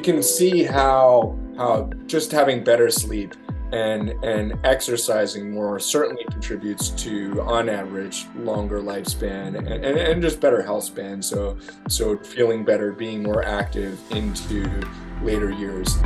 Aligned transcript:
you 0.00 0.14
can 0.14 0.22
see 0.22 0.62
how 0.62 1.38
how 1.58 1.90
just 2.06 2.32
having 2.32 2.64
better 2.64 2.90
sleep 2.90 3.34
and 3.70 4.10
and 4.24 4.58
exercising 4.64 5.50
more 5.50 5.78
certainly 5.78 6.24
contributes 6.30 6.88
to 6.88 7.42
on 7.42 7.68
average 7.68 8.26
longer 8.34 8.80
lifespan 8.80 9.58
and, 9.58 9.68
and, 9.68 9.98
and, 9.98 10.22
just 10.22 10.40
better 10.40 10.62
health 10.62 10.84
span. 10.84 11.20
So 11.20 11.58
so 11.88 12.16
feeling 12.16 12.64
better 12.64 12.92
being 12.92 13.22
more 13.22 13.44
active 13.44 14.00
into 14.10 14.80
later 15.22 15.50
years 15.50 15.98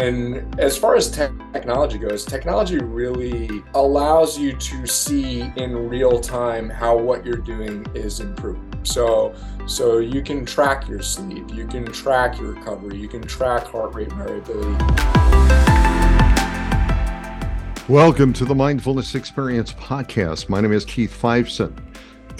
and 0.00 0.58
as 0.58 0.78
far 0.78 0.96
as 0.96 1.10
te- 1.10 1.28
technology 1.52 1.98
goes 1.98 2.24
technology 2.24 2.78
really 2.78 3.62
allows 3.74 4.38
you 4.38 4.56
to 4.56 4.86
see 4.86 5.52
in 5.56 5.88
real 5.88 6.18
time 6.18 6.70
how 6.70 6.96
what 6.96 7.24
you're 7.24 7.36
doing 7.36 7.84
is 7.94 8.20
improving 8.20 8.70
so 8.82 9.34
so 9.66 9.98
you 9.98 10.20
can 10.20 10.44
track 10.44 10.88
your 10.88 11.00
sleep, 11.00 11.54
you 11.54 11.64
can 11.64 11.84
track 11.84 12.40
your 12.40 12.54
recovery, 12.54 12.96
you 12.98 13.06
can 13.06 13.22
track 13.22 13.64
heart 13.68 13.94
rate 13.94 14.10
variability. 14.12 14.84
Welcome 17.88 18.32
to 18.32 18.44
the 18.44 18.54
Mindfulness 18.54 19.14
Experience 19.14 19.72
podcast. 19.74 20.48
My 20.48 20.60
name 20.60 20.72
is 20.72 20.84
Keith 20.84 21.16
Fiveson. 21.16 21.89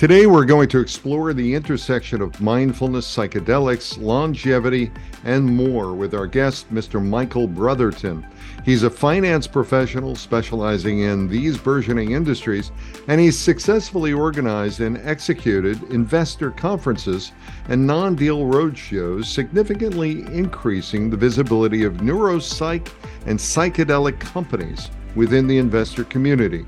Today, 0.00 0.24
we're 0.24 0.46
going 0.46 0.70
to 0.70 0.80
explore 0.80 1.34
the 1.34 1.54
intersection 1.54 2.22
of 2.22 2.40
mindfulness, 2.40 3.06
psychedelics, 3.06 4.00
longevity, 4.00 4.90
and 5.24 5.44
more 5.44 5.92
with 5.92 6.14
our 6.14 6.26
guest, 6.26 6.72
Mr. 6.72 7.04
Michael 7.04 7.46
Brotherton. 7.46 8.26
He's 8.64 8.82
a 8.82 8.88
finance 8.88 9.46
professional 9.46 10.16
specializing 10.16 11.00
in 11.00 11.28
these 11.28 11.58
burgeoning 11.58 12.12
industries, 12.12 12.72
and 13.08 13.20
he's 13.20 13.38
successfully 13.38 14.14
organized 14.14 14.80
and 14.80 14.96
executed 15.06 15.82
investor 15.90 16.50
conferences 16.50 17.32
and 17.68 17.86
non 17.86 18.14
deal 18.14 18.46
roadshows, 18.46 19.26
significantly 19.26 20.22
increasing 20.32 21.10
the 21.10 21.16
visibility 21.18 21.84
of 21.84 21.98
neuropsych 21.98 22.90
and 23.26 23.38
psychedelic 23.38 24.18
companies 24.18 24.90
within 25.14 25.46
the 25.46 25.58
investor 25.58 26.04
community. 26.04 26.64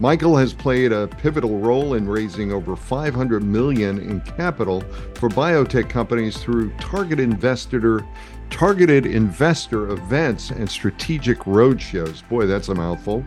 Michael 0.00 0.36
has 0.36 0.52
played 0.52 0.92
a 0.92 1.06
pivotal 1.06 1.58
role 1.58 1.94
in 1.94 2.08
raising 2.08 2.52
over 2.52 2.74
500 2.74 3.42
million 3.44 3.98
in 3.98 4.20
capital 4.22 4.80
for 5.14 5.28
biotech 5.28 5.88
companies 5.88 6.36
through 6.38 6.70
target 6.78 7.20
investor 7.20 8.04
targeted 8.50 9.06
investor 9.06 9.90
events 9.90 10.50
and 10.50 10.68
strategic 10.68 11.38
roadshows. 11.40 12.28
Boy, 12.28 12.46
that's 12.46 12.68
a 12.68 12.74
mouthful. 12.74 13.24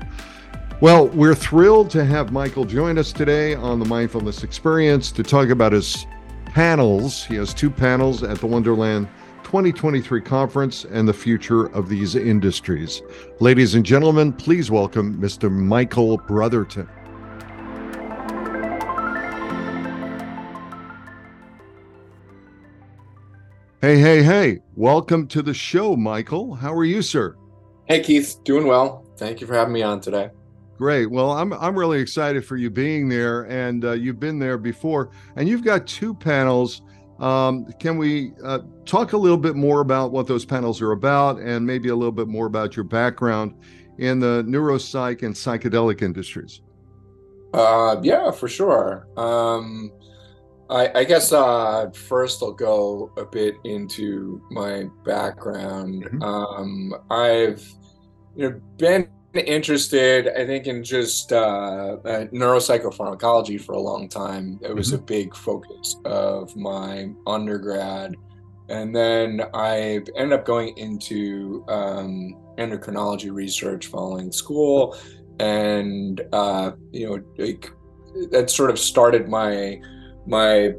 Well, 0.80 1.08
we're 1.08 1.36
thrilled 1.36 1.90
to 1.92 2.06
have 2.06 2.32
Michael 2.32 2.66
join 2.66 2.98
us 2.98 3.12
today 3.12 3.56
on 3.56 3.80
the 3.80 3.86
Mindfulness 3.86 4.44
Experience 4.44 5.12
to 5.14 5.24
talk 5.24 5.50
about 5.50 5.72
his 5.72 6.06
panels. 6.46 7.26
He 7.26 7.36
has 7.36 7.54
two 7.54 7.70
panels 7.70 8.24
at 8.24 8.40
the 8.40 8.48
Wonderland 8.48 9.08
2023 9.48 10.20
conference 10.20 10.84
and 10.84 11.08
the 11.08 11.14
future 11.14 11.68
of 11.68 11.88
these 11.88 12.16
industries. 12.16 13.02
Ladies 13.40 13.76
and 13.76 13.86
gentlemen, 13.86 14.34
please 14.34 14.70
welcome 14.70 15.18
Mr. 15.22 15.50
Michael 15.50 16.18
Brotherton. 16.18 16.86
Hey, 23.80 23.98
hey, 24.02 24.22
hey, 24.22 24.60
welcome 24.76 25.26
to 25.28 25.42
the 25.42 25.54
show, 25.54 25.96
Michael. 25.96 26.54
How 26.54 26.74
are 26.74 26.84
you, 26.84 27.02
sir? 27.02 27.38
Hey, 27.86 28.02
Keith, 28.02 28.44
doing 28.44 28.68
well. 28.68 29.06
Thank 29.16 29.40
you 29.40 29.48
for 29.48 29.54
having 29.54 29.74
me 29.74 29.82
on 29.82 30.02
today. 30.02 30.30
Great. 30.78 31.10
Well, 31.10 31.32
I'm 31.32 31.54
I'm 31.54 31.80
really 31.80 32.02
excited 32.02 32.44
for 32.44 32.58
you 32.58 32.70
being 32.70 33.08
there, 33.08 33.44
and 33.44 33.86
uh, 33.86 33.94
you've 33.94 34.20
been 34.20 34.40
there 34.40 34.58
before, 34.58 35.10
and 35.38 35.48
you've 35.48 35.64
got 35.64 35.88
two 35.88 36.14
panels 36.14 36.82
um, 37.20 37.66
can 37.80 37.98
we 37.98 38.34
uh, 38.44 38.60
talk 38.86 39.14
a 39.14 39.18
little 39.18 39.38
bit 39.38 39.56
more 39.56 39.82
about 39.82 40.12
what 40.12 40.28
those 40.28 40.46
panels 40.46 40.82
are 40.82 40.92
about 40.92 41.40
and 41.40 41.66
maybe 41.66 41.90
a 41.90 41.96
little 41.96 42.12
bit 42.12 42.28
more 42.28 42.46
about 42.46 42.76
your 42.76 42.84
background 42.84 43.56
in 43.98 44.20
the 44.20 44.44
neuropsych 44.48 45.24
and 45.24 45.34
psychedelic 45.34 46.02
industries? 46.02 46.62
Uh, 47.54 47.98
yeah, 48.04 48.30
for 48.32 48.48
sure. 48.48 49.08
Um, 49.18 49.92
I, 50.70 50.92
I, 51.00 51.04
guess 51.06 51.32
uh, 51.32 51.90
first 51.92 52.44
I'll 52.44 52.52
go 52.52 53.12
a 53.18 53.26
bit 53.26 53.56
into 53.64 54.42
my 54.52 54.86
background. 55.06 56.04
Mm-hmm. 56.04 56.22
Um, 56.22 56.94
I've 57.10 57.66
you 58.36 58.50
know 58.50 58.62
been 58.78 59.08
interested, 59.40 60.30
I 60.30 60.46
think, 60.46 60.68
in 60.68 60.84
just 60.84 61.32
uh, 61.32 61.98
uh, 62.04 62.26
neuropsychopharmacology 62.34 63.60
for 63.60 63.74
a 63.74 63.80
long 63.80 64.10
time. 64.10 64.60
It 64.62 64.76
was 64.76 64.88
mm-hmm. 64.88 65.04
a 65.04 65.06
big 65.06 65.36
focus 65.36 65.96
of 66.06 66.56
my 66.56 67.10
undergrad. 67.26 68.16
And 68.70 68.96
then 68.96 69.44
I 69.54 70.02
ended 70.16 70.34
up 70.34 70.46
going 70.46 70.78
into 70.78 71.64
um, 71.68 72.36
endocrinology 72.58 73.32
research 73.32 73.88
following 73.88 74.32
school. 74.32 74.98
And, 75.40 76.22
uh, 76.34 76.72
you 76.92 77.08
know, 77.08 77.24
like, 77.38 77.72
that 78.32 78.50
sort 78.50 78.70
of 78.72 78.80
started 78.80 79.28
my 79.28 79.80
my 80.26 80.74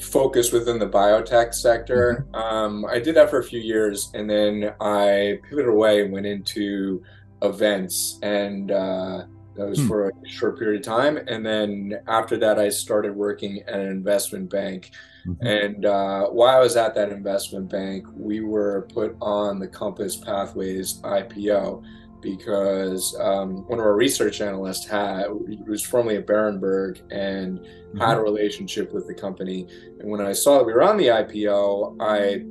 focus 0.00 0.52
within 0.52 0.78
the 0.78 0.88
biotech 0.88 1.52
sector. 1.52 2.26
Mm-hmm. 2.32 2.34
Um, 2.34 2.86
I 2.86 2.98
did 2.98 3.16
that 3.16 3.28
for 3.28 3.40
a 3.40 3.44
few 3.44 3.60
years, 3.60 4.10
and 4.14 4.30
then 4.30 4.72
I 4.80 5.40
pivoted 5.48 5.68
away 5.68 6.02
and 6.02 6.12
went 6.12 6.26
into 6.26 7.02
events 7.42 8.18
and 8.22 8.70
uh, 8.70 9.24
that 9.56 9.66
was 9.66 9.80
hmm. 9.80 9.88
for 9.88 10.08
a 10.08 10.12
short 10.28 10.58
period 10.58 10.80
of 10.80 10.86
time 10.86 11.16
and 11.16 11.44
then 11.44 11.94
after 12.08 12.36
that 12.36 12.58
i 12.58 12.68
started 12.68 13.14
working 13.14 13.62
at 13.66 13.80
an 13.80 13.88
investment 13.88 14.48
bank 14.50 14.90
mm-hmm. 15.26 15.46
and 15.46 15.84
uh, 15.84 16.26
while 16.26 16.56
i 16.56 16.60
was 16.60 16.76
at 16.76 16.94
that 16.94 17.10
investment 17.10 17.68
bank 17.68 18.06
we 18.14 18.40
were 18.40 18.88
put 18.92 19.16
on 19.20 19.58
the 19.58 19.68
compass 19.68 20.16
pathways 20.16 21.00
ipo 21.02 21.82
because 22.20 23.16
um, 23.20 23.66
one 23.68 23.78
of 23.78 23.84
our 23.84 23.94
research 23.94 24.40
analysts 24.40 24.86
had 24.86 25.26
was 25.66 25.82
formerly 25.82 26.16
at 26.16 26.26
Berenberg 26.26 27.00
and 27.10 27.58
mm-hmm. 27.58 27.98
had 27.98 28.16
a 28.16 28.20
relationship 28.20 28.92
with 28.92 29.06
the 29.06 29.14
company. 29.14 29.66
And 29.98 30.10
when 30.10 30.20
I 30.20 30.32
saw 30.32 30.58
that 30.58 30.64
we 30.64 30.72
were 30.72 30.82
on 30.82 30.96
the 30.96 31.06
IPO, 31.06 31.96
I 32.00 32.44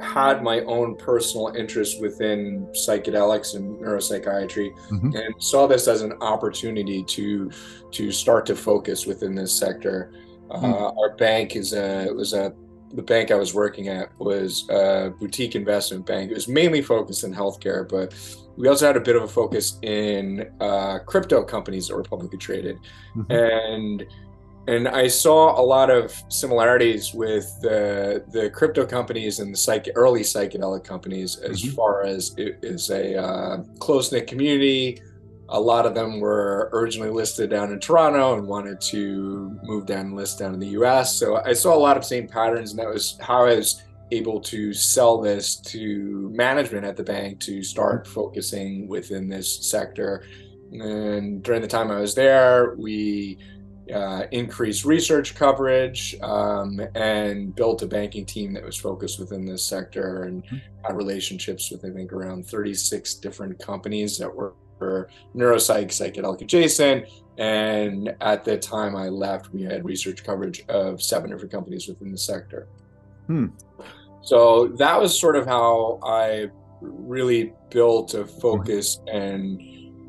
had 0.00 0.42
my 0.42 0.60
own 0.62 0.96
personal 0.96 1.48
interest 1.56 2.00
within 2.00 2.66
psychedelics 2.72 3.54
and 3.54 3.78
neuropsychiatry 3.80 4.74
mm-hmm. 4.88 5.14
and 5.14 5.34
saw 5.38 5.66
this 5.66 5.88
as 5.88 6.02
an 6.02 6.12
opportunity 6.20 7.02
to 7.04 7.50
to 7.90 8.10
start 8.10 8.46
to 8.46 8.56
focus 8.56 9.06
within 9.06 9.34
this 9.34 9.56
sector 9.56 10.12
mm-hmm. 10.50 10.64
uh, 10.64 10.90
our 11.00 11.16
bank 11.16 11.56
is 11.56 11.72
a 11.72 12.06
it 12.06 12.14
was 12.14 12.32
a 12.32 12.52
the 12.92 13.02
bank 13.02 13.30
I 13.30 13.36
was 13.36 13.54
working 13.54 13.88
at 13.88 14.10
was 14.18 14.68
a 14.68 15.12
boutique 15.18 15.54
investment 15.54 16.06
bank. 16.06 16.30
It 16.30 16.34
was 16.34 16.48
mainly 16.48 16.82
focused 16.82 17.24
in 17.24 17.32
healthcare, 17.32 17.88
but 17.88 18.14
we 18.56 18.68
also 18.68 18.86
had 18.86 18.96
a 18.96 19.00
bit 19.00 19.16
of 19.16 19.22
a 19.22 19.28
focus 19.28 19.78
in 19.82 20.50
uh, 20.60 20.98
crypto 21.06 21.42
companies 21.42 21.88
that 21.88 21.96
were 21.96 22.02
publicly 22.02 22.38
traded. 22.38 22.78
Mm-hmm. 23.16 23.32
And 23.32 24.06
and 24.70 24.86
I 24.86 25.08
saw 25.08 25.60
a 25.60 25.64
lot 25.64 25.90
of 25.90 26.14
similarities 26.28 27.12
with 27.12 27.60
the 27.60 28.22
the 28.28 28.50
crypto 28.50 28.86
companies 28.86 29.40
and 29.40 29.52
the 29.52 29.58
psych, 29.58 29.88
early 29.96 30.20
psychedelic 30.20 30.84
companies 30.84 31.36
as 31.36 31.62
mm-hmm. 31.62 31.74
far 31.74 32.04
as 32.04 32.34
it 32.36 32.60
is 32.62 32.88
a 32.90 33.20
uh, 33.20 33.56
close 33.80 34.12
knit 34.12 34.28
community. 34.28 35.02
A 35.48 35.60
lot 35.60 35.86
of 35.86 35.96
them 35.96 36.20
were 36.20 36.70
originally 36.72 37.10
listed 37.10 37.50
down 37.50 37.72
in 37.72 37.80
Toronto 37.80 38.38
and 38.38 38.46
wanted 38.46 38.80
to 38.92 39.58
move 39.64 39.86
down 39.86 40.06
and 40.06 40.16
list 40.16 40.38
down 40.38 40.54
in 40.54 40.60
the 40.60 40.68
U.S. 40.78 41.16
So 41.16 41.42
I 41.44 41.52
saw 41.52 41.74
a 41.74 41.82
lot 41.88 41.96
of 41.96 42.04
same 42.04 42.28
patterns, 42.28 42.70
and 42.70 42.78
that 42.78 42.88
was 42.88 43.18
how 43.20 43.46
I 43.46 43.56
was 43.56 43.82
able 44.12 44.40
to 44.42 44.72
sell 44.72 45.20
this 45.20 45.56
to 45.56 46.30
management 46.32 46.84
at 46.84 46.96
the 46.96 47.02
bank 47.02 47.40
to 47.40 47.64
start 47.64 48.04
mm-hmm. 48.04 48.12
focusing 48.12 48.86
within 48.86 49.28
this 49.28 49.68
sector. 49.68 50.24
And 50.70 51.42
during 51.42 51.60
the 51.60 51.66
time 51.66 51.90
I 51.90 52.00
was 52.00 52.14
there, 52.14 52.76
we 52.78 53.36
uh, 53.92 54.26
increased 54.30 54.84
research 54.84 55.34
coverage 55.34 56.16
um, 56.22 56.80
and 56.94 57.54
built 57.54 57.82
a 57.82 57.86
banking 57.86 58.24
team 58.26 58.52
that 58.54 58.64
was 58.64 58.76
focused 58.76 59.18
within 59.18 59.44
this 59.44 59.64
sector 59.64 60.24
and 60.24 60.44
mm-hmm. 60.44 60.56
had 60.84 60.96
relationships 60.96 61.70
with 61.70 61.84
I 61.84 61.90
think 61.90 62.12
around 62.12 62.46
36 62.46 63.14
different 63.14 63.58
companies 63.58 64.18
that 64.18 64.34
were, 64.34 64.54
were 64.78 65.08
neuropsych, 65.34 65.86
psychedelic 65.86 66.40
adjacent. 66.42 67.06
And 67.38 68.14
at 68.20 68.44
the 68.44 68.58
time 68.58 68.94
I 68.96 69.08
left, 69.08 69.52
we 69.52 69.62
had 69.62 69.84
research 69.84 70.24
coverage 70.24 70.64
of 70.68 71.02
seven 71.02 71.30
different 71.30 71.52
companies 71.52 71.88
within 71.88 72.12
the 72.12 72.18
sector. 72.18 72.68
Hmm. 73.26 73.46
So 74.22 74.68
that 74.76 75.00
was 75.00 75.18
sort 75.18 75.36
of 75.36 75.46
how 75.46 75.98
I 76.02 76.50
really 76.80 77.52
built 77.70 78.14
a 78.14 78.26
focus 78.26 79.00
and 79.06 79.60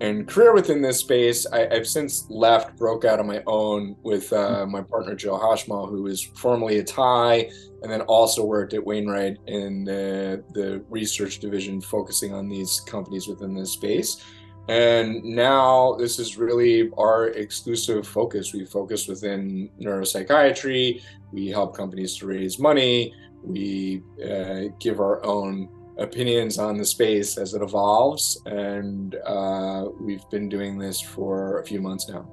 and 0.01 0.27
career 0.27 0.51
within 0.51 0.81
this 0.81 0.97
space. 0.97 1.45
I, 1.45 1.71
have 1.71 1.87
since 1.87 2.25
left, 2.27 2.75
broke 2.75 3.05
out 3.05 3.19
on 3.19 3.27
my 3.27 3.43
own 3.45 3.95
with 4.01 4.33
uh, 4.33 4.65
my 4.65 4.81
partner 4.81 5.13
Joe 5.13 5.37
Hashmal, 5.37 5.87
who 5.87 6.07
is 6.07 6.23
formerly 6.23 6.79
at 6.79 6.87
Thai, 6.87 7.51
and 7.83 7.91
then 7.91 8.01
also 8.01 8.43
worked 8.43 8.73
at 8.73 8.83
Wainwright 8.83 9.37
in 9.45 9.83
the, 9.83 10.43
the 10.53 10.83
research 10.89 11.37
division, 11.39 11.79
focusing 11.81 12.33
on 12.33 12.49
these 12.49 12.81
companies 12.87 13.27
within 13.27 13.53
this 13.53 13.73
space. 13.73 14.23
And 14.69 15.23
now 15.23 15.93
this 15.99 16.17
is 16.17 16.35
really 16.35 16.89
our 16.97 17.27
exclusive 17.27 18.07
focus. 18.07 18.53
We 18.53 18.65
focus 18.65 19.07
within 19.07 19.69
neuropsychiatry. 19.79 20.99
We 21.31 21.47
help 21.49 21.77
companies 21.77 22.17
to 22.17 22.25
raise 22.25 22.57
money. 22.57 23.13
We 23.43 24.01
uh, 24.23 24.73
give 24.79 24.99
our 24.99 25.23
own 25.23 25.69
opinions 25.97 26.57
on 26.57 26.77
the 26.77 26.85
space 26.85 27.37
as 27.37 27.53
it 27.53 27.61
evolves. 27.61 28.41
And 28.45 29.15
uh, 29.25 29.85
we've 29.99 30.27
been 30.29 30.49
doing 30.49 30.77
this 30.77 31.01
for 31.01 31.59
a 31.59 31.65
few 31.65 31.81
months 31.81 32.09
now. 32.09 32.29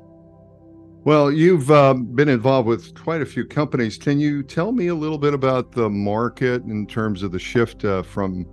Well, 1.05 1.31
you've 1.31 1.71
uh, 1.71 1.95
been 1.95 2.29
involved 2.29 2.69
with 2.69 2.95
quite 2.95 3.23
a 3.23 3.27
few 3.27 3.47
companies. 3.47 3.97
Can 3.97 4.21
you 4.21 4.43
tell 4.43 4.73
me 4.73 4.89
a 4.89 4.95
little 4.95 5.17
bit 5.17 5.33
about 5.33 5.73
the 5.73 5.89
market 5.89 6.65
in 6.65 6.87
terms 6.87 7.23
of 7.23 7.33
the 7.33 7.39
shift 7.39 7.85
uh, 7.85 8.03
from, 8.03 8.47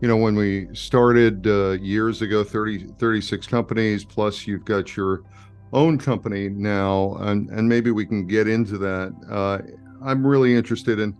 you 0.00 0.08
know, 0.08 0.16
when 0.16 0.34
we 0.34 0.68
started 0.74 1.46
uh, 1.46 1.78
years 1.80 2.20
ago, 2.20 2.44
30, 2.44 2.88
36 2.98 3.46
companies, 3.46 4.04
plus 4.04 4.46
you've 4.46 4.64
got 4.64 4.96
your 4.96 5.22
own 5.72 5.96
company 5.96 6.48
now, 6.48 7.14
and, 7.20 7.48
and 7.50 7.68
maybe 7.68 7.90
we 7.90 8.04
can 8.04 8.26
get 8.26 8.48
into 8.48 8.76
that. 8.78 9.14
Uh, 9.30 9.58
I'm 10.04 10.26
really 10.26 10.54
interested 10.54 10.98
in 10.98 11.16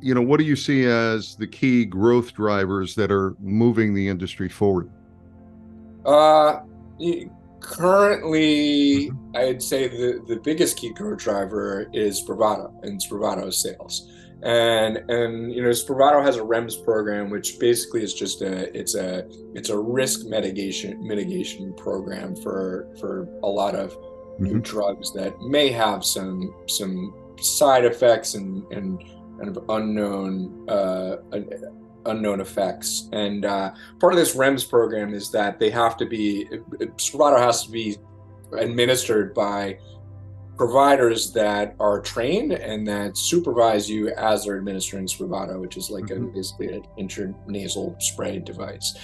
you 0.00 0.14
know, 0.14 0.22
what 0.22 0.38
do 0.38 0.44
you 0.44 0.56
see 0.56 0.84
as 0.84 1.36
the 1.36 1.46
key 1.46 1.84
growth 1.84 2.34
drivers 2.34 2.94
that 2.96 3.10
are 3.10 3.34
moving 3.40 3.94
the 3.94 4.08
industry 4.08 4.48
forward? 4.48 4.90
Uh, 6.04 6.60
currently, 7.60 9.10
mm-hmm. 9.10 9.36
I'd 9.36 9.62
say 9.62 9.88
the, 9.88 10.22
the 10.26 10.36
biggest 10.36 10.78
key 10.78 10.92
growth 10.92 11.18
driver 11.18 11.88
is 11.92 12.22
Spravato 12.22 12.72
and 12.82 13.00
Spravato 13.00 13.52
sales. 13.52 14.10
And 14.40 14.98
and 15.10 15.52
you 15.52 15.62
know 15.62 15.70
Spravato 15.70 16.24
has 16.24 16.36
a 16.36 16.42
REMS 16.42 16.84
program, 16.84 17.28
which 17.28 17.58
basically 17.58 18.04
is 18.04 18.14
just 18.14 18.40
a 18.40 18.76
it's 18.76 18.94
a 18.94 19.28
it's 19.56 19.68
a 19.68 19.76
risk 19.76 20.26
mitigation 20.26 21.04
mitigation 21.04 21.74
program 21.74 22.36
for 22.36 22.86
for 23.00 23.28
a 23.42 23.48
lot 23.48 23.74
of 23.74 23.90
mm-hmm. 23.90 24.44
new 24.44 24.58
drugs 24.60 25.12
that 25.14 25.40
may 25.40 25.72
have 25.72 26.04
some 26.04 26.54
some 26.68 27.12
side 27.40 27.84
effects 27.84 28.34
and 28.34 28.62
and 28.70 29.02
kind 29.38 29.56
of 29.56 29.64
unknown 29.68 30.68
uh, 30.68 31.16
unknown 32.06 32.40
effects. 32.40 33.08
And 33.12 33.44
uh, 33.44 33.72
part 34.00 34.12
of 34.12 34.18
this 34.18 34.34
REMS 34.34 34.68
program 34.68 35.14
is 35.14 35.30
that 35.32 35.58
they 35.58 35.70
have 35.70 35.96
to 35.98 36.06
be 36.06 36.46
Spravato 36.96 37.38
has 37.38 37.64
to 37.64 37.70
be 37.70 37.96
administered 38.52 39.34
by 39.34 39.78
providers 40.56 41.32
that 41.32 41.76
are 41.78 42.00
trained 42.00 42.52
and 42.52 42.86
that 42.88 43.16
supervise 43.16 43.88
you 43.88 44.08
as 44.14 44.44
they're 44.44 44.58
administering 44.58 45.06
Spravato, 45.06 45.60
which 45.60 45.76
is 45.76 45.88
like 45.88 46.06
mm-hmm. 46.06 46.24
a, 46.24 46.32
basically 46.32 46.74
an 46.74 46.82
intranasal 46.98 48.00
spray 48.02 48.40
device. 48.40 48.94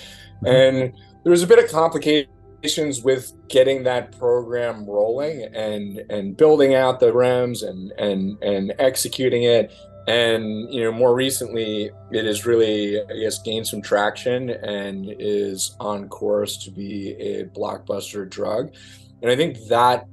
Mm-hmm. 0.43 0.47
And 0.47 0.93
there's 1.25 1.43
a 1.43 1.47
bit 1.47 1.63
of 1.63 1.71
complications 1.71 3.03
with 3.03 3.33
getting 3.49 3.85
that 3.85 4.19
program 4.19 4.87
rolling 4.87 5.43
and 5.55 6.03
and 6.11 6.37
building 6.37 6.75
out 6.75 6.99
the 6.99 7.13
REMS 7.13 7.63
and 7.63 7.93
and 7.99 8.43
and 8.43 8.75
executing 8.79 9.45
it 9.45 9.73
and 10.07 10.73
you 10.73 10.83
know 10.85 10.93
more 10.93 11.15
recently 11.15 11.91
it 12.11 12.25
has 12.27 12.45
really 12.45 13.01
i 13.01 13.17
guess 13.23 13.41
gained 13.43 13.67
some 13.67 13.81
traction 13.81 14.51
and 14.51 15.15
is 15.19 15.75
on 15.81 16.09
course 16.09 16.59
to 16.59 16.71
be 16.71 17.13
a 17.13 17.45
blockbuster 17.47 18.29
drug. 18.29 18.75
And 19.23 19.31
i 19.31 19.37
think 19.37 19.57
that 19.69 20.07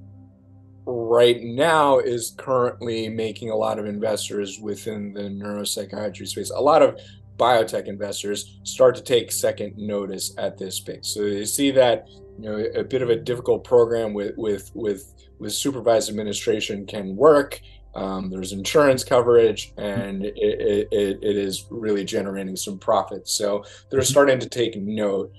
right 0.85 1.41
now 1.41 1.99
is 1.99 2.33
currently 2.37 3.07
making 3.09 3.49
a 3.49 3.55
lot 3.55 3.79
of 3.79 3.85
investors 3.85 4.59
within 4.59 5.13
the 5.13 5.21
neuropsychiatry 5.21 6.27
space. 6.27 6.49
A 6.49 6.59
lot 6.59 6.81
of 6.81 6.99
biotech 7.37 7.87
investors 7.87 8.59
start 8.63 8.95
to 8.95 9.01
take 9.01 9.31
second 9.31 9.77
notice 9.77 10.33
at 10.37 10.57
this 10.57 10.75
space. 10.75 11.07
So 11.07 11.21
you 11.23 11.45
see 11.45 11.71
that 11.71 12.07
you 12.39 12.49
know 12.49 12.65
a 12.75 12.83
bit 12.83 13.01
of 13.01 13.09
a 13.09 13.15
difficult 13.15 13.63
program 13.63 14.13
with 14.13 14.35
with 14.37 14.71
with 14.73 15.13
with 15.39 15.53
supervised 15.53 16.09
administration 16.09 16.85
can 16.85 17.15
work 17.15 17.59
um, 17.93 18.29
there's 18.29 18.53
insurance 18.53 19.03
coverage, 19.03 19.73
and 19.77 20.25
it, 20.25 20.33
it, 20.91 21.19
it 21.21 21.37
is 21.37 21.65
really 21.69 22.05
generating 22.05 22.55
some 22.55 22.79
profits. 22.79 23.31
So 23.31 23.63
they're 23.89 23.99
mm-hmm. 23.99 24.05
starting 24.05 24.39
to 24.39 24.49
take 24.49 24.75
note. 24.77 25.33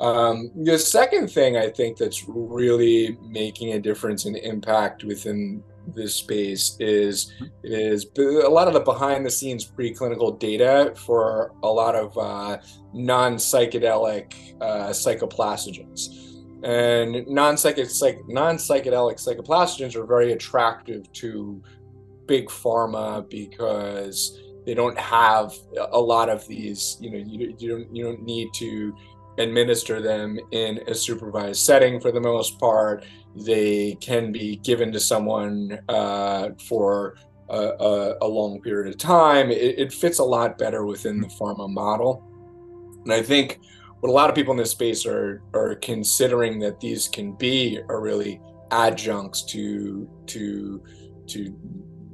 Um, 0.00 0.50
the 0.56 0.78
second 0.78 1.28
thing 1.28 1.58
I 1.58 1.68
think 1.68 1.98
that's 1.98 2.24
really 2.26 3.18
making 3.28 3.74
a 3.74 3.80
difference 3.80 4.24
and 4.24 4.36
impact 4.36 5.04
within 5.04 5.62
this 5.94 6.14
space 6.14 6.76
is 6.78 7.32
is 7.64 8.06
a 8.18 8.48
lot 8.48 8.68
of 8.68 8.74
the 8.74 8.80
behind 8.80 9.26
the 9.26 9.30
scenes 9.30 9.66
preclinical 9.70 10.38
data 10.38 10.94
for 10.96 11.52
a 11.62 11.68
lot 11.68 11.94
of 11.94 12.16
uh, 12.16 12.58
non 12.94 13.36
psychedelic 13.36 14.54
uh, 14.60 14.88
psychoplastogens. 14.88 16.26
And 16.62 17.26
non 17.26 17.56
psychedelic 17.56 18.26
non 18.28 18.56
psychedelic 18.56 19.16
psychoplastogens 19.16 19.96
are 19.96 20.06
very 20.06 20.32
attractive 20.32 21.10
to 21.14 21.62
big 22.30 22.46
pharma 22.46 23.28
because 23.28 24.40
they 24.64 24.72
don't 24.72 24.96
have 24.96 25.52
a 25.90 26.00
lot 26.00 26.28
of 26.28 26.46
these 26.46 26.96
you 27.00 27.10
know 27.10 27.18
you, 27.18 27.56
you 27.58 27.68
don't 27.68 27.96
you 27.96 28.04
don't 28.04 28.22
need 28.22 28.48
to 28.54 28.94
administer 29.38 30.00
them 30.00 30.38
in 30.52 30.80
a 30.86 30.94
supervised 30.94 31.60
setting 31.64 32.00
for 32.00 32.12
the 32.12 32.20
most 32.20 32.58
part. 32.60 33.04
They 33.34 33.96
can 34.00 34.30
be 34.30 34.56
given 34.56 34.92
to 34.92 35.00
someone 35.00 35.80
uh, 35.88 36.50
for 36.68 37.16
a, 37.48 37.58
a, 37.58 38.16
a, 38.22 38.28
long 38.28 38.60
period 38.60 38.92
of 38.92 38.98
time. 38.98 39.50
It, 39.50 39.78
it 39.78 39.92
fits 39.92 40.18
a 40.20 40.24
lot 40.24 40.58
better 40.58 40.84
within 40.84 41.20
the 41.20 41.28
pharma 41.28 41.68
model. 41.68 42.12
And 43.04 43.12
i 43.12 43.22
think 43.22 43.58
what 44.00 44.10
a 44.10 44.12
lot 44.12 44.28
of 44.30 44.36
people 44.36 44.52
in 44.52 44.58
this 44.58 44.70
space 44.70 45.04
are 45.04 45.42
are 45.52 45.74
considering 45.76 46.60
that 46.60 46.78
these 46.80 47.08
can 47.08 47.32
be 47.32 47.80
are 47.88 48.00
really 48.00 48.40
adjuncts 48.70 49.42
to 49.46 50.08
to 50.26 50.82
to 51.26 51.54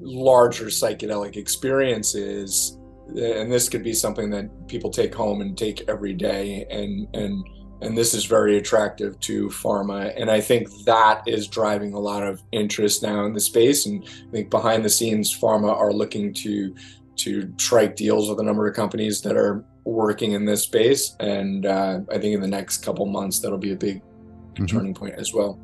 larger 0.06 0.67
psychedelic 0.67 1.37
experiences 1.37 2.79
and 3.08 3.50
this 3.50 3.69
could 3.69 3.82
be 3.82 3.93
something 3.93 4.31
that 4.31 4.49
people 4.69 4.91
take 4.91 5.14
home 5.14 5.41
and 5.41 5.56
take 5.56 5.88
every 5.88 6.12
day 6.12 6.67
and 6.70 7.08
and 7.14 7.44
and 7.82 7.97
this 7.97 8.14
is 8.14 8.25
very 8.25 8.56
attractive 8.56 9.19
to 9.20 9.49
pharma 9.49 10.12
and 10.20 10.31
i 10.31 10.41
think 10.41 10.69
that 10.85 11.23
is 11.26 11.47
driving 11.47 11.93
a 11.93 11.99
lot 11.99 12.23
of 12.23 12.43
interest 12.53 13.03
now 13.03 13.25
in 13.25 13.32
the 13.32 13.41
space 13.41 13.87
and 13.87 14.05
i 14.29 14.31
think 14.32 14.50
behind 14.50 14.85
the 14.85 14.88
scenes 14.88 15.37
pharma 15.37 15.73
are 15.73 15.93
looking 15.93 16.32
to 16.32 16.75
to 17.17 17.52
strike 17.59 17.97
deals 17.97 18.29
with 18.29 18.41
a 18.41 18.43
number 18.43 18.67
of 18.67 18.75
companies 18.75 19.20
that 19.23 19.37
are 19.37 19.64
working 19.85 20.32
in 20.32 20.44
this 20.44 20.62
space 20.62 21.17
and 21.20 21.67
uh, 21.67 22.00
i 22.11 22.19
think 22.19 22.35
in 22.35 22.41
the 22.41 22.49
next 22.49 22.79
couple 22.79 23.06
months 23.06 23.41
that'll 23.41 23.59
be 23.59 23.73
a 23.73 23.76
big 23.76 24.02
mm-hmm. 24.02 24.67
turning 24.67 24.94
point 24.94 25.14
as 25.17 25.32
well 25.32 25.61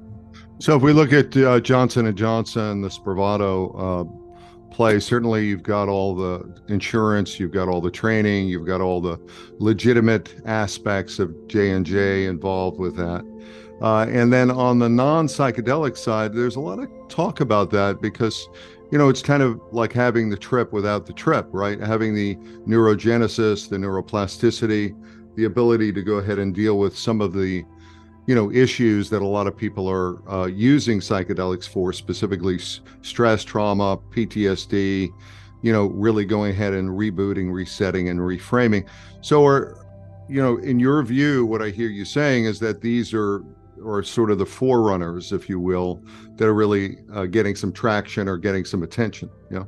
so 0.60 0.76
if 0.76 0.82
we 0.82 0.92
look 0.92 1.12
at 1.12 1.36
uh, 1.36 1.58
johnson 1.60 2.06
and 2.06 2.16
johnson 2.16 2.82
the 2.82 2.88
spravato 2.88 3.74
uh, 3.76 4.21
play. 4.72 4.98
Certainly 4.98 5.46
you've 5.46 5.62
got 5.62 5.88
all 5.88 6.14
the 6.14 6.52
insurance 6.68 7.38
you've 7.38 7.52
got 7.52 7.68
all 7.68 7.80
the 7.80 7.90
training 7.90 8.48
you've 8.48 8.66
got 8.66 8.80
all 8.80 9.00
the 9.00 9.18
legitimate 9.58 10.34
aspects 10.46 11.18
of 11.18 11.34
j&j 11.48 12.26
involved 12.26 12.78
with 12.78 12.96
that. 12.96 13.24
Uh, 13.80 14.06
and 14.08 14.32
then 14.32 14.50
on 14.50 14.78
the 14.78 14.88
non-psychedelic 14.88 15.96
side 15.96 16.32
there's 16.32 16.56
a 16.56 16.60
lot 16.60 16.78
of 16.78 16.88
talk 17.08 17.40
about 17.40 17.70
that 17.70 18.00
because 18.00 18.48
you 18.90 18.98
know 18.98 19.08
it's 19.08 19.22
kind 19.22 19.42
of 19.42 19.60
like 19.72 19.92
having 19.92 20.30
the 20.30 20.36
trip 20.36 20.72
without 20.72 21.06
the 21.06 21.12
trip 21.12 21.46
right? 21.52 21.80
Having 21.80 22.14
the 22.14 22.36
neurogenesis 22.66 23.68
the 23.68 23.76
neuroplasticity 23.76 24.96
the 25.36 25.44
ability 25.44 25.92
to 25.92 26.02
go 26.02 26.14
ahead 26.14 26.38
and 26.38 26.54
deal 26.54 26.78
with 26.78 26.96
some 26.96 27.20
of 27.20 27.32
the 27.32 27.64
you 28.26 28.34
know 28.34 28.50
issues 28.52 29.10
that 29.10 29.22
a 29.22 29.26
lot 29.26 29.46
of 29.46 29.56
people 29.56 29.88
are 29.88 30.28
uh, 30.30 30.46
using 30.46 31.00
psychedelics 31.00 31.68
for 31.68 31.92
specifically 31.92 32.56
s- 32.56 32.80
stress 33.02 33.42
trauma 33.44 33.96
ptsd 34.10 35.08
you 35.62 35.72
know 35.72 35.86
really 35.86 36.24
going 36.24 36.50
ahead 36.50 36.74
and 36.74 36.90
rebooting 36.90 37.52
resetting 37.52 38.08
and 38.08 38.20
reframing. 38.20 38.86
So 39.22 39.46
are 39.46 39.86
you 40.28 40.40
know 40.42 40.58
in 40.58 40.78
your 40.78 41.02
view 41.02 41.44
what 41.46 41.62
i 41.62 41.70
hear 41.70 41.88
you 41.88 42.04
saying 42.04 42.44
is 42.44 42.58
that 42.60 42.80
these 42.80 43.12
are 43.12 43.44
or 43.82 44.02
sort 44.02 44.30
of 44.30 44.38
the 44.38 44.46
forerunners 44.46 45.32
if 45.32 45.48
you 45.48 45.58
will 45.58 46.00
that 46.36 46.46
are 46.46 46.54
really 46.54 46.98
uh, 47.12 47.26
getting 47.26 47.56
some 47.56 47.72
traction 47.72 48.28
or 48.28 48.36
getting 48.36 48.64
some 48.64 48.82
attention 48.82 49.28
yeah 49.50 49.64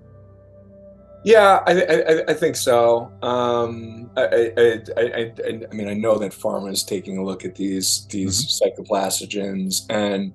yeah, 1.25 1.63
I, 1.67 1.83
I, 1.83 2.25
I 2.29 2.35
think 2.35 2.55
so. 2.55 3.11
Um, 3.23 4.11
I, 4.17 4.53
I, 4.57 4.83
I, 4.97 5.33
I, 5.47 5.75
mean, 5.75 5.89
I 5.89 5.95
know 5.95 6.19
that 6.19 6.33
pharma 6.33 6.71
is 6.71 6.85
taking 6.85 7.17
a 7.19 7.25
look 7.25 7.45
at 7.45 7.55
these 7.55 8.07
these 8.11 8.61
mm-hmm. 8.61 8.83
psychoplastogens, 8.83 9.87
and 9.89 10.33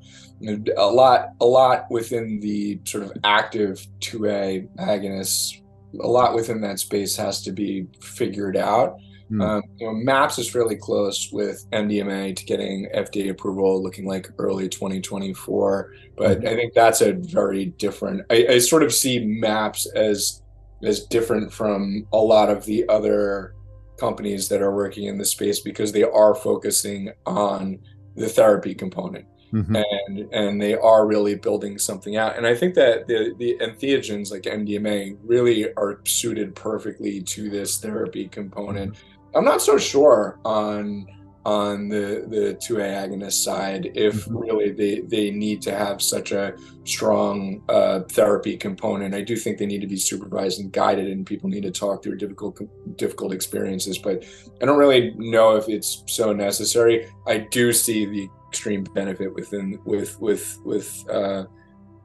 a 0.78 0.86
lot 0.86 1.30
a 1.42 1.46
lot 1.46 1.86
within 1.92 2.40
the 2.40 2.80
sort 2.86 3.04
of 3.04 3.14
active 3.24 3.86
two 4.00 4.26
A 4.26 4.68
agonists. 4.80 5.62
A 6.02 6.08
lot 6.08 6.36
within 6.36 6.62
that 6.62 6.80
space 6.80 7.16
has 7.16 7.42
to 7.44 7.52
be 7.52 7.88
figured 8.02 8.58
out. 8.58 8.98
Mm. 9.32 9.44
Um, 9.44 9.64
you 9.78 9.86
know, 9.86 9.94
MAPS 9.94 10.40
is 10.40 10.50
fairly 10.50 10.76
close 10.76 11.30
with 11.32 11.66
MDMA 11.72 12.36
to 12.36 12.46
getting 12.46 12.88
FDA 12.96 13.30
approval, 13.30 13.82
looking 13.82 14.08
like 14.08 14.28
early 14.40 14.68
2024. 14.68 15.94
But 16.16 16.42
mm. 16.42 16.48
I 16.48 16.56
think 16.56 16.74
that's 16.74 17.02
a 17.02 17.14
very 17.14 17.66
different. 17.66 18.26
I, 18.32 18.48
I 18.50 18.60
sort 18.60 18.84
of 18.84 18.94
see 18.94 19.24
MAPS 19.24 19.86
as 19.88 20.39
is 20.82 21.06
different 21.06 21.52
from 21.52 22.08
a 22.14 22.18
lot 22.18 22.50
of 22.50 22.66
the 22.66 22.88
other 22.90 23.56
companies 23.98 24.48
that 24.50 24.62
are 24.62 24.74
working 24.74 25.06
in 25.06 25.18
this 25.18 25.32
space 25.32 25.60
because 25.60 25.92
they 25.92 26.04
are 26.04 26.34
focusing 26.34 27.12
on 27.26 27.80
the 28.16 28.30
therapy 28.30 28.74
component. 28.74 29.26
Mm-hmm. 29.52 29.78
and 29.78 30.32
and 30.32 30.62
they 30.62 30.76
are 30.76 31.08
really 31.08 31.34
building 31.34 31.80
something 31.80 32.18
out. 32.18 32.38
And 32.38 32.46
I 32.46 32.54
think 32.54 32.76
that 32.76 33.08
the 33.08 33.34
the 33.40 33.58
entheogens 33.60 34.30
like 34.30 34.44
MDMA 34.44 35.18
really 35.24 35.74
are 35.74 36.02
suited 36.06 36.54
perfectly 36.54 37.20
to 37.22 37.50
this 37.50 37.80
therapy 37.80 38.28
component. 38.28 38.94
Mm-hmm. 38.94 39.38
I'm 39.38 39.46
not 39.46 39.64
so 39.64 39.80
sure 39.80 40.40
on 40.46 41.08
on 41.46 41.88
the 41.88 42.26
the 42.28 42.58
2A 42.62 43.08
agonist 43.08 43.44
side 43.44 43.92
if 43.96 44.26
mm-hmm. 44.26 44.38
really 44.38 44.72
they 44.72 45.00
they 45.02 45.32
need 45.32 45.62
to 45.62 45.76
have 45.76 46.02
such 46.02 46.32
a 46.32 46.54
strong 46.84 47.64
uh, 47.70 48.02
therapy 48.12 48.58
component. 48.58 49.16
I 49.16 49.22
do 49.22 49.36
think 49.36 49.58
they 49.58 49.66
need 49.66 49.82
to 49.82 49.88
be 49.88 49.98
supervised 49.98 50.60
and 50.60 50.72
guided, 50.72 51.08
and 51.08 51.26
people 51.26 51.50
need 51.50 51.64
to 51.64 51.72
talk 51.72 52.04
through 52.04 52.18
difficult 52.18 52.60
difficult 52.98 53.34
experiences. 53.34 53.98
But 53.98 54.26
I 54.62 54.66
don't 54.66 54.78
really 54.78 55.14
know 55.18 55.56
if 55.56 55.70
it's 55.70 56.04
so 56.08 56.34
necessary. 56.34 57.08
I 57.26 57.38
do 57.38 57.72
see 57.72 58.06
the 58.06 58.28
extreme 58.50 58.84
benefit 58.84 59.34
within 59.34 59.80
with 59.86 60.20
with 60.20 60.60
with 60.66 61.06
uh, 61.10 61.46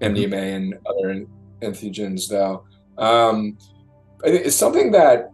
MDMA 0.01 0.29
mm-hmm. 0.29 0.35
and 0.35 0.75
other 0.87 1.27
entheogens, 1.61 2.29
though. 2.29 2.65
Um, 2.99 3.59
it's 4.23 4.57
something 4.57 4.93
that 4.93 5.31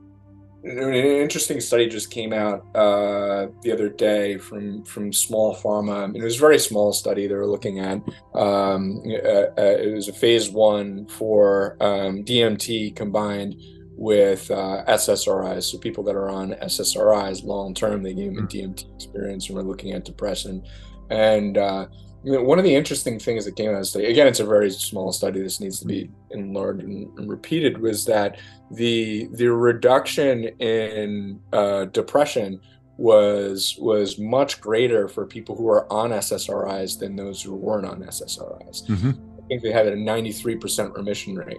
an 0.62 0.94
interesting 0.94 1.60
study 1.60 1.88
just 1.88 2.10
came 2.10 2.32
out 2.32 2.64
uh, 2.74 3.48
the 3.62 3.72
other 3.72 3.88
day 3.88 4.36
from 4.38 4.84
from 4.84 5.12
small 5.12 5.56
pharma. 5.56 6.14
It 6.14 6.22
was 6.22 6.36
a 6.36 6.40
very 6.40 6.58
small 6.58 6.92
study 6.92 7.26
they 7.26 7.34
were 7.34 7.46
looking 7.46 7.78
at. 7.80 8.02
Um, 8.34 9.02
uh, 9.06 9.48
uh, 9.56 9.76
it 9.78 9.94
was 9.94 10.08
a 10.08 10.12
phase 10.12 10.50
one 10.50 11.06
for 11.06 11.76
um, 11.80 12.24
DMT 12.24 12.94
combined 12.94 13.56
with 13.96 14.50
uh, 14.50 14.84
SSRIs. 14.88 15.64
So 15.64 15.78
people 15.78 16.04
that 16.04 16.16
are 16.16 16.30
on 16.30 16.52
SSRIs 16.54 17.44
long 17.44 17.74
term, 17.74 18.02
they 18.02 18.14
gave 18.14 18.34
them 18.34 18.44
a. 18.44 18.48
DMT 18.48 18.94
experience, 18.94 19.48
and 19.48 19.56
we're 19.56 19.62
looking 19.62 19.92
at 19.92 20.04
depression. 20.04 20.62
And 21.10 21.58
uh, 21.58 21.86
you 22.22 22.32
know, 22.32 22.42
one 22.42 22.58
of 22.58 22.64
the 22.64 22.74
interesting 22.74 23.18
things 23.18 23.44
that 23.44 23.56
came 23.56 23.70
out 23.70 23.74
of 23.74 23.80
the 23.80 23.84
study, 23.86 24.06
again, 24.06 24.26
it's 24.26 24.40
a 24.40 24.44
very 24.44 24.70
small 24.70 25.12
study. 25.12 25.40
This 25.40 25.60
needs 25.60 25.80
to 25.80 25.86
be 25.86 26.10
enlarged 26.30 26.82
and, 26.82 27.18
and 27.18 27.30
repeated. 27.30 27.78
Was 27.78 28.04
that 28.06 28.38
the 28.70 29.28
the 29.32 29.48
reduction 29.48 30.44
in 30.60 31.40
uh, 31.52 31.86
depression 31.86 32.60
was 32.98 33.76
was 33.80 34.18
much 34.18 34.60
greater 34.60 35.08
for 35.08 35.24
people 35.26 35.56
who 35.56 35.68
are 35.68 35.90
on 35.90 36.10
SSRIs 36.10 36.98
than 36.98 37.16
those 37.16 37.40
who 37.40 37.54
weren't 37.54 37.86
on 37.86 38.02
SSRIs. 38.02 38.86
Mm-hmm. 38.86 39.10
I 39.10 39.46
think 39.48 39.62
they 39.62 39.72
had 39.72 39.86
a 39.86 39.96
93% 39.96 40.94
remission 40.94 41.34
rate, 41.34 41.56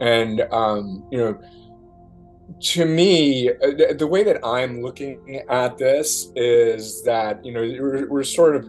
and 0.00 0.42
um, 0.52 1.06
you 1.10 1.18
know 1.18 1.40
to 2.60 2.84
me, 2.84 3.48
uh, 3.48 3.94
the 3.96 4.06
way 4.06 4.22
that 4.22 4.44
I'm 4.44 4.82
looking 4.82 5.42
at 5.48 5.78
this 5.78 6.28
is 6.36 7.02
that 7.04 7.44
you 7.44 7.52
know 7.52 7.60
we're, 7.60 8.06
we're, 8.08 8.22
sort 8.22 8.54
of 8.54 8.68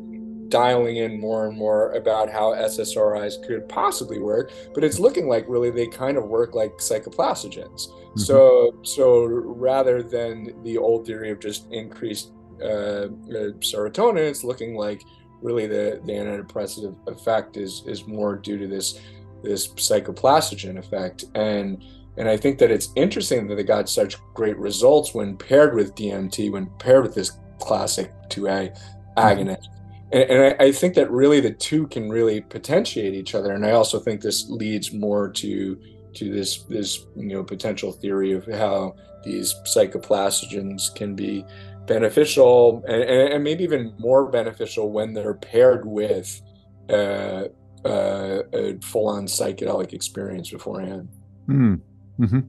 dialing 0.50 0.98
in 0.98 1.20
more 1.20 1.48
and 1.48 1.58
more 1.58 1.92
about 1.94 2.30
how 2.30 2.54
SSRIs 2.54 3.46
could 3.46 3.68
possibly 3.68 4.20
work, 4.20 4.52
but 4.74 4.84
it's 4.84 5.00
looking 5.00 5.28
like 5.28 5.46
really 5.48 5.70
they 5.70 5.88
kind 5.88 6.18
of 6.18 6.26
work 6.26 6.56
like 6.56 6.74
psychoplastogens. 6.78 7.88
Mm-hmm. 7.90 8.20
So, 8.20 8.76
so 8.84 9.26
rather 9.26 10.04
than 10.04 10.62
the 10.64 10.78
old 10.78 11.06
theory 11.06 11.32
of 11.32 11.40
just 11.40 11.72
increased 11.72 12.32
uh, 12.62 12.66
uh, 12.66 13.52
serotonin, 13.60 14.30
it's 14.30 14.44
looking 14.44 14.76
like 14.76 15.04
really 15.42 15.68
the, 15.68 16.02
the 16.06 16.14
antidepressive 16.14 16.96
effect 17.08 17.58
is 17.58 17.84
is 17.86 18.08
more 18.08 18.36
due 18.36 18.58
to 18.58 18.68
this 18.68 19.00
this 19.44 19.68
psychoplastogen 19.68 20.78
effect 20.78 21.26
and 21.36 21.84
and 22.18 22.30
I 22.30 22.38
think 22.38 22.58
that 22.60 22.72
it's 22.72 22.90
interesting 22.96 23.48
that 23.48 23.56
they 23.56 23.64
got 23.64 23.90
such 23.90 24.18
great 24.34 24.58
results 24.58 25.14
when 25.14 25.36
paired 25.36 25.76
with 25.76 25.96
DMT, 25.96 26.50
when 26.50 26.68
paired 26.80 27.04
with 27.04 27.14
this 27.14 27.38
classic 27.60 28.14
2A 28.30 28.72
mm-hmm. 28.72 29.20
agonist 29.20 29.68
and, 30.16 30.30
and 30.30 30.56
I, 30.60 30.66
I, 30.66 30.72
think 30.72 30.96
that 30.96 31.12
really 31.12 31.42
the 31.42 31.52
two 31.52 31.88
can 31.88 32.10
really 32.10 32.42
potentiate 32.42 33.14
each 33.14 33.36
other 33.36 33.52
and 33.52 33.66
i 33.66 33.72
also 33.72 34.00
think 34.00 34.22
this 34.22 34.50
leads 34.50 34.94
more 34.94 35.30
to 35.30 35.78
to 36.14 36.32
this 36.32 36.64
this 36.64 37.06
you 37.16 37.28
know 37.28 37.44
potential 37.44 37.92
theory 37.92 38.32
of 38.32 38.46
how 38.46 38.96
these 39.24 39.54
psychoplastogens 39.66 40.94
can 40.96 41.16
be 41.16 41.46
beneficial 41.86 42.84
and, 42.88 43.04
and 43.04 43.44
maybe 43.44 43.64
even 43.64 43.94
more 44.00 44.30
beneficial 44.32 44.92
when 44.92 45.14
they're 45.14 45.34
paired 45.36 45.86
with 45.86 46.42
uh, 46.90 47.44
uh, 47.84 48.42
a 48.54 48.78
full-on 48.82 49.28
psychedelic 49.28 49.94
experience 49.94 50.50
beforehand. 50.50 51.08
Mm. 51.48 51.82
hmm 52.18 52.40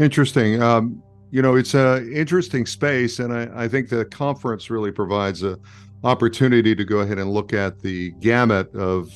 interesting. 0.00 0.60
Um, 0.60 1.02
you 1.30 1.42
know 1.42 1.56
it's 1.56 1.74
a 1.74 2.08
interesting 2.12 2.66
space 2.66 3.18
and 3.18 3.32
I, 3.32 3.64
I 3.64 3.68
think 3.68 3.88
the 3.88 4.04
conference 4.04 4.70
really 4.70 4.92
provides 4.92 5.42
a 5.42 5.58
opportunity 6.04 6.74
to 6.74 6.84
go 6.84 6.98
ahead 6.98 7.18
and 7.18 7.32
look 7.32 7.52
at 7.52 7.80
the 7.80 8.10
gamut 8.20 8.72
of 8.74 9.10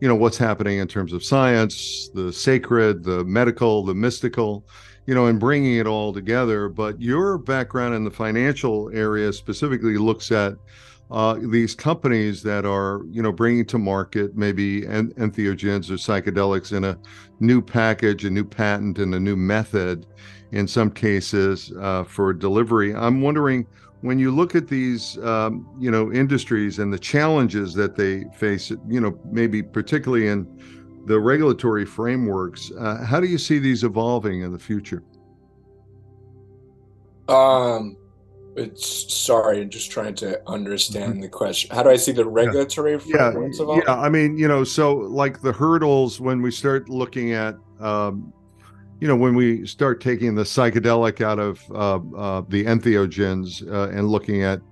you 0.00 0.08
know 0.08 0.16
what's 0.16 0.36
happening 0.36 0.78
in 0.78 0.88
terms 0.88 1.12
of 1.12 1.24
science 1.24 2.10
the 2.14 2.32
sacred 2.32 3.04
the 3.04 3.24
medical 3.24 3.84
the 3.84 3.94
mystical 3.94 4.66
you 5.06 5.14
know 5.14 5.26
and 5.26 5.38
bringing 5.40 5.76
it 5.76 5.86
all 5.86 6.12
together. 6.12 6.68
But 6.68 7.00
your 7.00 7.38
background 7.38 7.94
in 7.94 8.04
the 8.04 8.10
financial 8.10 8.90
area 8.92 9.32
specifically 9.32 9.96
looks 9.96 10.32
at 10.32 10.54
uh, 11.10 11.38
these 11.40 11.74
companies 11.74 12.42
that 12.42 12.64
are 12.66 13.02
you 13.10 13.22
know 13.22 13.32
bringing 13.32 13.64
to 13.66 13.78
market 13.78 14.36
maybe 14.36 14.82
entheogens 14.82 15.90
or 15.90 15.94
psychedelics 15.94 16.76
in 16.76 16.84
a 16.84 16.98
new 17.40 17.62
package 17.62 18.24
a 18.24 18.30
new 18.30 18.44
patent 18.44 18.98
and 18.98 19.14
a 19.14 19.20
new 19.20 19.36
method 19.36 20.06
in 20.52 20.66
some 20.66 20.90
cases 20.90 21.72
uh, 21.80 22.04
for 22.04 22.32
delivery. 22.32 22.94
I'm 22.94 23.20
wondering 23.20 23.66
when 24.04 24.18
you 24.18 24.30
look 24.30 24.54
at 24.54 24.68
these 24.68 25.16
um, 25.24 25.66
you 25.80 25.90
know 25.90 26.12
industries 26.12 26.78
and 26.78 26.92
the 26.92 26.98
challenges 26.98 27.72
that 27.72 27.96
they 27.96 28.24
face 28.36 28.70
you 28.86 29.00
know 29.00 29.18
maybe 29.32 29.62
particularly 29.62 30.26
in 30.28 30.46
the 31.06 31.18
regulatory 31.18 31.86
frameworks 31.86 32.70
uh, 32.78 33.02
how 33.02 33.18
do 33.18 33.26
you 33.26 33.38
see 33.38 33.58
these 33.58 33.82
evolving 33.82 34.42
in 34.42 34.52
the 34.52 34.58
future 34.58 35.02
um 37.28 37.96
it's 38.56 39.12
sorry 39.12 39.62
i'm 39.62 39.70
just 39.70 39.90
trying 39.90 40.14
to 40.14 40.38
understand 40.46 41.14
mm-hmm. 41.14 41.22
the 41.22 41.28
question 41.28 41.74
how 41.74 41.82
do 41.82 41.88
i 41.88 41.96
see 41.96 42.12
the 42.12 42.24
regulatory 42.24 42.92
yeah. 42.92 43.30
frameworks 43.30 43.56
yeah, 43.56 43.62
evolving? 43.62 43.84
yeah 43.86 43.98
i 43.98 44.10
mean 44.10 44.36
you 44.36 44.46
know 44.46 44.62
so 44.62 44.94
like 44.96 45.40
the 45.40 45.52
hurdles 45.52 46.20
when 46.20 46.42
we 46.42 46.50
start 46.50 46.90
looking 46.90 47.32
at 47.32 47.56
um, 47.80 48.34
you 49.04 49.08
know, 49.08 49.16
when 49.16 49.34
we 49.34 49.66
start 49.66 50.00
taking 50.00 50.34
the 50.34 50.44
psychedelic 50.44 51.20
out 51.20 51.38
of 51.38 51.62
uh, 51.72 51.96
uh, 52.16 52.42
the 52.48 52.64
entheogens 52.64 53.62
uh, 53.70 53.94
and 53.94 54.08
looking 54.08 54.42
at 54.42 54.62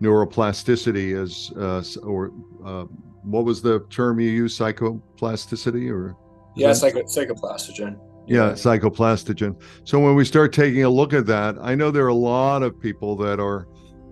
neuroplasticity 0.00 1.20
as, 1.20 1.50
uh, 1.56 1.82
or 2.06 2.30
uh, 2.64 2.84
what 3.24 3.44
was 3.44 3.60
the 3.60 3.84
term 3.90 4.20
you 4.20 4.30
used, 4.30 4.60
psychoplasticity 4.60 5.90
or? 5.90 6.16
Yeah, 6.54 6.72
psycho- 6.72 7.02
psychoplastogen. 7.02 7.98
Yeah, 8.28 8.52
psychoplastogen. 8.52 9.60
So 9.82 9.98
when 9.98 10.14
we 10.14 10.24
start 10.24 10.52
taking 10.52 10.84
a 10.84 10.88
look 10.88 11.12
at 11.12 11.26
that, 11.26 11.56
I 11.60 11.74
know 11.74 11.90
there 11.90 12.04
are 12.04 12.08
a 12.08 12.14
lot 12.14 12.62
of 12.62 12.80
people 12.80 13.16
that 13.16 13.40
are 13.40 13.66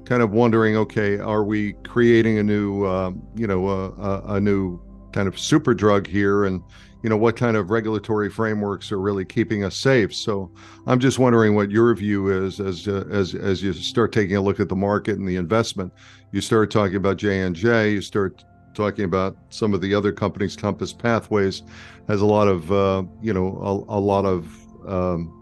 kind 0.05 0.23
of 0.23 0.33
wondering, 0.33 0.77
okay, 0.77 1.21
are 1.21 1.45
we 1.45 1.75
creating 1.85 2.39
a 2.39 2.43
new, 2.43 2.85
um, 2.85 3.23
you 3.37 3.47
know, 3.47 3.69
a, 3.69 4.23
a 4.35 4.41
new 4.41 4.81
kind 5.13 5.29
of 5.29 5.39
super 5.39 5.75
drug 5.75 6.07
here 6.07 6.45
and 6.45 6.63
you 7.03 7.09
know 7.09 7.17
what 7.17 7.37
kind 7.37 7.57
of 7.57 7.71
regulatory 7.71 8.29
frameworks 8.29 8.91
are 8.91 9.01
really 9.01 9.25
keeping 9.25 9.65
us 9.65 9.77
safe. 9.77 10.15
So 10.15 10.51
i'm 10.87 10.99
just 10.99 11.19
wondering 11.19 11.55
what 11.55 11.71
your 11.71 11.95
view 11.95 12.29
is 12.47 12.61
as 12.61 12.89
uh, 12.89 13.05
as 13.11 13.35
as 13.35 13.63
you 13.63 13.73
start 13.73 14.13
taking 14.13 14.37
a 14.37 14.41
look 14.41 14.61
at 14.61 14.69
the 14.69 14.77
market 14.77 15.19
and 15.19 15.29
the 15.29 15.37
investment. 15.37 15.93
You 16.33 16.41
start 16.41 16.71
talking 16.71 16.97
about 16.97 17.17
j&j 17.17 17.93
you 17.93 18.03
start 18.03 18.45
talking 18.75 19.05
about 19.05 19.37
some 19.49 19.75
of 19.75 19.81
the 19.81 19.95
other 19.95 20.13
companies 20.13 20.55
compass 20.57 20.93
pathways 20.93 21.63
has 22.07 22.21
a 22.21 22.27
lot 22.27 22.49
of 22.49 22.71
uh, 22.73 23.03
you 23.23 23.33
know 23.33 23.87
a, 23.89 23.99
a 23.99 24.01
lot 24.01 24.25
of 24.25 24.47
um, 24.87 25.35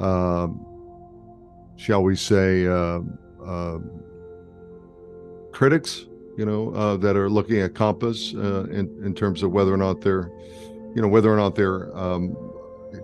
uh, 0.00 0.48
shall 1.76 2.02
we 2.02 2.16
say 2.16 2.66
uh, 2.66 3.00
critics 5.52 6.06
you 6.36 6.44
know, 6.44 6.72
uh, 6.74 6.96
that 6.98 7.16
are 7.16 7.30
looking 7.30 7.60
at 7.60 7.74
Compass 7.74 8.34
uh, 8.34 8.64
in 8.70 8.88
in 9.04 9.14
terms 9.14 9.42
of 9.42 9.52
whether 9.52 9.72
or 9.72 9.76
not 9.76 10.00
they're, 10.00 10.30
you 10.94 11.02
know, 11.02 11.08
whether 11.08 11.32
or 11.32 11.36
not 11.36 11.54
they're 11.54 11.96
um, 11.96 12.36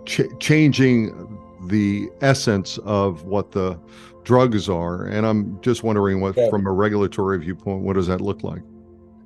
ch- 0.05 0.29
changing 0.39 1.39
the 1.67 2.09
essence 2.21 2.79
of 2.79 3.25
what 3.25 3.53
the 3.53 3.79
drugs 4.25 4.69
are. 4.69 5.07
And 5.07 5.27
I'm 5.27 5.61
just 5.61 5.83
wondering 5.83 6.21
what, 6.21 6.37
yeah. 6.37 6.49
from 6.51 6.67
a 6.67 6.73
regulatory 6.73 7.39
viewpoint, 7.39 7.83
what 7.83 7.95
does 7.95 8.07
that 8.07 8.21
look 8.21 8.43
like? 8.43 8.63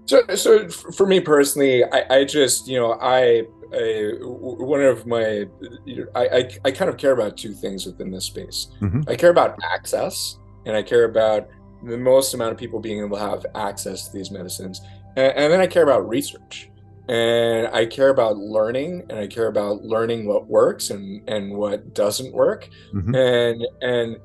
So, 0.06 0.22
so 0.34 0.68
for 0.68 1.06
me 1.06 1.20
personally, 1.20 1.84
I, 1.84 2.04
I 2.10 2.24
just, 2.24 2.68
you 2.68 2.78
know, 2.78 2.98
I, 3.00 3.44
I, 3.72 4.12
one 4.22 4.82
of 4.82 5.06
my, 5.06 5.46
you 5.84 5.96
know, 5.96 6.06
I, 6.14 6.26
I, 6.26 6.50
I, 6.66 6.70
kind 6.70 6.90
of 6.90 6.96
care 6.96 7.12
about 7.12 7.36
two 7.36 7.52
things 7.52 7.86
within 7.86 8.10
this 8.10 8.26
space. 8.26 8.68
Mm-hmm. 8.80 9.02
I 9.08 9.16
care 9.16 9.30
about 9.30 9.58
access, 9.62 10.38
and 10.66 10.76
I 10.76 10.82
care 10.82 11.04
about 11.04 11.48
the 11.84 11.98
most 11.98 12.34
amount 12.34 12.52
of 12.52 12.58
people 12.58 12.80
being 12.80 13.04
able 13.04 13.16
to 13.16 13.22
have 13.22 13.46
access 13.54 14.08
to 14.08 14.16
these 14.16 14.30
medicines. 14.30 14.80
And, 15.16 15.32
and, 15.36 15.52
then 15.52 15.60
I 15.60 15.66
care 15.66 15.82
about 15.82 16.08
research 16.08 16.70
and 17.08 17.68
I 17.68 17.86
care 17.86 18.08
about 18.08 18.36
learning 18.36 19.04
and 19.10 19.18
I 19.18 19.26
care 19.26 19.46
about 19.46 19.84
learning 19.84 20.26
what 20.26 20.46
works 20.46 20.90
and, 20.90 21.28
and 21.28 21.54
what 21.54 21.94
doesn't 21.94 22.32
work. 22.32 22.68
Mm-hmm. 22.92 23.14
And, 23.14 23.66
and 23.82 24.16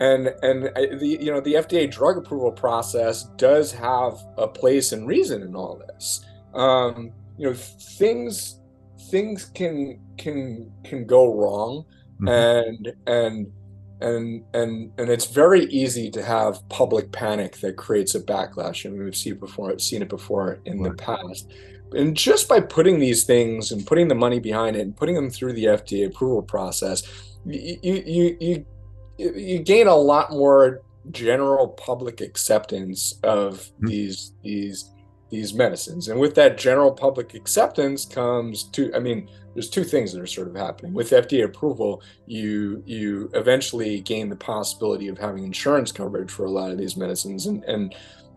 and 0.00 0.28
and 0.42 0.64
the 1.00 1.18
you 1.20 1.32
know 1.32 1.40
the 1.40 1.54
FDA 1.54 1.90
drug 1.90 2.18
approval 2.18 2.52
process 2.52 3.24
does 3.36 3.72
have 3.72 4.18
a 4.36 4.46
place 4.46 4.92
and 4.92 5.06
reason 5.08 5.42
in 5.42 5.56
all 5.56 5.82
this. 5.88 6.24
Um, 6.54 7.12
you 7.36 7.48
know 7.48 7.54
things 7.54 8.60
things 9.10 9.46
can 9.46 10.00
can 10.16 10.70
can 10.84 11.06
go 11.06 11.34
wrong, 11.34 11.84
mm-hmm. 12.20 12.28
and 12.28 12.92
and 13.06 13.52
and 14.00 14.44
and 14.54 14.92
and 14.98 15.08
it's 15.08 15.26
very 15.26 15.64
easy 15.66 16.10
to 16.10 16.22
have 16.22 16.66
public 16.68 17.10
panic 17.10 17.56
that 17.58 17.76
creates 17.76 18.14
a 18.14 18.20
backlash 18.20 18.84
and 18.84 18.98
we've 18.98 19.16
seen 19.16 19.36
before 19.36 19.76
seen 19.78 20.02
it 20.02 20.08
before 20.08 20.60
in 20.64 20.80
right. 20.80 20.90
the 20.90 20.96
past 20.96 21.52
and 21.92 22.16
just 22.16 22.48
by 22.48 22.60
putting 22.60 23.00
these 23.00 23.24
things 23.24 23.72
and 23.72 23.86
putting 23.86 24.08
the 24.08 24.14
money 24.14 24.38
behind 24.38 24.76
it 24.76 24.80
and 24.80 24.96
putting 24.96 25.14
them 25.14 25.30
through 25.30 25.52
the 25.52 25.64
FDA 25.64 26.06
approval 26.06 26.42
process 26.42 27.02
you 27.44 27.78
you 27.82 28.36
you 28.40 28.66
you 29.18 29.58
gain 29.58 29.88
a 29.88 29.94
lot 29.94 30.30
more 30.30 30.82
general 31.10 31.68
public 31.68 32.20
acceptance 32.20 33.18
of 33.22 33.54
mm-hmm. 33.54 33.86
these 33.86 34.32
these 34.42 34.90
these 35.30 35.52
medicines 35.52 36.08
and 36.08 36.18
with 36.18 36.34
that 36.34 36.56
general 36.56 36.90
public 36.90 37.34
acceptance 37.34 38.04
comes 38.04 38.64
to 38.64 38.92
i 38.94 38.98
mean 38.98 39.28
there's 39.54 39.68
two 39.68 39.84
things 39.84 40.12
that 40.12 40.20
are 40.20 40.26
sort 40.26 40.48
of 40.48 40.54
happening 40.54 40.92
with 40.92 41.10
fda 41.10 41.44
approval 41.44 42.02
you 42.26 42.82
you 42.86 43.30
eventually 43.34 44.00
gain 44.00 44.28
the 44.28 44.36
possibility 44.36 45.08
of 45.08 45.18
having 45.18 45.44
insurance 45.44 45.92
coverage 45.92 46.30
for 46.30 46.46
a 46.46 46.50
lot 46.50 46.70
of 46.70 46.78
these 46.78 46.96
medicines 46.96 47.46
and 47.46 47.64
and 47.64 47.94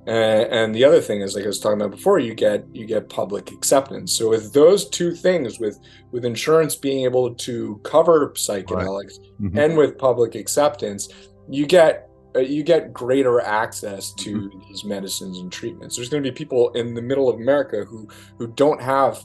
and 0.07 0.73
the 0.73 0.83
other 0.83 0.99
thing 0.99 1.21
is 1.21 1.35
like 1.35 1.43
i 1.43 1.47
was 1.47 1.59
talking 1.59 1.79
about 1.79 1.91
before 1.91 2.19
you 2.19 2.33
get 2.33 2.65
you 2.73 2.85
get 2.85 3.07
public 3.07 3.51
acceptance 3.51 4.11
so 4.11 4.29
with 4.29 4.51
those 4.51 4.89
two 4.89 5.13
things 5.13 5.59
with 5.59 5.79
with 6.11 6.25
insurance 6.25 6.75
being 6.75 7.05
able 7.05 7.33
to 7.35 7.79
cover 7.83 8.29
psychedelics 8.31 9.19
right. 9.19 9.41
mm-hmm. 9.41 9.57
and 9.57 9.77
with 9.77 9.97
public 9.97 10.33
acceptance 10.35 11.07
you 11.49 11.67
get 11.67 12.10
you 12.35 12.63
get 12.63 12.93
greater 12.93 13.41
access 13.41 14.13
to 14.13 14.49
mm-hmm. 14.49 14.59
these 14.67 14.83
medicines 14.83 15.39
and 15.39 15.51
treatments. 15.51 15.95
There's 15.95 16.09
going 16.09 16.23
to 16.23 16.31
be 16.31 16.35
people 16.35 16.69
in 16.71 16.93
the 16.93 17.01
middle 17.01 17.29
of 17.29 17.35
America 17.35 17.83
who 17.83 18.07
who 18.37 18.47
don't 18.47 18.81
have, 18.81 19.23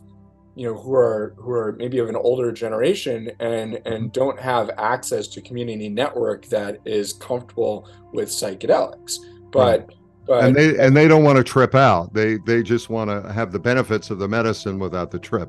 you 0.54 0.66
know, 0.66 0.78
who 0.78 0.94
are 0.94 1.34
who 1.38 1.50
are 1.52 1.74
maybe 1.78 1.98
of 1.98 2.08
an 2.08 2.16
older 2.16 2.52
generation 2.52 3.30
and 3.40 3.74
and 3.74 3.84
mm-hmm. 3.84 4.06
don't 4.08 4.40
have 4.40 4.70
access 4.78 5.28
to 5.28 5.40
community 5.40 5.88
network 5.88 6.46
that 6.46 6.78
is 6.84 7.12
comfortable 7.12 7.88
with 8.12 8.28
psychedelics. 8.28 9.18
But 9.50 9.80
right. 9.80 9.90
But, 10.26 10.44
and 10.44 10.56
they 10.56 10.76
and 10.78 10.96
they 10.96 11.06
don't 11.06 11.22
want 11.22 11.36
to 11.36 11.44
trip 11.44 11.76
out. 11.76 12.12
They 12.12 12.38
they 12.38 12.62
just 12.62 12.90
want 12.90 13.10
to 13.10 13.32
have 13.32 13.52
the 13.52 13.60
benefits 13.60 14.10
of 14.10 14.18
the 14.18 14.26
medicine 14.26 14.80
without 14.80 15.12
the 15.12 15.20
trip. 15.20 15.48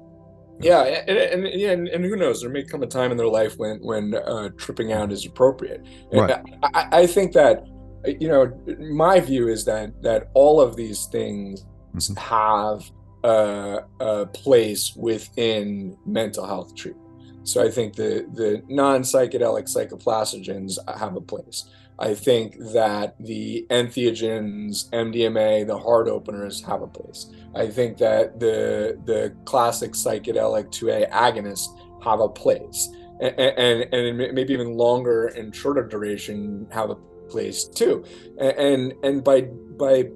Yeah, 0.60 0.84
and, 0.84 1.18
and, 1.18 1.46
and 1.46 1.88
and 1.88 2.06
who 2.06 2.16
knows? 2.16 2.42
There 2.42 2.50
may 2.50 2.64
come 2.64 2.82
a 2.84 2.88
time 2.88 3.12
in 3.12 3.18
their 3.18 3.28
life 3.28 3.58
when 3.58 3.78
when 3.80 4.16
uh, 4.16 4.50
tripping 4.58 4.92
out 4.92 5.12
is 5.12 5.26
appropriate. 5.26 5.86
Right. 6.12 6.42
I, 6.74 6.88
I 6.92 7.08
think 7.08 7.34
that 7.34 7.66
you 8.06 8.28
know 8.28 8.52
my 8.80 9.20
view 9.20 9.50
is 9.50 9.66
that 9.66 10.02
that 10.02 10.30
all 10.34 10.60
of 10.60 10.76
these 10.76 11.06
things 11.08 11.66
mm-hmm. 11.94 12.16
have 12.16 12.90
a, 13.24 13.84
a, 14.00 14.26
place 14.28 14.94
within 14.96 15.98
mental 16.06 16.46
health 16.46 16.76
treatment. 16.76 17.06
So 17.44 17.64
I 17.64 17.70
think 17.70 17.96
the 17.96 18.28
the 18.34 18.64
non 18.68 19.02
psychedelic 19.02 19.66
psychoplastogens 19.74 20.78
have 20.98 21.16
a 21.16 21.22
place. 21.22 21.70
I 22.00 22.14
think 22.14 22.58
that 22.74 23.16
the 23.20 23.66
entheogens, 23.70 24.90
MDMA, 24.92 25.66
the 25.66 25.78
heart 25.78 26.08
openers 26.08 26.64
have 26.64 26.82
a 26.82 26.88
place. 26.88 27.28
I 27.56 27.68
think 27.68 27.98
that 27.98 28.40
the 28.40 29.00
the 29.06 29.36
classic 29.46 29.94
psychedelic 29.94 30.68
2A 30.68 31.10
agonists 31.10 31.68
have 32.04 32.20
a 32.20 32.30
place, 32.30 32.90
and, 33.20 33.40
and, 33.40 33.94
and 33.94 34.18
maybe 34.36 34.54
even 34.54 34.74
longer 34.78 35.28
and 35.28 35.56
shorter 35.56 35.84
duration 35.88 36.68
have 36.72 36.92
a 36.92 36.96
place 37.30 37.66
too. 37.66 38.04
And 38.40 38.94
and 39.04 39.24
by 39.24 39.42
by 39.42 40.10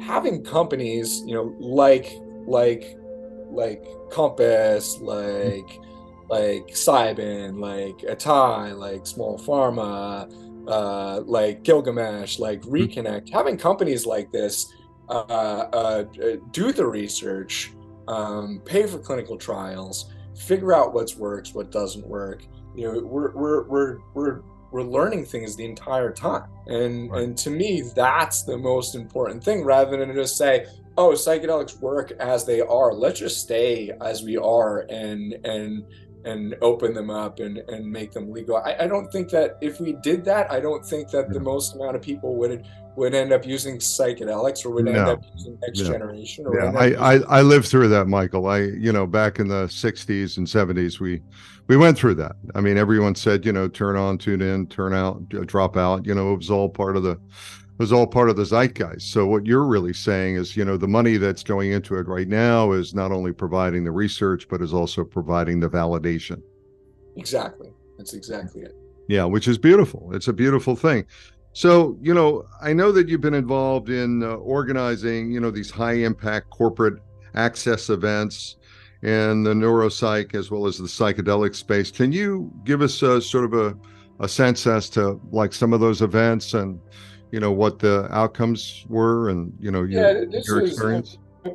having 0.00 0.44
companies, 0.44 1.22
you 1.26 1.34
know, 1.34 1.54
like 1.58 2.12
like 2.46 2.96
like 3.50 3.84
Compass, 4.10 4.98
like 5.00 5.80
like 6.28 6.66
Cybin, 6.68 7.60
like 7.60 7.98
Atai, 8.10 8.76
like 8.76 9.06
Small 9.06 9.38
Pharma, 9.38 10.30
uh, 10.66 11.20
like 11.26 11.62
Gilgamesh, 11.62 12.38
like 12.38 12.64
hmm. 12.64 12.72
Reconnect, 12.72 13.32
having 13.32 13.56
companies 13.56 14.06
like 14.06 14.30
this 14.32 14.72
uh, 15.08 15.12
uh, 15.12 16.04
do 16.52 16.72
the 16.72 16.86
research, 16.86 17.72
um, 18.08 18.60
pay 18.64 18.86
for 18.86 18.98
clinical 18.98 19.36
trials, 19.36 20.10
figure 20.34 20.72
out 20.72 20.94
what 20.94 21.14
works, 21.16 21.54
what 21.54 21.70
doesn't 21.70 22.06
work. 22.06 22.46
You 22.74 22.92
know, 22.92 23.00
we're 23.00 23.32
we're 23.32 23.62
we're 23.64 23.98
we're 24.14 24.40
we're 24.70 24.82
learning 24.82 25.26
things 25.26 25.56
the 25.56 25.64
entire 25.64 26.12
time, 26.12 26.48
and 26.66 27.10
right. 27.10 27.22
and 27.22 27.38
to 27.38 27.50
me, 27.50 27.82
that's 27.94 28.42
the 28.42 28.56
most 28.56 28.94
important 28.94 29.44
thing, 29.44 29.64
rather 29.64 29.96
than 29.96 30.14
just 30.14 30.36
say, 30.36 30.66
oh, 30.96 31.10
psychedelics 31.10 31.78
work 31.80 32.12
as 32.12 32.44
they 32.44 32.60
are. 32.60 32.92
Let's 32.92 33.20
just 33.20 33.40
stay 33.40 33.92
as 34.00 34.22
we 34.22 34.36
are, 34.36 34.80
and 34.90 35.34
and 35.44 35.84
and 36.24 36.56
open 36.62 36.94
them 36.94 37.10
up 37.10 37.40
and, 37.40 37.58
and 37.58 37.90
make 37.90 38.12
them 38.12 38.30
legal. 38.30 38.56
I, 38.56 38.76
I 38.80 38.86
don't 38.86 39.10
think 39.12 39.28
that 39.30 39.58
if 39.60 39.80
we 39.80 39.92
did 39.92 40.24
that, 40.24 40.50
I 40.50 40.60
don't 40.60 40.84
think 40.84 41.10
that 41.10 41.32
the 41.32 41.40
most 41.40 41.74
amount 41.74 41.96
of 41.96 42.02
people 42.02 42.34
would 42.36 42.66
would 42.96 43.12
end 43.12 43.32
up 43.32 43.44
using 43.44 43.78
psychedelics 43.78 44.64
or 44.64 44.70
would 44.70 44.86
end 44.86 44.96
no. 44.96 45.12
up 45.12 45.24
using 45.34 45.58
next 45.62 45.80
yeah. 45.80 45.88
generation. 45.88 46.46
yeah, 46.54 46.70
I, 46.76 47.14
I, 47.14 47.18
I 47.38 47.42
lived 47.42 47.66
through 47.66 47.88
that, 47.88 48.06
Michael. 48.06 48.46
I 48.46 48.60
you 48.60 48.92
know 48.92 49.06
back 49.06 49.38
in 49.38 49.48
the 49.48 49.66
'60s 49.66 50.38
and 50.38 50.46
'70s, 50.46 51.00
we 51.00 51.20
we 51.66 51.76
went 51.76 51.98
through 51.98 52.14
that. 52.16 52.36
I 52.54 52.60
mean, 52.60 52.78
everyone 52.78 53.14
said 53.14 53.44
you 53.44 53.52
know 53.52 53.68
turn 53.68 53.96
on, 53.96 54.18
tune 54.18 54.42
in, 54.42 54.66
turn 54.68 54.94
out, 54.94 55.28
drop 55.28 55.76
out. 55.76 56.06
You 56.06 56.14
know, 56.14 56.32
it 56.32 56.36
was 56.36 56.50
all 56.50 56.68
part 56.68 56.96
of 56.96 57.02
the 57.02 57.18
was 57.78 57.92
all 57.92 58.06
part 58.06 58.30
of 58.30 58.36
the 58.36 58.44
zeitgeist. 58.44 59.10
So 59.12 59.26
what 59.26 59.46
you're 59.46 59.66
really 59.66 59.92
saying 59.92 60.36
is, 60.36 60.56
you 60.56 60.64
know, 60.64 60.76
the 60.76 60.88
money 60.88 61.16
that's 61.16 61.42
going 61.42 61.72
into 61.72 61.96
it 61.96 62.06
right 62.06 62.28
now 62.28 62.72
is 62.72 62.94
not 62.94 63.10
only 63.10 63.32
providing 63.32 63.84
the 63.84 63.90
research, 63.90 64.48
but 64.48 64.62
is 64.62 64.72
also 64.72 65.04
providing 65.04 65.60
the 65.60 65.68
validation. 65.68 66.40
Exactly. 67.16 67.70
That's 67.98 68.14
exactly 68.14 68.62
it. 68.62 68.76
Yeah, 69.08 69.24
which 69.24 69.48
is 69.48 69.58
beautiful. 69.58 70.10
It's 70.14 70.28
a 70.28 70.32
beautiful 70.32 70.76
thing. 70.76 71.04
So, 71.52 71.96
you 72.00 72.14
know, 72.14 72.46
I 72.62 72.72
know 72.72 72.90
that 72.92 73.08
you've 73.08 73.20
been 73.20 73.34
involved 73.34 73.88
in 73.88 74.22
uh, 74.22 74.34
organizing, 74.36 75.30
you 75.30 75.40
know, 75.40 75.50
these 75.50 75.70
high 75.70 75.92
impact 75.92 76.50
corporate 76.50 77.00
access 77.34 77.90
events 77.90 78.56
in 79.02 79.42
the 79.42 79.52
neuropsych 79.52 80.34
as 80.34 80.50
well 80.50 80.66
as 80.66 80.78
the 80.78 80.84
psychedelic 80.84 81.54
space. 81.54 81.90
Can 81.90 82.10
you 82.10 82.52
give 82.64 82.82
us 82.82 83.02
a, 83.02 83.20
sort 83.20 83.44
of 83.44 83.54
a, 83.54 83.76
a 84.20 84.28
sense 84.28 84.66
as 84.66 84.88
to 84.90 85.20
like 85.30 85.52
some 85.52 85.72
of 85.72 85.80
those 85.80 86.02
events 86.02 86.54
and 86.54 86.80
you 87.34 87.40
know 87.40 87.50
what 87.50 87.80
the 87.80 88.06
outcomes 88.12 88.86
were 88.88 89.28
and 89.30 89.52
you 89.58 89.70
know 89.72 89.82
your, 89.82 90.28
yeah, 90.30 90.40
your 90.46 90.64
experience 90.64 91.18
is, 91.44 91.52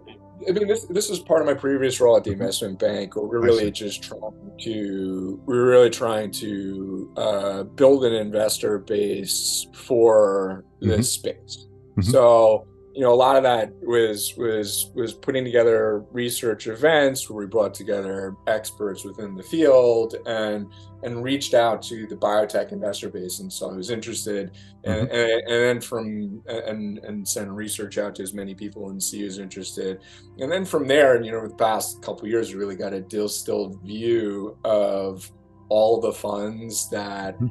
I 0.48 0.52
mean, 0.52 0.68
this 0.68 0.86
this 0.86 1.10
is 1.10 1.20
part 1.20 1.42
of 1.42 1.48
my 1.48 1.54
previous 1.54 2.00
role 2.00 2.18
at 2.18 2.24
the 2.24 2.32
investment 2.32 2.80
bank, 2.80 3.15
where 3.15 3.26
we're 3.26 3.42
really 3.42 3.72
just 3.72 4.04
trying 4.04 4.52
to 4.62 5.42
we're 5.46 5.70
really 5.70 5.89
trying 5.89 6.32
to 6.32 7.13
uh, 7.18 7.63
build 7.63 8.04
an 8.06 8.13
investor 8.13 8.80
base 8.80 9.68
for 9.74 10.65
this 10.82 10.92
mm-hmm. 10.92 11.02
space. 11.02 11.68
Mm-hmm. 11.98 12.02
So 12.02 12.68
you 12.93 13.02
know, 13.02 13.13
a 13.13 13.15
lot 13.15 13.36
of 13.36 13.43
that 13.43 13.71
was 13.82 14.34
was 14.36 14.91
was 14.95 15.13
putting 15.13 15.45
together 15.45 16.04
research 16.12 16.67
events 16.67 17.30
where 17.30 17.38
we 17.38 17.45
brought 17.45 17.73
together 17.73 18.36
experts 18.47 19.04
within 19.04 19.36
the 19.36 19.43
field 19.43 20.15
and 20.25 20.67
and 21.04 21.23
reached 21.23 21.54
out 21.54 21.82
to 21.82 22.08
the 22.08 22.15
biotech 22.15 22.71
investor 22.71 23.10
base 23.10 23.39
and 23.39 23.52
so 23.52 23.71
I 23.71 23.73
was 23.73 23.89
interested 23.89 24.52
and, 24.84 25.08
mm-hmm. 25.08 25.15
and, 25.15 25.32
and 25.32 25.63
then 25.63 25.82
from 25.82 26.41
and 26.47 26.97
and 26.99 27.25
send 27.25 27.56
research 27.56 27.97
out 27.97 28.15
to 28.15 28.23
as 28.23 28.34
many 28.34 28.54
people 28.54 28.89
and 28.89 29.02
see 29.02 29.21
who's 29.21 29.38
interested 29.38 30.02
and 30.39 30.52
then 30.52 30.65
from 30.65 30.88
there 30.88 31.15
and 31.15 31.25
you 31.25 31.32
know 31.32 31.47
the 31.47 31.56
past 31.56 32.02
couple 32.02 32.28
years 32.28 32.54
we 32.54 32.60
really 32.60 32.75
got 32.75 32.91
a 32.91 32.99
distilled 32.99 33.82
view 33.82 34.58
of 34.65 35.32
all 35.69 36.02
the 36.02 36.12
funds 36.12 36.89
that 36.89 37.39
mm-hmm. 37.39 37.47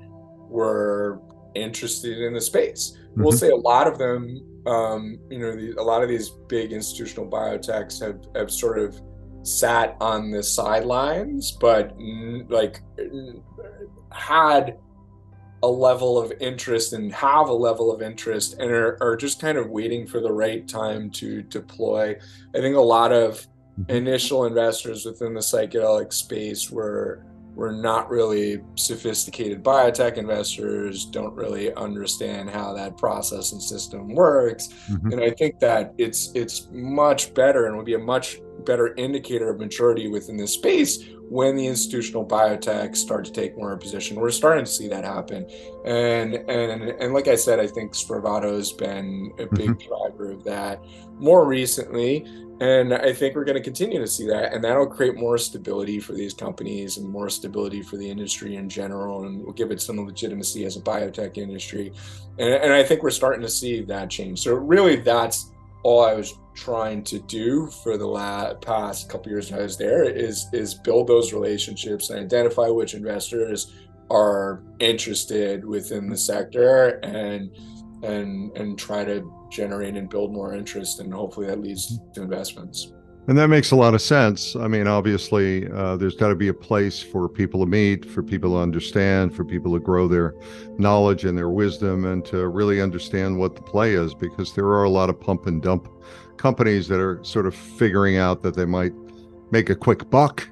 were 0.50 1.22
interested 1.54 2.18
in 2.18 2.34
the 2.34 2.40
space. 2.40 2.96
Mm-hmm. 3.10 3.22
We'll 3.22 3.32
say 3.32 3.50
a 3.50 3.56
lot 3.56 3.86
of 3.86 3.98
them, 3.98 4.40
um, 4.68 5.18
you 5.30 5.38
know, 5.38 5.56
the, 5.56 5.80
a 5.80 5.82
lot 5.82 6.02
of 6.02 6.08
these 6.08 6.28
big 6.28 6.72
institutional 6.72 7.26
biotechs 7.26 8.00
have, 8.00 8.20
have 8.36 8.50
sort 8.50 8.78
of 8.78 9.00
sat 9.42 9.96
on 10.00 10.30
the 10.30 10.42
sidelines, 10.42 11.52
but 11.52 11.96
like 12.48 12.82
had 14.12 14.78
a 15.62 15.68
level 15.68 16.18
of 16.18 16.32
interest 16.40 16.92
and 16.92 17.12
have 17.12 17.48
a 17.48 17.52
level 17.52 17.90
of 17.90 18.02
interest 18.02 18.58
and 18.58 18.70
are, 18.70 18.98
are 19.00 19.16
just 19.16 19.40
kind 19.40 19.58
of 19.58 19.70
waiting 19.70 20.06
for 20.06 20.20
the 20.20 20.30
right 20.30 20.68
time 20.68 21.10
to 21.10 21.42
deploy. 21.42 22.14
I 22.54 22.58
think 22.60 22.76
a 22.76 22.80
lot 22.80 23.12
of 23.12 23.46
mm-hmm. 23.80 23.90
initial 23.90 24.44
investors 24.44 25.06
within 25.06 25.34
the 25.34 25.40
psychedelic 25.40 26.12
space 26.12 26.70
were 26.70 27.24
we're 27.58 27.72
not 27.72 28.08
really 28.08 28.60
sophisticated 28.76 29.64
biotech 29.64 30.16
investors, 30.16 31.04
don't 31.04 31.34
really 31.34 31.74
understand 31.74 32.48
how 32.48 32.72
that 32.72 32.96
process 32.96 33.50
and 33.50 33.60
system 33.60 34.14
works. 34.14 34.68
Mm-hmm. 34.88 35.12
And 35.12 35.20
I 35.20 35.30
think 35.32 35.58
that 35.58 35.92
it's 35.98 36.30
it's 36.36 36.68
much 36.70 37.34
better 37.34 37.66
and 37.66 37.76
would 37.76 37.84
be 37.84 37.94
a 37.94 37.98
much 37.98 38.38
better 38.64 38.94
indicator 38.94 39.50
of 39.50 39.58
maturity 39.58 40.08
within 40.08 40.36
this 40.36 40.52
space 40.52 41.04
when 41.28 41.56
the 41.56 41.66
institutional 41.66 42.26
biotech 42.26 42.96
start 42.96 43.24
to 43.26 43.32
take 43.32 43.56
more 43.56 43.76
position. 43.76 44.18
We're 44.18 44.30
starting 44.30 44.64
to 44.64 44.70
see 44.70 44.88
that 44.88 45.04
happen, 45.04 45.48
and 45.84 46.34
and 46.34 46.82
and 46.82 47.12
like 47.12 47.28
I 47.28 47.34
said, 47.34 47.60
I 47.60 47.66
think 47.66 47.92
Spravato 47.92 48.54
has 48.54 48.72
been 48.72 49.32
a 49.38 49.46
big 49.46 49.70
mm-hmm. 49.70 49.88
driver 49.88 50.30
of 50.32 50.44
that. 50.44 50.82
More 51.18 51.46
recently, 51.46 52.24
and 52.60 52.94
I 52.94 53.12
think 53.12 53.34
we're 53.34 53.44
going 53.44 53.56
to 53.56 53.62
continue 53.62 54.00
to 54.00 54.06
see 54.06 54.26
that, 54.28 54.52
and 54.54 54.64
that'll 54.64 54.86
create 54.86 55.16
more 55.16 55.36
stability 55.36 56.00
for 56.00 56.12
these 56.12 56.32
companies 56.32 56.96
and 56.96 57.08
more 57.08 57.28
stability 57.28 57.82
for 57.82 57.96
the 57.96 58.08
industry 58.08 58.56
in 58.56 58.68
general, 58.68 59.26
and 59.26 59.44
will 59.44 59.52
give 59.52 59.70
it 59.70 59.82
some 59.82 59.98
legitimacy 60.04 60.64
as 60.64 60.76
a 60.76 60.80
biotech 60.80 61.36
industry. 61.36 61.92
And, 62.38 62.54
and 62.54 62.72
I 62.72 62.82
think 62.82 63.02
we're 63.02 63.10
starting 63.10 63.42
to 63.42 63.48
see 63.48 63.82
that 63.82 64.10
change. 64.10 64.40
So 64.40 64.54
really, 64.54 64.96
that's 64.96 65.52
all 65.82 66.04
I 66.04 66.14
was 66.14 66.38
trying 66.54 67.04
to 67.04 67.20
do 67.20 67.68
for 67.68 67.96
the 67.96 68.06
last 68.06 68.60
past 68.60 69.08
couple 69.08 69.30
years 69.30 69.50
when 69.50 69.60
I 69.60 69.62
was 69.62 69.76
there 69.76 70.04
is 70.04 70.46
is 70.52 70.74
build 70.74 71.06
those 71.06 71.32
relationships 71.32 72.10
and 72.10 72.20
identify 72.20 72.68
which 72.68 72.94
investors 72.94 73.72
are 74.10 74.62
interested 74.80 75.64
within 75.64 76.08
the 76.08 76.16
sector 76.16 76.98
and 77.02 77.56
and 78.02 78.56
and 78.56 78.78
try 78.78 79.04
to 79.04 79.32
generate 79.50 79.96
and 79.96 80.08
build 80.08 80.32
more 80.32 80.54
interest, 80.54 81.00
and 81.00 81.12
hopefully 81.12 81.46
that 81.46 81.60
leads 81.60 81.98
to 82.14 82.22
investments. 82.22 82.92
And 83.28 83.36
that 83.36 83.48
makes 83.48 83.72
a 83.72 83.76
lot 83.76 83.92
of 83.92 84.00
sense. 84.00 84.56
I 84.56 84.68
mean, 84.68 84.86
obviously, 84.86 85.70
uh, 85.70 85.96
there's 85.96 86.14
got 86.16 86.28
to 86.28 86.34
be 86.34 86.48
a 86.48 86.54
place 86.54 87.02
for 87.02 87.28
people 87.28 87.60
to 87.60 87.66
meet, 87.66 88.06
for 88.06 88.22
people 88.22 88.52
to 88.52 88.56
understand, 88.56 89.36
for 89.36 89.44
people 89.44 89.74
to 89.74 89.80
grow 89.80 90.08
their 90.08 90.34
knowledge 90.78 91.26
and 91.26 91.36
their 91.36 91.50
wisdom, 91.50 92.06
and 92.06 92.24
to 92.24 92.48
really 92.48 92.80
understand 92.80 93.38
what 93.38 93.54
the 93.54 93.60
play 93.60 93.92
is, 93.92 94.14
because 94.14 94.54
there 94.54 94.64
are 94.64 94.84
a 94.84 94.88
lot 94.90 95.10
of 95.10 95.20
pump 95.20 95.46
and 95.46 95.62
dump 95.62 95.88
companies 96.38 96.88
that 96.88 97.00
are 97.00 97.22
sort 97.22 97.46
of 97.46 97.54
figuring 97.54 98.16
out 98.16 98.42
that 98.42 98.54
they 98.54 98.64
might 98.64 98.92
make 99.50 99.68
a 99.68 99.74
quick 99.74 100.08
buck 100.08 100.48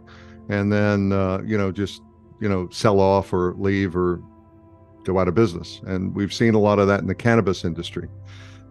and 0.49 0.71
then, 0.71 1.13
uh, 1.13 1.41
you 1.47 1.57
know, 1.57 1.73
just, 1.73 2.03
you 2.41 2.49
know, 2.49 2.69
sell 2.71 3.01
off 3.01 3.33
or 3.33 3.55
leave 3.57 3.97
or 3.97 4.23
go 5.05 5.19
out 5.19 5.29
of 5.29 5.35
business. 5.35 5.81
And 5.87 6.15
we've 6.15 6.33
seen 6.33 6.55
a 6.55 6.59
lot 6.59 6.79
of 6.79 6.89
that 6.89 7.01
in 7.01 7.07
the 7.07 7.15
cannabis 7.15 7.65
industry. 7.65 8.09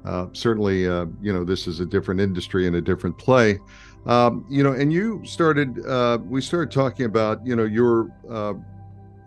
Uh, 0.05 0.27
certainly, 0.33 0.87
uh, 0.87 1.07
you 1.21 1.33
know, 1.33 1.43
this 1.43 1.65
is 1.65 1.79
a 1.79 1.85
different 1.85 2.21
industry 2.21 2.67
and 2.67 2.75
a 2.75 2.81
different 2.81 3.17
play. 3.17 3.59
Um, 4.05 4.45
you 4.49 4.63
know, 4.63 4.71
and 4.73 4.93
you 4.93 5.21
started, 5.25 5.83
uh, 5.85 6.19
we 6.23 6.41
started 6.41 6.71
talking 6.71 7.05
about, 7.05 7.45
you 7.45 7.55
know, 7.55 7.63
your 7.63 8.11
uh, 8.29 8.53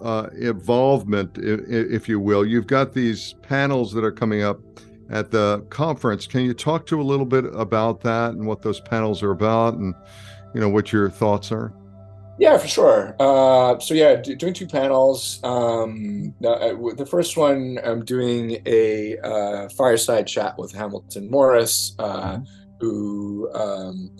uh, 0.00 0.28
involvement, 0.38 1.36
if, 1.38 2.08
you 2.08 2.20
will. 2.20 2.46
You've 2.46 2.68
got 2.68 2.92
these 2.92 3.34
panels 3.42 3.92
that 3.92 4.04
are 4.04 4.12
coming 4.12 4.42
up 4.42 4.60
at 5.10 5.30
the 5.30 5.66
conference. 5.70 6.26
Can 6.26 6.42
you 6.42 6.54
talk 6.54 6.86
to 6.86 7.00
a 7.00 7.02
little 7.02 7.26
bit 7.26 7.46
about 7.46 8.00
that 8.02 8.32
and 8.32 8.46
what 8.46 8.62
those 8.62 8.80
panels 8.80 9.22
are 9.22 9.32
about 9.32 9.74
and, 9.74 9.94
you 10.54 10.60
know, 10.60 10.68
what 10.68 10.92
your 10.92 11.10
thoughts 11.10 11.50
are? 11.50 11.72
Yeah, 12.38 12.56
for 12.56 12.68
sure. 12.68 13.16
Uh, 13.18 13.80
so 13.80 13.94
yeah, 13.94 14.14
doing 14.14 14.54
two 14.54 14.68
panels. 14.68 15.40
Um, 15.42 16.32
uh, 16.44 16.74
the 16.94 17.06
first 17.08 17.36
one, 17.36 17.80
I'm 17.82 18.04
doing 18.04 18.62
a 18.64 19.18
uh, 19.18 19.68
fireside 19.70 20.28
chat 20.28 20.56
with 20.56 20.72
Hamilton 20.72 21.28
Morris, 21.28 21.96
uh, 21.98 22.36
mm-hmm. 22.36 22.44
who 22.78 23.50
um, 23.54 24.16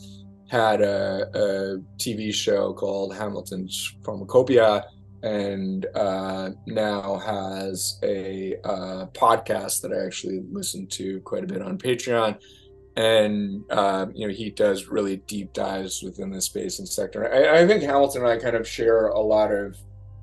had 0.49 0.81
a, 0.81 1.29
a, 1.35 1.79
TV 1.99 2.33
show 2.33 2.73
called 2.73 3.15
Hamilton's 3.15 3.97
Pharmacopoeia, 4.05 4.85
and 5.23 5.87
uh, 5.95 6.51
now 6.67 7.17
has 7.17 7.99
a 8.03 8.57
uh, 8.65 9.07
podcast 9.13 9.83
that 9.83 9.93
I 9.93 10.05
actually 10.07 10.43
listen 10.51 10.87
to 10.89 11.21
quite 11.21 11.45
a 11.45 11.47
bit 11.47 11.63
on 11.63 11.79
Patreon 11.79 12.39
and 12.99 13.63
uh, 13.71 14.07
you 14.13 14.27
know 14.27 14.35
he 14.35 14.51
does 14.51 14.89
really 14.89 15.19
deep 15.19 15.53
dives 15.53 16.03
within 16.03 16.31
the 16.31 16.41
space 16.41 16.81
and 16.81 16.89
sector. 16.89 17.33
I, 17.33 17.61
I, 17.63 17.67
think 17.67 17.85
Hamilton 17.85 18.23
and 18.23 18.31
I 18.31 18.39
kind 18.39 18.57
of 18.57 18.67
share 18.67 19.09
a 19.09 19.21
lot 19.21 19.53
of 19.53 19.77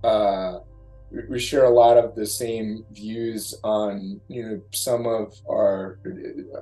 uh, 0.04 0.60
we 1.30 1.39
share 1.39 1.65
a 1.65 1.70
lot 1.70 1.98
of 1.98 2.15
the 2.15 2.26
same 2.26 2.86
views 2.91 3.56
on 3.63 4.20
you 4.28 4.44
know 4.44 4.62
some 4.72 5.06
of 5.06 5.34
our 5.50 6.00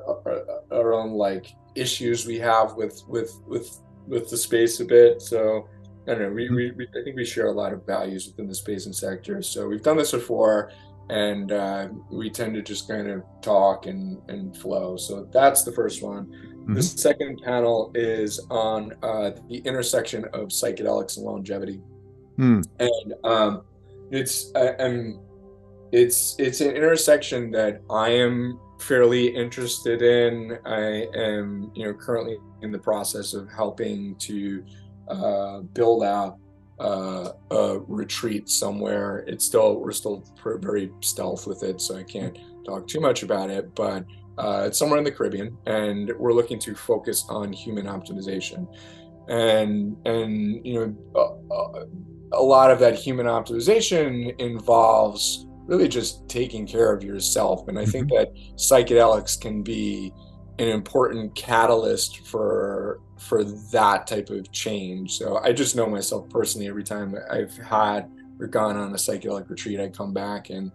uh, 0.05 0.75
our 0.75 0.93
own 0.93 1.11
like 1.11 1.47
issues 1.75 2.25
we 2.25 2.37
have 2.39 2.73
with 2.75 3.01
with 3.07 3.33
with 3.47 3.79
with 4.07 4.29
the 4.29 4.37
space 4.37 4.79
a 4.79 4.85
bit. 4.85 5.21
So 5.21 5.67
I 6.07 6.11
don't 6.11 6.21
know. 6.21 6.31
We, 6.31 6.49
we, 6.49 6.71
we 6.71 6.87
I 6.87 7.03
think 7.03 7.15
we 7.15 7.25
share 7.25 7.47
a 7.47 7.51
lot 7.51 7.73
of 7.73 7.85
values 7.85 8.27
within 8.27 8.47
the 8.47 8.55
space 8.55 8.85
and 8.85 8.95
sector. 8.95 9.41
So 9.41 9.67
we've 9.67 9.81
done 9.81 9.97
this 9.97 10.11
before 10.11 10.71
and 11.09 11.51
uh, 11.51 11.89
we 12.09 12.29
tend 12.29 12.53
to 12.55 12.61
just 12.61 12.87
kind 12.87 13.09
of 13.09 13.23
talk 13.41 13.85
and, 13.85 14.21
and 14.29 14.55
flow. 14.55 14.97
So 14.97 15.27
that's 15.31 15.63
the 15.63 15.71
first 15.71 16.01
one. 16.01 16.25
Mm-hmm. 16.25 16.73
The 16.75 16.83
second 16.83 17.41
panel 17.43 17.91
is 17.93 18.39
on 18.49 18.93
uh, 19.03 19.31
the 19.49 19.57
intersection 19.59 20.25
of 20.33 20.47
psychedelics 20.47 21.17
and 21.17 21.25
longevity, 21.25 21.81
mm. 22.39 22.65
and 22.79 23.13
um, 23.25 23.63
it's 24.11 24.51
and 24.55 25.19
it's 25.91 26.35
it's 26.39 26.61
an 26.61 26.71
intersection 26.71 27.51
that 27.51 27.81
I 27.89 28.09
am 28.09 28.59
fairly 28.79 29.27
interested 29.27 30.01
in. 30.01 30.57
I 30.65 31.07
am 31.15 31.71
you 31.75 31.85
know 31.85 31.93
currently 31.93 32.37
in 32.61 32.71
the 32.71 32.79
process 32.79 33.33
of 33.33 33.51
helping 33.51 34.15
to 34.15 34.63
uh, 35.07 35.59
build 35.59 36.03
out 36.03 36.39
uh, 36.79 37.31
a 37.51 37.79
retreat 37.87 38.49
somewhere. 38.49 39.23
It's 39.27 39.45
still 39.45 39.79
we're 39.79 39.91
still 39.91 40.23
very 40.43 40.91
stealth 41.01 41.47
with 41.47 41.63
it, 41.63 41.79
so 41.79 41.95
I 41.95 42.03
can't 42.03 42.37
talk 42.65 42.87
too 42.87 42.99
much 42.99 43.23
about 43.23 43.49
it. 43.49 43.73
But 43.75 44.05
uh, 44.37 44.63
it's 44.67 44.79
somewhere 44.79 44.97
in 44.97 45.03
the 45.03 45.11
Caribbean, 45.11 45.57
and 45.67 46.11
we're 46.17 46.33
looking 46.33 46.59
to 46.59 46.75
focus 46.75 47.25
on 47.29 47.53
human 47.53 47.85
optimization, 47.85 48.67
and 49.27 49.95
and 50.05 50.65
you 50.65 50.73
know 50.73 51.97
a, 52.33 52.41
lot 52.41 52.71
of 52.71 52.79
that 52.79 52.95
human 52.95 53.25
optimization 53.25 54.37
involves 54.39 55.45
really 55.65 55.87
just 55.87 56.27
taking 56.27 56.67
care 56.67 56.91
of 56.91 57.03
yourself, 57.03 57.67
and 57.67 57.79
I 57.79 57.85
think 57.85 58.07
mm-hmm. 58.11 58.31
that 58.31 58.57
psychedelics 58.57 59.39
can 59.39 59.63
be 59.63 60.13
an 60.59 60.67
important 60.67 61.33
catalyst 61.35 62.27
for 62.27 62.99
for 63.17 63.43
that 63.43 64.05
type 64.05 64.29
of 64.29 64.51
change. 64.51 65.17
So 65.17 65.37
I 65.37 65.53
just 65.53 65.75
know 65.75 65.87
myself 65.87 66.29
personally. 66.29 66.67
Every 66.67 66.83
time 66.83 67.15
I've 67.31 67.55
had 67.57 68.09
or 68.39 68.47
gone 68.47 68.75
on 68.75 68.91
a 68.91 68.95
psychedelic 68.95 69.49
retreat, 69.49 69.79
I 69.79 69.87
come 69.87 70.13
back 70.13 70.49
and 70.49 70.71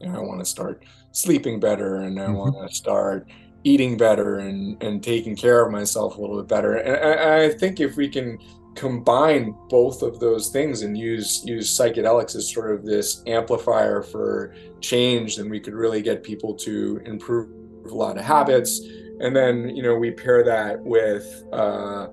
you 0.00 0.08
know, 0.08 0.18
I 0.18 0.22
want 0.22 0.40
to 0.40 0.44
start 0.44 0.84
sleeping 1.12 1.60
better, 1.60 1.96
and 1.96 2.20
I 2.20 2.24
mm-hmm. 2.24 2.34
want 2.34 2.68
to 2.68 2.74
start 2.74 3.28
eating 3.64 3.96
better 3.96 4.38
and 4.38 4.82
and 4.82 5.02
taking 5.02 5.36
care 5.36 5.64
of 5.64 5.70
myself 5.70 6.16
a 6.16 6.20
little 6.20 6.38
bit 6.38 6.48
better. 6.48 6.74
And 6.76 7.20
I, 7.20 7.44
I 7.44 7.52
think 7.52 7.80
if 7.80 7.96
we 7.96 8.08
can 8.08 8.38
combine 8.74 9.54
both 9.68 10.02
of 10.02 10.18
those 10.20 10.48
things 10.48 10.82
and 10.82 10.96
use 10.96 11.42
use 11.44 11.78
psychedelics 11.78 12.34
as 12.36 12.52
sort 12.52 12.72
of 12.72 12.84
this 12.84 13.22
amplifier 13.26 14.02
for 14.02 14.54
change, 14.80 15.36
then 15.36 15.48
we 15.48 15.60
could 15.60 15.74
really 15.74 16.02
get 16.02 16.22
people 16.22 16.54
to 16.54 17.00
improve 17.04 17.48
a 17.90 17.94
lot 17.94 18.16
of 18.16 18.24
habits 18.24 18.80
and 19.22 19.34
then 19.34 19.68
you 19.74 19.82
know 19.82 19.94
we 19.94 20.10
pair 20.10 20.44
that 20.44 20.80
with 20.80 21.44
uh, 21.52 22.08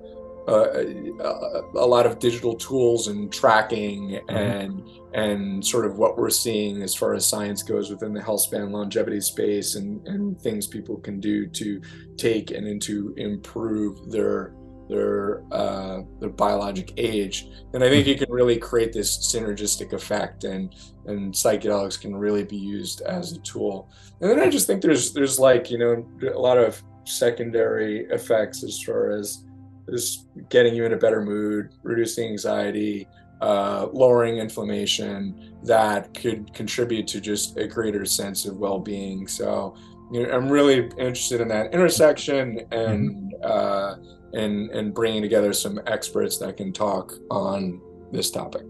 a, 0.48 1.62
a, 1.76 1.86
lot 1.86 2.06
of 2.06 2.20
digital 2.20 2.56
tools 2.56 3.08
and 3.08 3.32
tracking 3.34 4.12
mm-hmm. 4.12 4.36
and 4.36 4.84
and 5.14 5.66
sort 5.66 5.86
of 5.86 5.98
what 5.98 6.18
we're 6.18 6.30
seeing 6.30 6.82
as 6.82 6.94
far 6.96 7.14
as 7.14 7.28
science 7.28 7.64
goes 7.64 7.90
within 7.90 8.14
the 8.14 8.22
health 8.22 8.42
span 8.42 8.72
longevity 8.72 9.20
space 9.20 9.76
and 9.76 10.08
and 10.08 10.40
things 10.40 10.68
people 10.68 10.98
can 10.98 11.20
do 11.20 11.48
to 11.48 11.82
take 12.16 12.52
and 12.52 12.82
to 12.82 13.14
improve 13.18 14.12
their 14.12 14.54
their 14.90 15.44
uh, 15.52 16.02
their 16.20 16.30
biologic 16.30 16.94
age, 16.98 17.48
and 17.74 17.84
I 17.84 17.90
think 17.90 18.08
you 18.08 18.18
can 18.18 18.32
really 18.32 18.58
create 18.58 18.92
this 18.92 19.34
synergistic 19.34 19.94
effect, 19.94 20.44
and 20.44 20.76
and 21.06 21.34
psychedelics 21.34 22.00
can 22.00 22.16
really 22.16 22.44
be 22.44 22.58
used 22.58 23.02
as 23.02 23.32
a 23.32 23.40
tool. 23.40 23.90
And 24.20 24.30
then 24.30 24.40
I 24.40 24.50
just 24.50 24.68
think 24.68 24.82
there's 24.82 25.14
there's 25.14 25.40
like 25.40 25.70
you 25.70 25.78
know 25.78 26.06
a 26.34 26.40
lot 26.40 26.58
of 26.58 26.82
secondary 27.06 28.06
effects 28.08 28.64
as 28.64 28.82
far 28.82 29.12
as 29.12 29.46
is 29.88 30.26
getting 30.50 30.76
you 30.76 30.86
in 30.86 30.94
a 30.94 30.98
better 30.98 31.22
mood, 31.22 31.70
reducing 31.84 32.30
anxiety, 32.30 33.08
uh, 33.42 33.88
lowering 33.94 34.38
inflammation 34.38 35.56
that 35.64 36.14
could 36.14 36.54
contribute 36.54 37.08
to 37.08 37.22
just 37.22 37.58
a 37.58 37.68
greater 37.68 38.06
sense 38.06 38.46
of 38.46 38.58
well-being. 38.58 39.28
So 39.28 39.76
you 40.12 40.24
know, 40.24 40.34
I'm 40.34 40.50
really 40.50 40.90
interested 40.98 41.42
in 41.42 41.48
that 41.50 41.74
intersection 41.74 42.62
and 42.72 43.34
mm-hmm. 43.34 43.44
uh, 43.44 43.96
and 44.34 44.70
and 44.72 44.94
bringing 44.94 45.22
together 45.22 45.54
some 45.54 45.80
experts 45.88 46.38
that 46.40 46.58
can 46.58 46.72
talk 46.74 47.14
on 47.30 47.82
this 48.12 48.32
topic. 48.32 48.64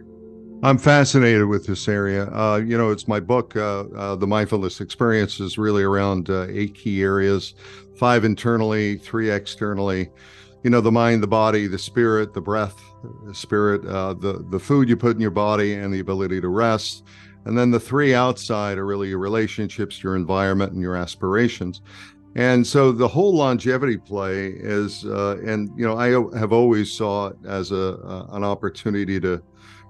I'm 0.61 0.77
fascinated 0.77 1.45
with 1.45 1.65
this 1.65 1.87
area. 1.87 2.25
Uh, 2.33 2.57
you 2.57 2.77
know, 2.77 2.91
it's 2.91 3.07
my 3.07 3.21
book, 3.21 3.55
uh, 3.55 3.85
uh, 3.95 4.15
The 4.17 4.27
Mindfulness 4.27 4.81
Experience, 4.81 5.39
is 5.39 5.57
really 5.57 5.83
around 5.83 6.29
uh, 6.29 6.47
eight 6.49 6.75
key 6.75 7.01
areas 7.01 7.53
five 7.95 8.25
internally, 8.25 8.97
three 8.97 9.29
externally. 9.29 10.09
You 10.63 10.69
know, 10.69 10.81
the 10.81 10.91
mind, 10.91 11.23
the 11.23 11.27
body, 11.27 11.67
the 11.67 11.79
spirit, 11.79 12.33
the 12.33 12.41
breath, 12.41 12.77
the 13.25 13.33
spirit, 13.33 13.85
uh, 13.85 14.13
the, 14.13 14.45
the 14.49 14.59
food 14.59 14.89
you 14.89 14.97
put 14.97 15.15
in 15.15 15.21
your 15.21 15.31
body, 15.31 15.75
and 15.75 15.93
the 15.93 15.99
ability 15.99 16.41
to 16.41 16.49
rest. 16.49 17.03
And 17.45 17.57
then 17.57 17.71
the 17.71 17.79
three 17.79 18.13
outside 18.13 18.77
are 18.77 18.85
really 18.85 19.09
your 19.09 19.19
relationships, 19.19 20.03
your 20.03 20.17
environment, 20.17 20.73
and 20.73 20.81
your 20.81 20.97
aspirations. 20.97 21.81
And 22.35 22.65
so 22.65 22.91
the 22.91 23.07
whole 23.07 23.35
longevity 23.35 23.97
play 23.97 24.49
is, 24.49 25.03
uh, 25.05 25.37
and 25.45 25.69
you 25.75 25.85
know, 25.85 25.97
I 25.97 26.09
have 26.37 26.53
always 26.53 26.91
saw 26.91 27.27
it 27.27 27.37
as 27.45 27.71
a 27.71 28.25
an 28.31 28.43
opportunity 28.43 29.19
to 29.19 29.41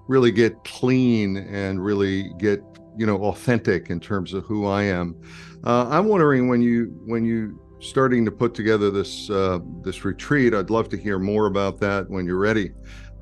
really 0.08 0.32
get 0.32 0.64
clean 0.64 1.38
and 1.38 1.84
really 1.84 2.34
get 2.38 2.64
you 2.98 3.06
know 3.06 3.24
authentic 3.24 3.90
in 3.90 4.00
terms 4.00 4.34
of 4.34 4.44
who 4.46 4.66
I 4.66 4.84
am. 4.84 5.16
Uh, 5.66 5.88
I'm 5.90 6.08
wondering 6.08 6.48
when 6.48 6.62
you 6.62 6.86
when 7.06 7.26
you 7.26 7.60
starting 7.80 8.26
to 8.26 8.32
put 8.32 8.54
together 8.54 8.92
this 8.92 9.30
uh, 9.30 9.60
this 9.82 10.06
retreat. 10.06 10.54
I'd 10.54 10.70
love 10.70 10.90
to 10.90 10.98
hear 10.98 11.20
more 11.20 11.46
about 11.46 11.80
that 11.80 12.10
when 12.10 12.26
you're 12.26 12.40
ready. 12.40 12.72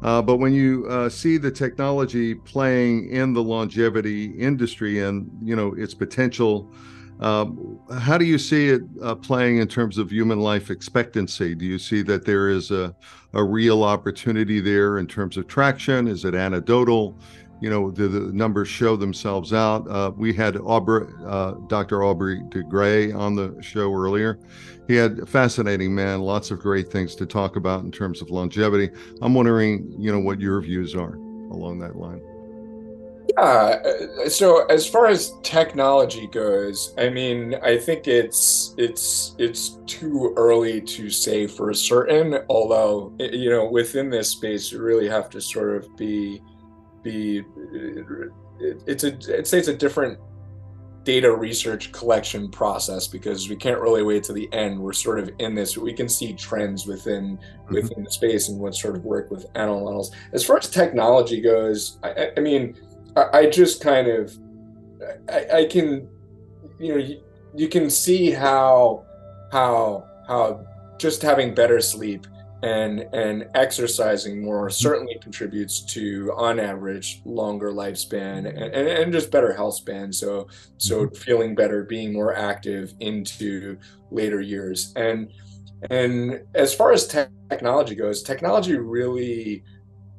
Uh, 0.04 0.22
but 0.22 0.38
when 0.38 0.54
you 0.54 0.86
uh, 0.90 1.10
see 1.10 1.38
the 1.38 1.50
technology 1.50 2.36
playing 2.36 3.10
in 3.10 3.34
the 3.34 3.42
longevity 3.42 4.26
industry 4.40 5.00
and 5.00 5.30
you 5.42 5.56
know 5.56 5.74
its 5.74 5.94
potential, 5.94 6.72
um, 7.20 7.80
how 8.00 8.18
do 8.18 8.26
you 8.26 8.38
see 8.38 8.70
it 8.70 8.82
uh, 9.02 9.16
playing 9.16 9.58
in 9.58 9.68
terms 9.68 9.98
of 9.98 10.12
human 10.12 10.40
life 10.40 10.70
expectancy? 10.70 11.56
Do 11.56 11.66
you 11.66 11.80
see 11.80 12.02
that 12.04 12.26
there 12.26 12.50
is 12.50 12.72
a, 12.72 12.96
a 13.34 13.44
real 13.44 13.84
opportunity 13.84 14.60
there 14.60 15.00
in 15.00 15.08
terms 15.08 15.38
of 15.38 15.48
traction? 15.48 16.08
Is 16.08 16.26
it 16.26 16.36
anecdotal? 16.36 17.18
You 17.60 17.72
know, 17.72 17.90
do 17.90 18.08
the 18.08 18.32
numbers 18.34 18.68
show 18.68 18.96
themselves 18.96 19.52
out? 19.52 19.90
Uh, 19.90 20.12
we 20.16 20.32
had 20.32 20.58
Aubrey, 20.58 21.08
uh, 21.26 21.54
Dr. 21.68 22.04
Aubrey 22.04 22.44
de 22.50 22.62
Grey 22.62 23.12
on 23.12 23.36
the 23.36 23.60
show 23.64 23.92
earlier. 23.92 24.40
He 24.88 24.96
had 24.96 25.20
a 25.20 25.26
fascinating 25.26 25.94
man, 25.94 26.22
lots 26.22 26.52
of 26.52 26.60
great 26.60 26.92
things 26.92 27.16
to 27.16 27.26
talk 27.26 27.56
about 27.56 27.84
in 27.84 27.92
terms 27.92 28.22
of 28.22 28.30
longevity. 28.30 28.92
I'm 29.24 29.34
wondering, 29.34 29.92
you 29.98 30.12
know, 30.12 30.20
what 30.20 30.40
your 30.40 30.62
views 30.62 30.94
are 30.94 31.16
along 31.16 31.80
that 31.80 31.96
line. 31.96 32.22
Yeah. 33.30 33.42
Uh, 33.42 34.30
so 34.30 34.66
as 34.68 34.88
far 34.88 35.08
as 35.08 35.34
technology 35.44 36.28
goes, 36.28 36.94
I 36.98 37.10
mean, 37.10 37.56
I 37.62 37.78
think 37.78 38.08
it's 38.08 38.74
it's 38.78 39.36
it's 39.38 39.80
too 39.86 40.34
early 40.38 40.82
to 40.82 41.10
say 41.10 41.48
for 41.48 41.74
certain. 41.74 42.40
Although 42.50 43.14
you 43.20 43.50
know, 43.50 43.66
within 43.70 44.10
this 44.10 44.30
space, 44.30 44.72
you 44.72 44.82
really 44.82 45.10
have 45.10 45.30
to 45.32 45.42
sort 45.42 45.76
of 45.76 45.96
be 45.98 46.42
be. 47.04 47.44
It's 48.60 49.04
a 49.04 49.14
I'd 49.38 49.48
say 49.48 49.60
it's 49.60 49.68
a 49.68 49.76
different 49.76 50.20
data 51.08 51.34
research 51.34 51.94
collection 51.94 52.52
process 52.52 53.08
because 53.08 53.48
we 53.48 53.56
can't 53.56 53.80
really 53.80 54.04
wait 54.04 54.26
to 54.26 54.34
the 54.34 54.52
end. 54.52 54.78
We're 54.78 54.92
sort 54.92 55.20
of 55.20 55.32
in 55.40 55.56
this. 55.56 55.78
We 55.78 55.94
can 55.94 56.10
see 56.10 56.34
trends 56.34 56.86
within 56.86 57.38
mm-hmm. 57.38 57.74
within 57.74 58.04
the 58.04 58.12
space 58.12 58.50
and 58.50 58.60
what 58.60 58.76
sort 58.76 58.96
of 58.96 59.06
work 59.06 59.32
with 59.32 59.46
animal 59.56 59.86
models. 59.86 60.12
As 60.34 60.44
far 60.44 60.58
as 60.58 60.70
technology 60.70 61.40
goes, 61.40 61.98
I, 62.04 62.32
I 62.36 62.42
mean 62.42 62.76
I, 63.18 63.50
just 63.50 63.82
kind 63.82 64.08
of 64.08 64.38
I, 65.30 65.46
I, 65.60 65.66
can 65.66 66.08
you 66.80 66.94
know 66.94 66.98
you, 66.98 67.22
you 67.56 67.68
can 67.68 67.90
see 67.90 68.32
how 68.32 69.06
how 69.52 70.08
how 70.28 70.66
just 70.98 71.22
having 71.22 71.54
better 71.54 71.80
sleep 71.80 72.28
and 72.64 73.02
and 73.14 73.48
exercising 73.54 74.44
more 74.44 74.70
certainly 74.70 75.18
contributes 75.22 75.82
to 75.82 76.34
on 76.36 76.60
average 76.60 77.22
longer 77.24 77.72
lifespan 77.72 78.48
and, 78.48 78.58
and, 78.58 78.88
and 78.88 79.14
just 79.14 79.32
better 79.32 79.54
health 79.54 79.76
span. 79.76 80.12
So 80.12 80.48
so 80.78 81.06
mm-hmm. 81.06 81.16
feeling 81.16 81.56
better 81.56 81.84
being 81.84 82.14
more 82.14 82.36
active 82.36 82.94
into 83.00 83.78
later 84.12 84.42
years. 84.42 84.94
And 84.96 85.32
and 85.92 86.42
as 86.56 86.74
far 86.74 86.92
as 86.92 87.08
te- 87.08 87.26
technology 87.50 87.94
goes 87.94 88.24
technology 88.24 88.76
really 88.76 89.64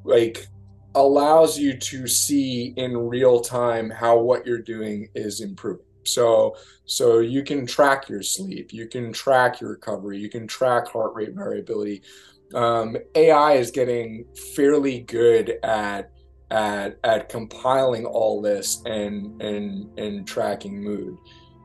like 0.05 0.47
allows 0.95 1.59
you 1.59 1.77
to 1.77 2.07
see 2.07 2.75
in 2.77 2.97
real 2.97 3.41
time 3.41 3.91
how 3.91 4.19
what 4.19 4.47
you're 4.47 4.63
doing 4.63 5.09
is 5.15 5.41
improving. 5.41 5.85
So 6.05 6.57
so 6.87 7.19
you 7.19 7.43
can 7.43 7.67
track 7.67 8.09
your 8.09 8.23
sleep, 8.23 8.73
you 8.73 8.87
can 8.89 9.13
track 9.13 9.61
your 9.61 9.71
recovery, 9.71 10.19
you 10.19 10.31
can 10.31 10.47
track 10.47 10.89
heart 10.89 11.15
rate 11.15 11.35
variability. 11.35 12.03
Um, 12.55 12.97
AI 13.15 13.53
is 13.53 13.71
getting 13.71 14.25
fairly 14.57 15.01
good 15.01 15.59
at 15.63 16.11
at 16.51 16.99
at 17.05 17.29
compiling 17.29 18.07
all 18.07 18.41
this 18.41 18.83
and 18.87 19.41
and 19.43 19.99
and 19.99 20.27
tracking 20.27 20.83
mood. 20.83 21.19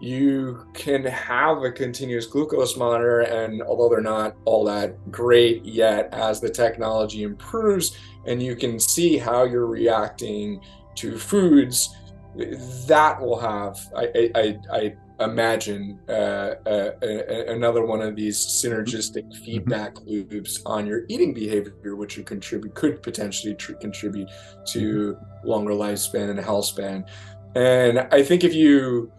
You 0.04 0.68
can 0.74 1.06
have 1.06 1.64
a 1.64 1.72
continuous 1.72 2.26
glucose 2.26 2.76
monitor, 2.76 3.22
and 3.22 3.62
although 3.62 3.88
they're 3.88 4.02
not 4.02 4.36
all 4.44 4.66
that 4.66 5.10
great 5.10 5.64
yet, 5.64 6.10
as 6.12 6.42
the 6.42 6.50
technology 6.50 7.24
improves, 7.24 7.98
and 8.26 8.44
you 8.44 8.58
can 8.58 8.82
see 8.82 9.18
how 9.18 9.46
you're 9.46 9.66
reacting 9.66 10.60
to 10.96 11.18
foods 11.18 11.96
that 12.88 13.22
will 13.22 13.40
have 13.40 13.78
i 13.96 14.32
i, 14.36 14.58
I 14.72 14.94
imagine 15.20 16.00
uh, 16.10 16.56
uh, 16.66 16.92
another 17.48 17.86
one 17.86 18.02
of 18.02 18.16
these 18.16 18.38
synergistic 18.38 19.24
mm-hmm. 19.24 19.44
feedback 19.44 20.02
loops 20.02 20.60
on 20.66 20.88
your 20.88 21.04
eating 21.10 21.34
behavior 21.34 21.96
which 21.96 22.18
would 22.18 22.26
contribute 22.26 22.74
could 22.74 23.04
potentially 23.04 23.54
tr- 23.54 23.74
contribute 23.74 24.30
to 24.68 25.14
mm-hmm. 25.14 25.48
longer 25.48 25.74
lifespan 25.74 26.32
and 26.32 26.40
health 26.40 26.66
span 26.66 27.06
and 27.56 28.00
i 28.12 28.24
think 28.24 28.44
if 28.44 28.56
you 28.56 29.12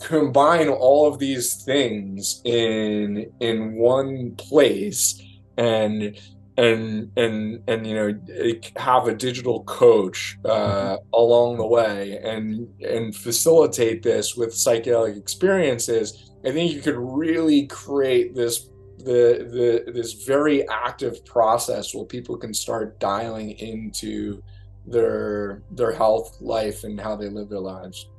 combine 0.00 0.68
all 0.68 1.06
of 1.06 1.18
these 1.18 1.62
things 1.64 2.40
in 2.44 3.30
in 3.40 3.74
one 3.74 4.34
place 4.36 5.20
and 5.56 6.18
and 6.56 7.10
and 7.16 7.62
and 7.66 7.86
you 7.86 7.94
know 7.94 8.60
have 8.76 9.08
a 9.08 9.14
digital 9.14 9.64
coach 9.64 10.38
uh, 10.44 10.48
mm-hmm. 10.50 11.04
along 11.14 11.56
the 11.56 11.66
way 11.66 12.18
and 12.22 12.68
and 12.82 13.14
facilitate 13.14 14.02
this 14.02 14.36
with 14.36 14.50
psychedelic 14.50 15.16
experiences 15.16 16.32
i 16.44 16.52
think 16.52 16.72
you 16.72 16.80
could 16.80 16.96
really 16.96 17.66
create 17.66 18.34
this 18.34 18.68
the 18.98 19.82
the 19.86 19.92
this 19.92 20.12
very 20.24 20.68
active 20.68 21.24
process 21.24 21.94
where 21.94 22.04
people 22.04 22.36
can 22.36 22.54
start 22.54 22.98
dialing 23.00 23.50
into 23.52 24.40
their 24.86 25.62
their 25.72 25.92
health 25.92 26.36
life 26.40 26.84
and 26.84 27.00
how 27.00 27.16
they 27.16 27.28
live 27.28 27.48
their 27.48 27.58
lives 27.58 28.10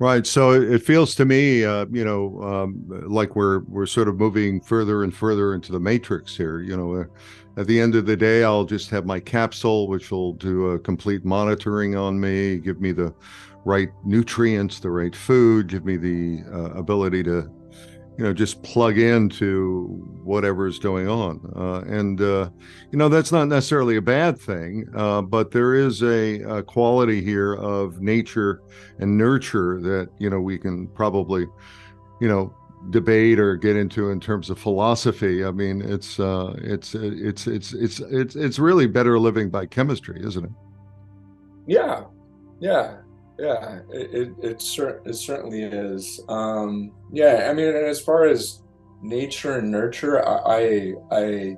Right. 0.00 0.24
So 0.24 0.52
it 0.52 0.82
feels 0.84 1.16
to 1.16 1.24
me, 1.24 1.64
uh, 1.64 1.86
you 1.90 2.04
know, 2.04 2.40
um, 2.40 2.84
like 3.08 3.34
we're 3.34 3.60
we're 3.60 3.86
sort 3.86 4.06
of 4.06 4.16
moving 4.16 4.60
further 4.60 5.02
and 5.02 5.12
further 5.12 5.54
into 5.54 5.72
the 5.72 5.80
matrix 5.80 6.36
here. 6.36 6.60
You 6.60 6.76
know, 6.76 6.94
uh, 6.94 7.04
at 7.56 7.66
the 7.66 7.80
end 7.80 7.96
of 7.96 8.06
the 8.06 8.16
day, 8.16 8.44
I'll 8.44 8.64
just 8.64 8.90
have 8.90 9.06
my 9.06 9.18
capsule, 9.18 9.88
which 9.88 10.12
will 10.12 10.34
do 10.34 10.68
a 10.68 10.78
complete 10.78 11.24
monitoring 11.24 11.96
on 11.96 12.20
me, 12.20 12.58
give 12.58 12.80
me 12.80 12.92
the 12.92 13.12
right 13.64 13.88
nutrients, 14.04 14.78
the 14.78 14.90
right 14.90 15.16
food, 15.16 15.66
give 15.66 15.84
me 15.84 15.96
the 15.96 16.44
uh, 16.52 16.78
ability 16.78 17.24
to 17.24 17.50
you 18.18 18.24
know 18.24 18.32
just 18.32 18.60
plug 18.64 18.98
into 18.98 19.86
whatever 20.24 20.66
is 20.66 20.78
going 20.78 21.08
on. 21.08 21.40
Uh, 21.56 21.80
and 21.88 22.20
uh, 22.20 22.50
you 22.90 22.98
know 22.98 23.08
that's 23.08 23.30
not 23.30 23.46
necessarily 23.46 23.96
a 23.96 24.02
bad 24.02 24.38
thing 24.38 24.86
uh, 24.96 25.22
but 25.22 25.52
there 25.52 25.74
is 25.74 26.02
a, 26.02 26.40
a, 26.42 26.62
quality 26.62 27.22
here 27.22 27.54
of 27.54 28.00
nature 28.00 28.60
and 28.98 29.16
nurture 29.16 29.80
that 29.80 30.08
you 30.18 30.28
know 30.28 30.40
we 30.40 30.58
can 30.58 30.88
probably 30.88 31.46
you 32.20 32.28
know 32.28 32.52
debate 32.90 33.38
or 33.38 33.56
get 33.56 33.76
into 33.76 34.10
in 34.10 34.20
terms 34.20 34.50
of 34.50 34.58
philosophy. 34.58 35.44
I 35.44 35.52
mean 35.52 35.80
it's 35.80 36.18
uh, 36.18 36.54
it's 36.58 36.96
it's 36.96 37.46
it's 37.46 37.72
it's 37.72 38.00
it's 38.00 38.34
it's 38.34 38.58
really 38.58 38.88
better 38.88 39.18
living 39.18 39.48
by 39.48 39.66
chemistry 39.66 40.20
isn't 40.24 40.44
it? 40.44 40.50
Yeah. 41.68 42.04
Yeah 42.58 42.96
yeah 43.38 43.80
it 43.90 44.14
it, 44.14 44.34
it, 44.42 44.62
cer- 44.62 45.00
it 45.04 45.14
certainly 45.14 45.62
is. 45.62 46.20
Um 46.28 46.92
yeah 47.12 47.48
i 47.50 47.54
mean 47.54 47.68
as 47.68 48.00
far 48.00 48.24
as 48.24 48.62
nature 49.00 49.58
and 49.58 49.70
nurture 49.70 50.26
i 50.26 50.94
i 51.12 51.56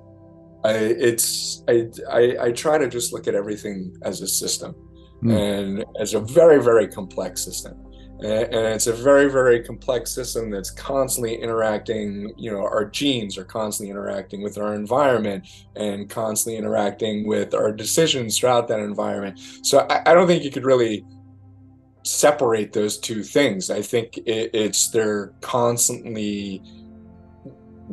i, 0.64 0.72
it's 0.74 1.64
I, 1.68 1.88
I 2.10 2.36
i 2.40 2.52
try 2.52 2.76
to 2.76 2.88
just 2.88 3.12
look 3.12 3.26
at 3.26 3.34
everything 3.34 3.96
as 4.02 4.20
a 4.20 4.28
system 4.28 4.74
mm. 5.22 5.34
and 5.34 5.84
as 5.98 6.14
a 6.14 6.20
very 6.20 6.62
very 6.62 6.88
complex 6.88 7.42
system. 7.44 7.86
And, 8.20 8.54
and 8.54 8.66
it's 8.74 8.86
a 8.86 8.92
very 8.92 9.30
very 9.30 9.62
complex 9.62 10.10
system 10.10 10.50
that's 10.50 10.70
constantly 10.70 11.36
interacting 11.36 12.34
you 12.36 12.50
know 12.50 12.60
our 12.60 12.84
genes 12.84 13.38
are 13.38 13.44
constantly 13.44 13.90
interacting 13.90 14.42
with 14.42 14.58
our 14.58 14.74
environment 14.74 15.48
and 15.76 16.10
constantly 16.10 16.58
interacting 16.58 17.26
with 17.26 17.54
our 17.54 17.72
decisions 17.72 18.38
throughout 18.38 18.68
that 18.68 18.80
environment. 18.80 19.40
So 19.62 19.86
I, 19.88 20.10
I 20.10 20.14
don't 20.14 20.26
think 20.26 20.44
you 20.44 20.50
could 20.50 20.66
really 20.66 21.06
separate 22.02 22.72
those 22.72 22.98
two 22.98 23.22
things. 23.22 23.70
I 23.70 23.82
think 23.82 24.18
it, 24.18 24.50
it's 24.54 24.90
they're 24.90 25.32
constantly 25.40 26.62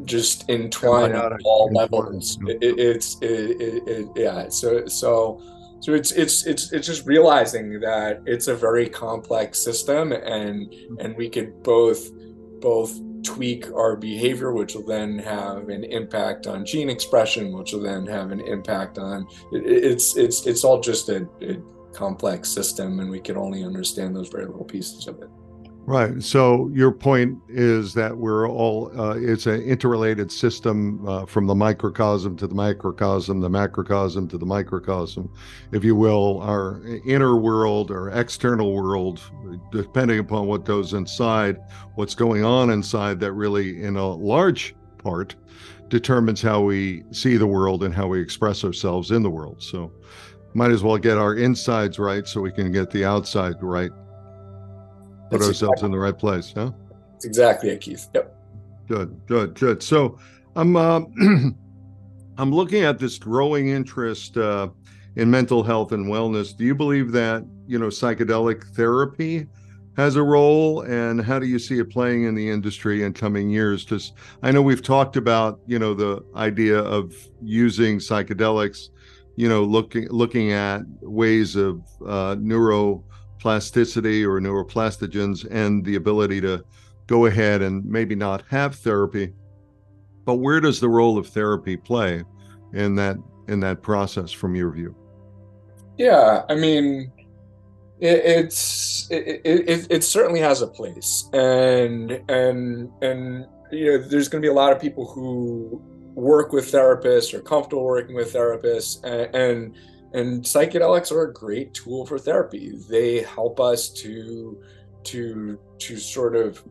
just 0.06 0.50
entwined 0.50 1.16
on 1.16 1.38
all 1.44 1.72
levels. 1.74 2.38
It, 2.48 2.80
it's 2.80 3.18
it, 3.22 4.08
yeah. 4.16 4.50
So 4.50 4.86
so 4.86 5.42
so 5.80 5.94
it's 5.94 6.12
it's 6.12 6.46
it's 6.46 6.72
it's 6.72 6.88
just 6.88 7.06
realizing 7.06 7.80
that 7.82 8.22
it's 8.26 8.48
a 8.48 8.56
very 8.56 8.90
complex 8.90 9.60
system, 9.60 10.12
and 10.12 10.74
and 11.00 11.16
we 11.18 11.30
could 11.30 11.62
both 11.64 12.10
both 12.60 13.00
tweak 13.24 13.72
our 13.74 13.96
behavior, 13.96 14.54
which 14.54 14.76
will 14.76 14.86
then 14.86 15.20
have 15.20 15.70
an 15.70 15.84
impact 15.84 16.48
on 16.48 16.66
gene 16.66 16.90
expression, 16.90 17.52
which 17.52 17.74
will 17.74 17.82
then 17.82 18.06
have 18.06 18.32
an 18.32 18.40
impact 18.42 18.98
on 18.98 19.28
it's 19.52 20.16
it's 20.16 20.46
it's 20.46 20.64
all 20.64 20.80
just 20.80 21.10
a, 21.10 21.28
a 21.42 21.58
complex 21.98 22.48
system 22.50 23.00
and 23.00 23.10
we 23.10 23.20
can 23.20 23.36
only 23.36 23.64
understand 23.64 24.16
those 24.16 24.30
very 24.30 24.46
little 24.46 24.64
pieces 24.64 25.08
of 25.08 25.20
it 25.22 25.30
Right. 25.88 26.22
So 26.22 26.70
your 26.74 26.92
point 26.92 27.40
is 27.48 27.94
that 27.94 28.18
we're 28.18 28.50
all, 28.50 28.92
uh, 29.00 29.16
it's 29.16 29.46
an 29.46 29.62
interrelated 29.62 30.30
system 30.30 31.08
uh, 31.08 31.26
from 31.26 31.48
the 31.48 31.56
microcosm 31.56 32.36
to 32.38 32.48
the 32.48 32.54
macrocosm, 32.54 33.40
the 33.40 33.50
macrocosm 33.50 34.28
to 34.28 34.38
the 34.38 34.46
microcosm, 34.46 35.32
if 35.72 35.86
you 35.86 35.96
will, 35.96 36.42
our 36.42 36.82
inner 37.06 37.38
world 37.38 37.90
or 37.90 38.10
external 38.10 38.74
world, 38.74 39.22
depending 39.72 40.20
upon 40.20 40.46
what 40.46 40.66
goes 40.66 40.92
inside, 40.92 41.58
what's 41.96 42.16
going 42.16 42.44
on 42.44 42.70
inside, 42.70 43.22
that 43.22 43.32
really, 43.32 43.82
in 43.82 43.96
a 43.96 44.08
large 44.08 44.76
part, 44.98 45.38
determines 45.88 46.42
how 46.42 46.60
we 46.60 47.06
see 47.12 47.38
the 47.38 47.48
world 47.48 47.86
and 47.86 47.94
how 47.94 48.08
we 48.08 48.20
express 48.20 48.66
ourselves 48.66 49.12
in 49.12 49.24
the 49.24 49.30
world. 49.30 49.64
So 49.64 49.94
might 50.58 50.72
as 50.72 50.82
well 50.82 50.98
get 50.98 51.20
our 51.20 51.36
insides 51.36 52.00
right 52.00 52.28
so 52.28 52.42
we 52.42 52.52
can 52.52 52.72
get 52.72 52.90
the 52.90 53.06
outside 53.06 53.54
right 53.62 53.92
put 55.30 55.40
That's 55.40 55.50
ourselves 55.50 55.74
exactly. 55.74 55.86
in 55.86 55.92
the 55.92 56.00
right 56.00 56.18
place. 56.18 56.54
Yeah, 56.56 56.72
That's 57.12 57.26
exactly 57.26 57.70
it, 57.70 57.82
Keith. 57.82 58.08
Yep. 58.16 58.36
Good, 58.88 59.22
good, 59.28 59.54
good. 59.56 59.84
So 59.84 60.18
I'm 60.56 60.76
uh, 60.76 61.02
I'm 62.38 62.52
looking 62.52 62.84
at 62.84 62.98
this 62.98 63.20
growing 63.20 63.70
interest 63.70 64.38
uh, 64.38 64.70
in 65.16 65.30
mental 65.30 65.64
health 65.64 65.92
and 65.92 66.08
wellness. 66.08 66.58
Do 66.58 66.64
you 66.64 66.74
believe 66.74 67.12
that 67.12 67.46
you 67.68 67.78
know 67.78 67.88
psychedelic 67.88 68.64
therapy 68.76 69.46
has 69.96 70.16
a 70.16 70.24
role, 70.24 70.82
and 70.82 71.22
how 71.22 71.40
do 71.40 71.46
you 71.46 71.60
see 71.60 71.80
it 71.80 71.90
playing 71.90 72.24
in 72.24 72.36
the 72.36 72.50
industry 72.50 73.04
in 73.04 73.14
coming 73.14 73.50
years? 73.50 73.84
Because 73.84 74.14
I 74.42 74.52
know 74.52 74.62
we've 74.62 74.84
talked 74.84 75.18
about 75.18 75.60
you 75.68 75.78
know 75.78 75.94
the 75.94 76.24
idea 76.36 76.80
of 76.80 77.14
using 77.44 78.00
psychedelics, 78.00 78.90
you 79.38 79.48
know, 79.48 79.64
looking 79.64 80.10
looking 80.10 80.52
at 80.52 80.82
ways 81.02 81.56
of 81.56 81.82
uh, 82.06 82.36
neuro 82.38 83.06
plasticity 83.40 84.26
or 84.26 84.42
neuroplastogens 84.42 85.48
and 85.50 85.86
the 85.86 85.96
ability 85.96 86.42
to 86.42 86.66
go 87.06 87.28
ahead 87.28 87.62
and 87.62 87.86
maybe 87.86 88.16
not 88.16 88.44
have 88.50 88.76
therapy 88.76 89.32
but 90.26 90.36
where 90.36 90.60
does 90.60 90.82
the 90.82 90.90
role 90.90 91.18
of 91.18 91.28
therapy 91.28 91.78
play 91.78 92.22
in 92.74 92.96
that 92.96 93.16
in 93.48 93.62
that 93.62 93.82
process 93.82 94.30
from 94.30 94.56
your 94.56 94.70
view? 94.72 94.94
Yeah 95.98 96.44
i 96.50 96.56
mean 96.56 97.12
it, 98.00 98.22
it's 98.26 99.08
it, 99.10 99.42
it, 99.44 99.88
it 99.90 100.04
certainly 100.04 100.40
has 100.40 100.62
a 100.62 100.68
place. 100.68 101.30
And 101.34 102.22
and 102.30 102.92
and 103.02 103.46
you 103.72 103.86
know 103.92 103.98
there's 103.98 104.28
going 104.28 104.42
to 104.42 104.46
be 104.46 104.52
a 104.52 104.54
lot 104.54 104.72
of 104.72 104.80
people 104.80 105.06
who 105.08 105.82
work 106.18 106.52
with 106.52 106.72
therapists 106.72 107.32
or 107.32 107.42
comfortable 107.42 107.86
working 107.86 108.16
with 108.16 108.34
therapists 108.34 109.04
and, 109.04 109.36
and 109.36 109.76
and 110.14 110.44
psychedelics 110.44 111.12
are 111.12 111.24
a 111.24 111.34
great 111.34 111.74
tool 111.76 112.06
for 112.06 112.18
therapy. 112.18 112.74
They 112.90 113.22
help 113.22 113.60
us 113.60 113.90
to 114.02 114.60
to 115.04 115.60
to 115.78 115.98
sort 115.98 116.36
of 116.36 116.64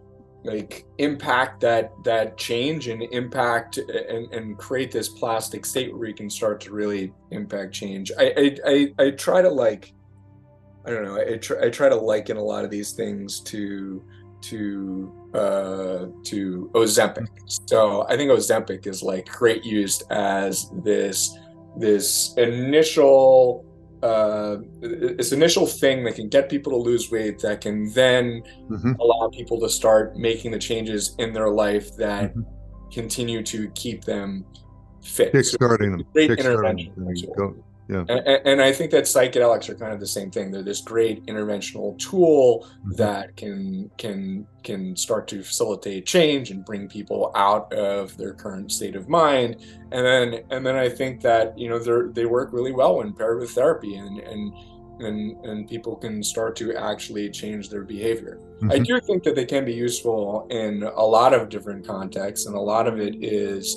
like 0.43 0.85
impact 0.99 1.61
that 1.61 1.93
that 2.03 2.37
change 2.37 2.89
and 2.89 3.03
impact 3.13 3.79
and, 3.79 4.33
and 4.33 4.59
create 4.59 4.91
this 4.91 5.09
plastic 5.09 5.65
state 5.65 5.93
where 5.93 6.01
we 6.01 6.13
can 6.13 6.29
start 6.29 6.61
to 6.63 6.73
really 6.73 7.13
impact 7.31 7.73
change. 7.73 8.11
I 8.19 8.33
i 8.37 8.57
i, 8.67 9.05
I 9.05 9.11
try 9.13 9.43
to 9.43 9.51
like 9.51 9.95
i 10.87 10.91
don't 10.91 11.05
know 11.05 11.21
I 11.21 11.37
try, 11.37 11.67
I 11.67 11.71
try 11.71 11.89
to 11.89 11.97
liken 11.97 12.37
a 12.37 12.43
lot 12.43 12.65
of 12.65 12.71
these 12.71 12.93
things 12.93 13.41
to 13.43 14.03
to 14.41 15.13
uh 15.35 16.07
to 16.23 16.71
ozempic 16.75 17.27
so 17.47 18.07
i 18.09 18.17
think 18.17 18.31
ozempic 18.31 18.87
is 18.87 19.03
like 19.03 19.27
great 19.29 19.65
used 19.65 20.05
as 20.11 20.71
this 20.85 21.37
this 21.77 22.35
initial 22.37 23.65
uh, 24.03 24.59
this 24.81 25.33
initial 25.33 25.67
thing 25.67 26.05
that 26.05 26.15
can 26.15 26.29
get 26.29 26.49
people 26.49 26.71
to 26.71 26.79
lose 26.79 27.11
weight 27.11 27.39
that 27.41 27.61
can 27.61 27.91
then 27.93 28.43
mm-hmm. 28.71 28.93
allow 29.01 29.29
people 29.29 29.59
to 29.59 29.69
start 29.69 30.17
making 30.17 30.51
the 30.51 30.59
changes 30.59 31.15
in 31.19 31.33
their 31.33 31.49
life 31.49 31.97
that 31.97 32.31
mm-hmm. 32.31 32.43
continue 32.93 33.43
to 33.43 33.69
keep 33.71 34.05
them 34.05 34.45
fit. 35.03 35.33
Kickstarting 35.33 35.93
so 35.93 35.97
them. 35.97 36.05
Great 36.13 36.31
intervention. 36.31 37.65
Yeah. 37.89 38.05
And, 38.09 38.47
and, 38.47 38.63
I 38.63 38.73
think 38.73 38.91
that 38.91 39.05
psychedelics 39.05 39.69
are 39.69 39.77
kind 39.77 39.93
of 39.93 40.01
the 40.01 40.07
same 40.07 40.31
thing. 40.31 40.51
They're 40.51 40.63
this 40.63 40.81
great 40.81 41.25
interventional 41.27 41.97
tool 41.99 42.67
mm-hmm. 42.81 42.93
that 42.97 43.37
can 43.37 43.91
can 43.97 44.47
can 44.65 44.97
start 44.97 45.29
to 45.29 45.43
facilitate 45.43 46.05
change 46.05 46.51
and 46.51 46.65
bring 46.65 46.89
people 46.89 47.31
out 47.37 47.73
of 47.73 48.17
their 48.17 48.33
current 48.33 48.73
state 48.73 48.97
of 48.97 49.09
mind. 49.09 49.57
And 49.93 50.05
then 50.05 50.45
and 50.51 50.67
then 50.67 50.75
I 50.75 50.89
think 50.89 51.21
that 51.23 51.57
you 51.57 51.69
know 51.69 51.79
they 51.79 52.23
they 52.23 52.27
work 52.27 52.53
really 52.53 52.73
well 52.73 52.99
when 52.99 53.13
paired 53.13 53.39
with 53.39 53.51
therapy 53.53 53.95
and 53.95 54.19
and 54.19 54.53
and 54.99 55.45
and 55.45 55.69
people 55.69 55.95
can 55.95 56.23
start 56.25 56.57
to 56.57 56.75
actually 56.75 57.31
change 57.31 57.69
their 57.69 57.85
behavior. 57.85 58.41
Mm-hmm. 58.57 58.73
I 58.73 58.79
do 58.79 58.99
think 59.01 59.23
that 59.25 59.37
they 59.37 59.45
can 59.45 59.65
be 59.65 59.75
useful 59.75 60.47
in 60.51 60.83
a 60.83 61.05
lot 61.05 61.35
of 61.35 61.49
different 61.51 61.87
contexts, 61.87 62.47
and 62.47 62.57
a 62.57 62.61
lot 62.61 62.89
of 62.89 62.99
it 62.99 63.23
is 63.23 63.77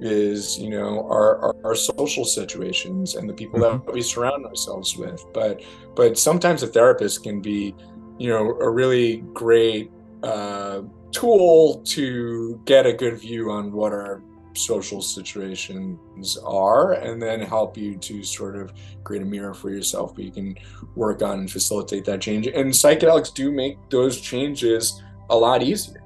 is 0.00 0.58
you 0.58 0.70
know 0.70 1.06
our, 1.08 1.38
our, 1.38 1.56
our 1.64 1.74
social 1.74 2.24
situations 2.24 3.14
and 3.14 3.28
the 3.28 3.32
people 3.32 3.60
mm-hmm. 3.60 3.84
that 3.84 3.92
we 3.92 4.02
surround 4.02 4.44
ourselves 4.46 4.96
with. 4.96 5.24
But 5.32 5.62
but 5.94 6.18
sometimes 6.18 6.62
a 6.62 6.66
therapist 6.66 7.22
can 7.22 7.40
be 7.40 7.74
you 8.18 8.28
know 8.28 8.58
a 8.60 8.70
really 8.70 9.18
great 9.32 9.90
uh, 10.22 10.82
tool 11.12 11.80
to 11.84 12.60
get 12.64 12.86
a 12.86 12.92
good 12.92 13.18
view 13.18 13.50
on 13.50 13.72
what 13.72 13.92
our 13.92 14.22
social 14.56 15.02
situations 15.02 16.38
are 16.44 16.92
and 16.92 17.20
then 17.20 17.40
help 17.40 17.76
you 17.76 17.96
to 17.96 18.22
sort 18.22 18.54
of 18.54 18.72
create 19.02 19.20
a 19.20 19.24
mirror 19.24 19.52
for 19.52 19.70
yourself 19.70 20.16
where 20.16 20.26
you 20.26 20.30
can 20.30 20.56
work 20.94 21.22
on 21.22 21.40
and 21.40 21.50
facilitate 21.50 22.04
that 22.04 22.20
change. 22.20 22.46
And 22.46 22.70
psychedelics 22.70 23.34
do 23.34 23.50
make 23.50 23.78
those 23.90 24.20
changes 24.20 25.02
a 25.28 25.36
lot 25.36 25.60
easier 25.62 26.03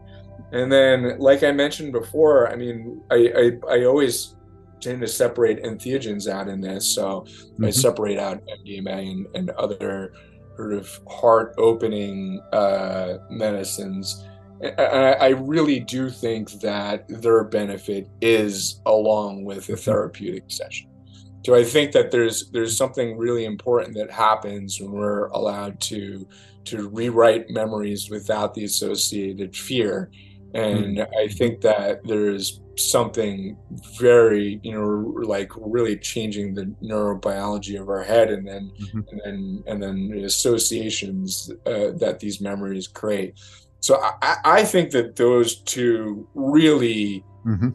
and 0.53 0.73
then, 0.73 1.19
like 1.19 1.43
I 1.43 1.53
mentioned 1.53 1.93
before, 1.93 2.51
I 2.51 2.57
mean, 2.57 3.03
I, 3.11 3.33
I, 3.71 3.75
I 3.75 3.85
always 3.85 4.35
tend 4.81 5.01
to 5.01 5.09
separate 5.09 5.63
entheogens 5.63 6.29
out 6.29 6.49
in 6.49 6.61
this. 6.61 6.95
So 6.95 7.27
mm-hmm. 7.27 7.65
I 7.67 7.71
separate 7.71 8.19
out 8.19 8.43
MDMA 8.47 9.11
and, 9.11 9.27
and 9.35 9.51
other 9.51 10.15
sort 10.57 10.73
of 10.73 10.89
heart 11.09 11.55
opening 11.59 12.41
uh, 12.53 13.19
medicines. 13.31 14.25
And 14.61 14.81
I, 14.81 15.13
I 15.13 15.29
really 15.29 15.81
do 15.81 16.11
think 16.11 16.51
that 16.61 17.05
their 17.09 17.45
benefit 17.45 18.09
is 18.21 18.81
along 18.87 19.45
with 19.45 19.69
a 19.69 19.73
mm-hmm. 19.73 19.81
therapeutic 19.81 20.45
session. 20.49 20.89
So 21.47 21.55
I 21.55 21.65
think 21.65 21.93
that 21.93 22.11
there's 22.11 22.51
there's 22.51 22.77
something 22.77 23.17
really 23.17 23.45
important 23.45 23.95
that 23.95 24.11
happens 24.11 24.81
when 24.81 24.91
we're 24.91 25.29
allowed 25.29 25.81
to 25.83 26.27
to 26.65 26.89
rewrite 26.89 27.49
memories 27.49 28.11
without 28.11 28.53
the 28.55 28.65
associated 28.65 29.57
fear 29.57 30.11
and 30.55 30.99
mm-hmm. 30.99 31.15
i 31.19 31.29
think 31.29 31.61
that 31.61 32.03
there's 32.05 32.61
something 32.77 33.57
very 33.99 34.61
you 34.63 34.73
know 34.73 35.13
like 35.27 35.51
really 35.57 35.97
changing 35.97 36.55
the 36.55 36.65
neurobiology 36.83 37.81
of 37.81 37.89
our 37.89 38.03
head 38.03 38.31
and 38.31 38.47
then 38.47 38.71
mm-hmm. 38.81 39.01
and 39.11 39.21
then 39.25 39.65
and 39.67 39.83
then 39.83 40.09
the 40.11 40.25
associations 40.25 41.51
uh, 41.67 41.91
that 41.97 42.19
these 42.21 42.41
memories 42.41 42.87
create 42.87 43.35
so 43.81 44.01
I, 44.23 44.37
I 44.45 44.65
think 44.65 44.91
that 44.91 45.17
those 45.17 45.57
two 45.57 46.27
really 46.35 47.25
mm-hmm. 47.45 47.69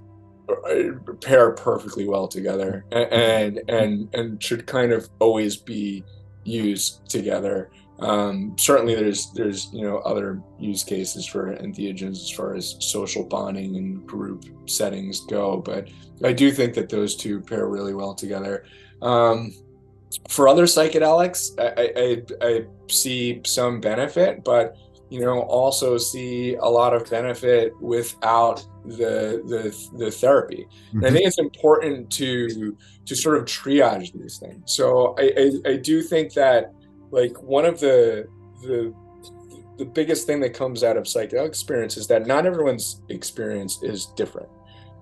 Uh, 0.50 1.14
pair 1.22 1.52
perfectly 1.52 2.06
well 2.06 2.28
together 2.28 2.86
and 2.92 3.62
and 3.70 4.14
and 4.14 4.44
should 4.44 4.68
kind 4.68 4.92
of 4.92 5.10
always 5.20 5.56
be 5.56 6.04
used 6.44 7.06
together 7.10 7.72
um, 8.04 8.54
certainly, 8.58 8.96
there's 8.96 9.32
there's 9.32 9.70
you 9.72 9.82
know 9.82 10.00
other 10.00 10.42
use 10.60 10.84
cases 10.84 11.26
for 11.26 11.56
entheogens 11.56 12.22
as 12.22 12.30
far 12.30 12.54
as 12.54 12.76
social 12.80 13.24
bonding 13.24 13.78
and 13.78 14.06
group 14.06 14.44
settings 14.66 15.22
go, 15.22 15.58
but 15.58 15.88
I 16.22 16.34
do 16.34 16.52
think 16.52 16.74
that 16.74 16.90
those 16.90 17.16
two 17.16 17.40
pair 17.40 17.68
really 17.68 17.94
well 17.94 18.14
together. 18.14 18.66
Um, 19.02 19.54
for 20.30 20.50
other 20.50 20.66
psychedelics, 20.66 21.58
I, 21.58 22.22
I, 22.44 22.46
I 22.46 22.66
see 22.90 23.42
some 23.46 23.80
benefit, 23.80 24.44
but 24.44 24.76
you 25.10 25.22
know 25.22 25.40
also 25.44 25.98
see 25.98 26.56
a 26.56 26.66
lot 26.66 26.94
of 26.94 27.10
benefit 27.10 27.72
without 27.82 28.66
the 28.84 29.42
the, 29.48 29.98
the 29.98 30.12
therapy. 30.12 30.68
And 30.92 31.06
I 31.06 31.08
mm-hmm. 31.08 31.16
think 31.16 31.28
it's 31.28 31.40
important 31.40 32.12
to 32.14 32.78
to 33.06 33.16
sort 33.16 33.38
of 33.38 33.46
triage 33.46 34.12
these 34.12 34.40
things. 34.40 34.74
So 34.74 35.16
I, 35.18 35.32
I, 35.38 35.72
I 35.72 35.78
do 35.78 36.02
think 36.02 36.34
that 36.34 36.74
like 37.14 37.42
one 37.44 37.64
of 37.64 37.80
the 37.80 38.28
the 38.64 38.94
the 39.78 39.86
biggest 39.86 40.26
thing 40.26 40.40
that 40.40 40.54
comes 40.54 40.84
out 40.84 40.98
of 40.98 41.04
psychedelic 41.04 41.48
experience 41.48 41.96
is 41.96 42.08
that 42.08 42.26
not 42.26 42.46
everyone's 42.46 43.02
experience 43.10 43.82
is 43.84 44.08
different. 44.18 44.50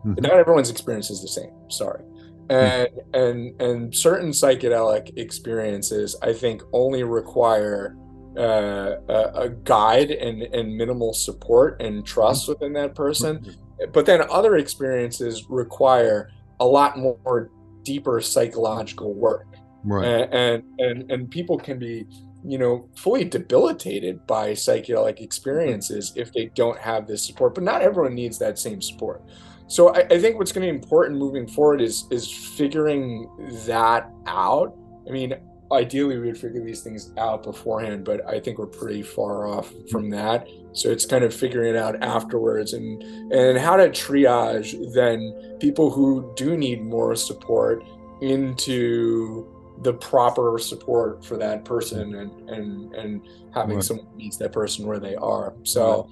Mm-hmm. 0.06 0.22
Not 0.22 0.34
everyone's 0.34 0.70
experience 0.70 1.10
is 1.10 1.22
the 1.22 1.28
same. 1.28 1.52
Sorry. 1.70 2.04
And 2.50 2.90
mm-hmm. 2.90 3.16
and 3.16 3.62
and 3.62 3.96
certain 3.96 4.32
psychedelic 4.32 5.18
experiences, 5.18 6.18
I 6.22 6.34
think, 6.34 6.64
only 6.74 7.04
require 7.04 7.96
uh, 8.38 8.96
a, 9.08 9.32
a, 9.36 9.50
guide 9.50 10.12
and 10.12 10.42
and 10.44 10.76
minimal 10.76 11.14
support 11.14 11.82
and 11.82 12.06
trust 12.06 12.44
mm-hmm. 12.44 12.52
within 12.52 12.74
that 12.74 12.94
person. 12.94 13.40
Mm-hmm. 13.40 13.92
But 13.94 14.06
then 14.06 14.22
other 14.30 14.58
experiences 14.58 15.46
require 15.50 16.30
a 16.60 16.66
lot 16.66 16.98
more 16.98 17.50
deeper 17.84 18.20
psychological 18.22 19.14
work 19.14 19.48
right 19.84 20.06
and, 20.06 20.64
and 20.80 21.12
and 21.12 21.30
people 21.32 21.58
can 21.58 21.80
be 21.80 22.06
you 22.44 22.58
know, 22.58 22.90
fully 22.96 23.24
debilitated 23.24 24.26
by 24.26 24.52
psychedelic 24.52 25.22
experiences 25.22 26.14
if 26.16 26.34
they 26.34 26.46
don't 26.56 26.78
have 26.80 27.08
this 27.08 27.24
support. 27.26 27.54
But 27.54 27.64
not 27.64 27.82
everyone 27.82 28.16
needs 28.16 28.40
that 28.40 28.58
same 28.58 28.82
support. 28.82 29.24
So 29.68 29.94
I, 29.96 30.00
I 30.10 30.20
think 30.20 30.38
what's 30.38 30.52
going 30.52 30.68
to 30.68 30.72
be 30.72 30.78
important 30.78 31.20
moving 31.20 31.48
forward 31.48 31.82
is 31.82 32.06
is 32.12 32.32
figuring 32.32 33.30
that 33.66 34.12
out. 34.26 34.76
I 35.08 35.12
mean, 35.12 35.36
ideally 35.72 36.18
we 36.18 36.28
would 36.28 36.38
figure 36.38 36.64
these 36.64 36.82
things 36.82 37.14
out 37.18 37.44
beforehand, 37.44 38.04
but 38.04 38.28
I 38.28 38.40
think 38.40 38.58
we're 38.58 38.68
pretty 38.68 39.04
far 39.04 39.48
off 39.48 39.72
from 39.90 40.10
mm-hmm. 40.10 40.12
that. 40.12 40.48
So 40.74 40.90
it's 40.90 41.06
kind 41.06 41.24
of 41.24 41.34
figuring 41.34 41.76
it 41.76 41.78
out 41.78 42.02
afterwards 42.02 42.74
and 42.74 43.04
and 43.32 43.58
how 43.58 43.76
to 43.76 43.90
triage 43.90 44.76
then 44.94 45.58
people 45.60 45.92
who 45.92 46.34
do 46.36 46.58
need 46.58 46.82
more 46.82 47.16
support 47.16 47.84
into 48.22 49.61
the 49.82 49.94
proper 49.94 50.58
support 50.60 51.26
for 51.26 51.38
that 51.38 51.66
person 51.66 52.16
and 52.16 52.50
and 52.50 52.94
and 52.96 53.28
having 53.54 53.76
right. 53.76 53.84
someone 53.84 54.08
meets 54.16 54.38
that 54.38 54.52
person 54.52 54.86
where 54.86 55.00
they 55.00 55.16
are. 55.16 55.54
So 55.64 56.04
right. 56.04 56.12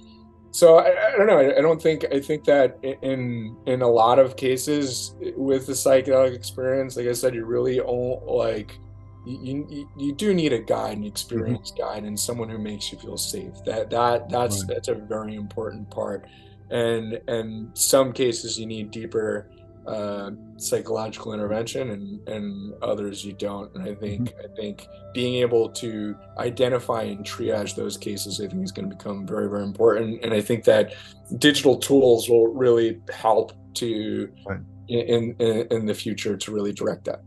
so 0.50 0.78
I, 0.78 1.14
I, 1.14 1.16
don't 1.16 1.26
know. 1.26 1.38
I, 1.38 1.58
I, 1.58 1.60
don't 1.60 1.80
think 1.80 2.04
I 2.12 2.20
think 2.20 2.44
that 2.44 2.78
in 2.82 3.56
in 3.66 3.82
a 3.82 3.88
lot 3.88 4.18
of 4.18 4.36
cases 4.36 5.14
with 5.36 5.66
the 5.66 5.72
psychedelic 5.72 6.34
experience, 6.34 6.96
like 6.96 7.06
I 7.06 7.12
said, 7.12 7.34
you 7.34 7.44
really 7.44 7.80
own 7.80 8.20
like 8.26 8.78
you, 9.26 9.66
you, 9.68 9.90
you 9.98 10.12
do 10.12 10.32
need 10.32 10.52
a 10.52 10.58
guide, 10.58 10.96
an 10.96 11.04
experienced 11.04 11.76
mm-hmm. 11.76 11.94
guide, 11.94 12.04
and 12.04 12.18
someone 12.18 12.48
who 12.48 12.58
makes 12.58 12.90
you 12.90 12.98
feel 12.98 13.18
safe. 13.18 13.52
That 13.66 13.90
that 13.90 14.28
that's 14.28 14.64
right. 14.64 14.74
that's 14.74 14.88
a 14.88 14.94
very 14.94 15.34
important 15.34 15.90
part. 15.90 16.26
And 16.70 17.20
and 17.28 17.76
some 17.76 18.12
cases 18.12 18.58
you 18.58 18.66
need 18.66 18.90
deeper 18.90 19.50
uh, 19.90 20.30
psychological 20.56 21.34
intervention, 21.34 21.90
and 21.90 22.28
and 22.28 22.74
others 22.82 23.24
you 23.24 23.32
don't. 23.32 23.74
And 23.74 23.82
I 23.82 23.94
think 23.94 24.30
mm-hmm. 24.30 24.52
I 24.52 24.56
think 24.56 24.86
being 25.12 25.34
able 25.36 25.68
to 25.70 26.16
identify 26.38 27.02
and 27.02 27.24
triage 27.24 27.74
those 27.74 27.96
cases, 27.96 28.40
I 28.40 28.46
think, 28.46 28.62
is 28.62 28.72
going 28.72 28.88
to 28.88 28.96
become 28.96 29.26
very 29.26 29.48
very 29.48 29.64
important. 29.64 30.24
And 30.24 30.32
I 30.32 30.40
think 30.40 30.64
that 30.64 30.94
digital 31.38 31.76
tools 31.76 32.28
will 32.28 32.48
really 32.48 33.00
help 33.12 33.52
to 33.74 34.30
right. 34.46 34.60
in, 34.88 35.34
in 35.38 35.66
in 35.70 35.86
the 35.86 35.94
future 35.94 36.36
to 36.36 36.52
really 36.52 36.72
direct 36.72 37.04
that. 37.06 37.22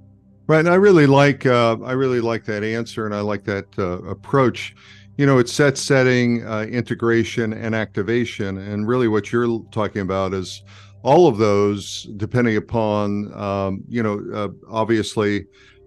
Right, 0.47 0.59
and 0.59 0.70
I 0.70 0.76
really 0.76 1.07
like 1.07 1.45
uh, 1.45 1.78
I 1.84 1.91
really 1.93 2.22
like 2.22 2.45
that 2.45 2.64
answer, 2.64 3.05
and 3.05 3.14
I 3.14 3.22
like 3.22 3.43
that 3.43 3.68
uh, 3.78 4.01
approach. 4.03 4.76
You 5.18 5.26
know, 5.26 5.38
it's 5.38 5.53
set 5.53 5.78
setting, 5.78 6.45
uh, 6.45 6.61
integration, 6.61 7.53
and 7.53 7.76
activation, 7.76 8.57
and 8.57 8.88
really 8.88 9.07
what 9.07 9.32
you're 9.32 9.64
talking 9.72 10.01
about 10.01 10.34
is 10.34 10.64
all 11.04 11.28
of 11.28 11.38
those, 11.38 12.04
depending 12.18 12.58
upon 12.58 13.32
um, 13.34 13.84
you 13.88 14.01
know, 14.01 14.24
uh, 14.34 14.49
obviously 14.70 15.45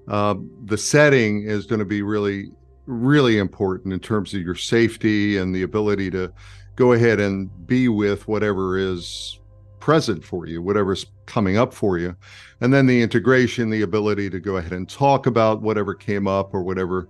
uh, 0.08 0.34
the 0.66 0.78
setting 0.78 1.42
is 1.42 1.66
going 1.66 1.80
to 1.80 1.84
be 1.86 2.02
really 2.02 2.50
really 2.86 3.38
important 3.38 3.92
in 3.92 3.98
terms 3.98 4.32
of 4.32 4.40
your 4.40 4.54
safety 4.54 5.38
and 5.38 5.54
the 5.54 5.62
ability 5.62 6.08
to 6.08 6.32
go 6.76 6.92
ahead 6.92 7.18
and 7.18 7.50
be 7.66 7.88
with 7.88 8.28
whatever 8.28 8.78
is 8.78 9.40
present 9.80 10.24
for 10.24 10.46
you, 10.46 10.62
whatever's 10.62 11.06
coming 11.26 11.56
up 11.56 11.72
for 11.72 11.98
you. 11.98 12.14
And 12.60 12.72
then 12.72 12.86
the 12.86 13.02
integration, 13.02 13.70
the 13.70 13.82
ability 13.82 14.30
to 14.30 14.40
go 14.40 14.56
ahead 14.56 14.72
and 14.72 14.88
talk 14.88 15.26
about 15.26 15.62
whatever 15.62 15.94
came 15.94 16.26
up 16.26 16.54
or 16.54 16.62
whatever 16.62 17.08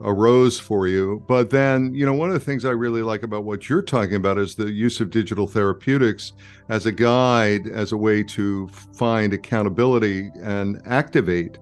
arose 0.00 0.58
for 0.58 0.86
you. 0.86 1.22
But 1.26 1.50
then, 1.50 1.94
you 1.94 2.06
know, 2.06 2.14
one 2.14 2.28
of 2.28 2.34
the 2.34 2.44
things 2.44 2.64
I 2.64 2.70
really 2.70 3.02
like 3.02 3.22
about 3.22 3.44
what 3.44 3.68
you're 3.68 3.82
talking 3.82 4.14
about 4.14 4.38
is 4.38 4.54
the 4.54 4.70
use 4.70 5.00
of 5.00 5.10
digital 5.10 5.46
therapeutics 5.46 6.32
as 6.68 6.86
a 6.86 6.92
guide, 6.92 7.68
as 7.68 7.92
a 7.92 7.96
way 7.96 8.22
to 8.24 8.68
find 8.94 9.32
accountability 9.32 10.30
and 10.42 10.80
activate 10.86 11.58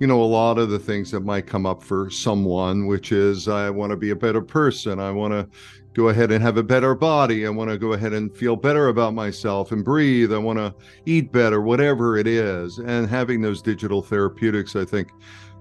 you 0.00 0.06
know, 0.06 0.22
a 0.22 0.24
lot 0.24 0.58
of 0.58 0.70
the 0.70 0.78
things 0.78 1.10
that 1.10 1.20
might 1.20 1.46
come 1.46 1.66
up 1.66 1.82
for 1.82 2.08
someone, 2.08 2.86
which 2.86 3.10
is, 3.10 3.48
I 3.48 3.68
want 3.68 3.90
to 3.90 3.96
be 3.96 4.10
a 4.10 4.16
better 4.16 4.40
person. 4.40 5.00
I 5.00 5.10
want 5.10 5.32
to 5.32 5.48
go 5.92 6.08
ahead 6.08 6.30
and 6.30 6.40
have 6.42 6.56
a 6.56 6.62
better 6.62 6.94
body. 6.94 7.46
I 7.46 7.50
want 7.50 7.70
to 7.70 7.78
go 7.78 7.94
ahead 7.94 8.12
and 8.12 8.34
feel 8.36 8.54
better 8.54 8.88
about 8.88 9.14
myself 9.14 9.72
and 9.72 9.84
breathe. 9.84 10.32
I 10.32 10.38
want 10.38 10.58
to 10.58 10.72
eat 11.06 11.32
better, 11.32 11.60
whatever 11.60 12.16
it 12.16 12.28
is. 12.28 12.78
And 12.78 13.08
having 13.08 13.40
those 13.40 13.60
digital 13.60 14.00
therapeutics, 14.00 14.76
I 14.76 14.84
think, 14.84 15.08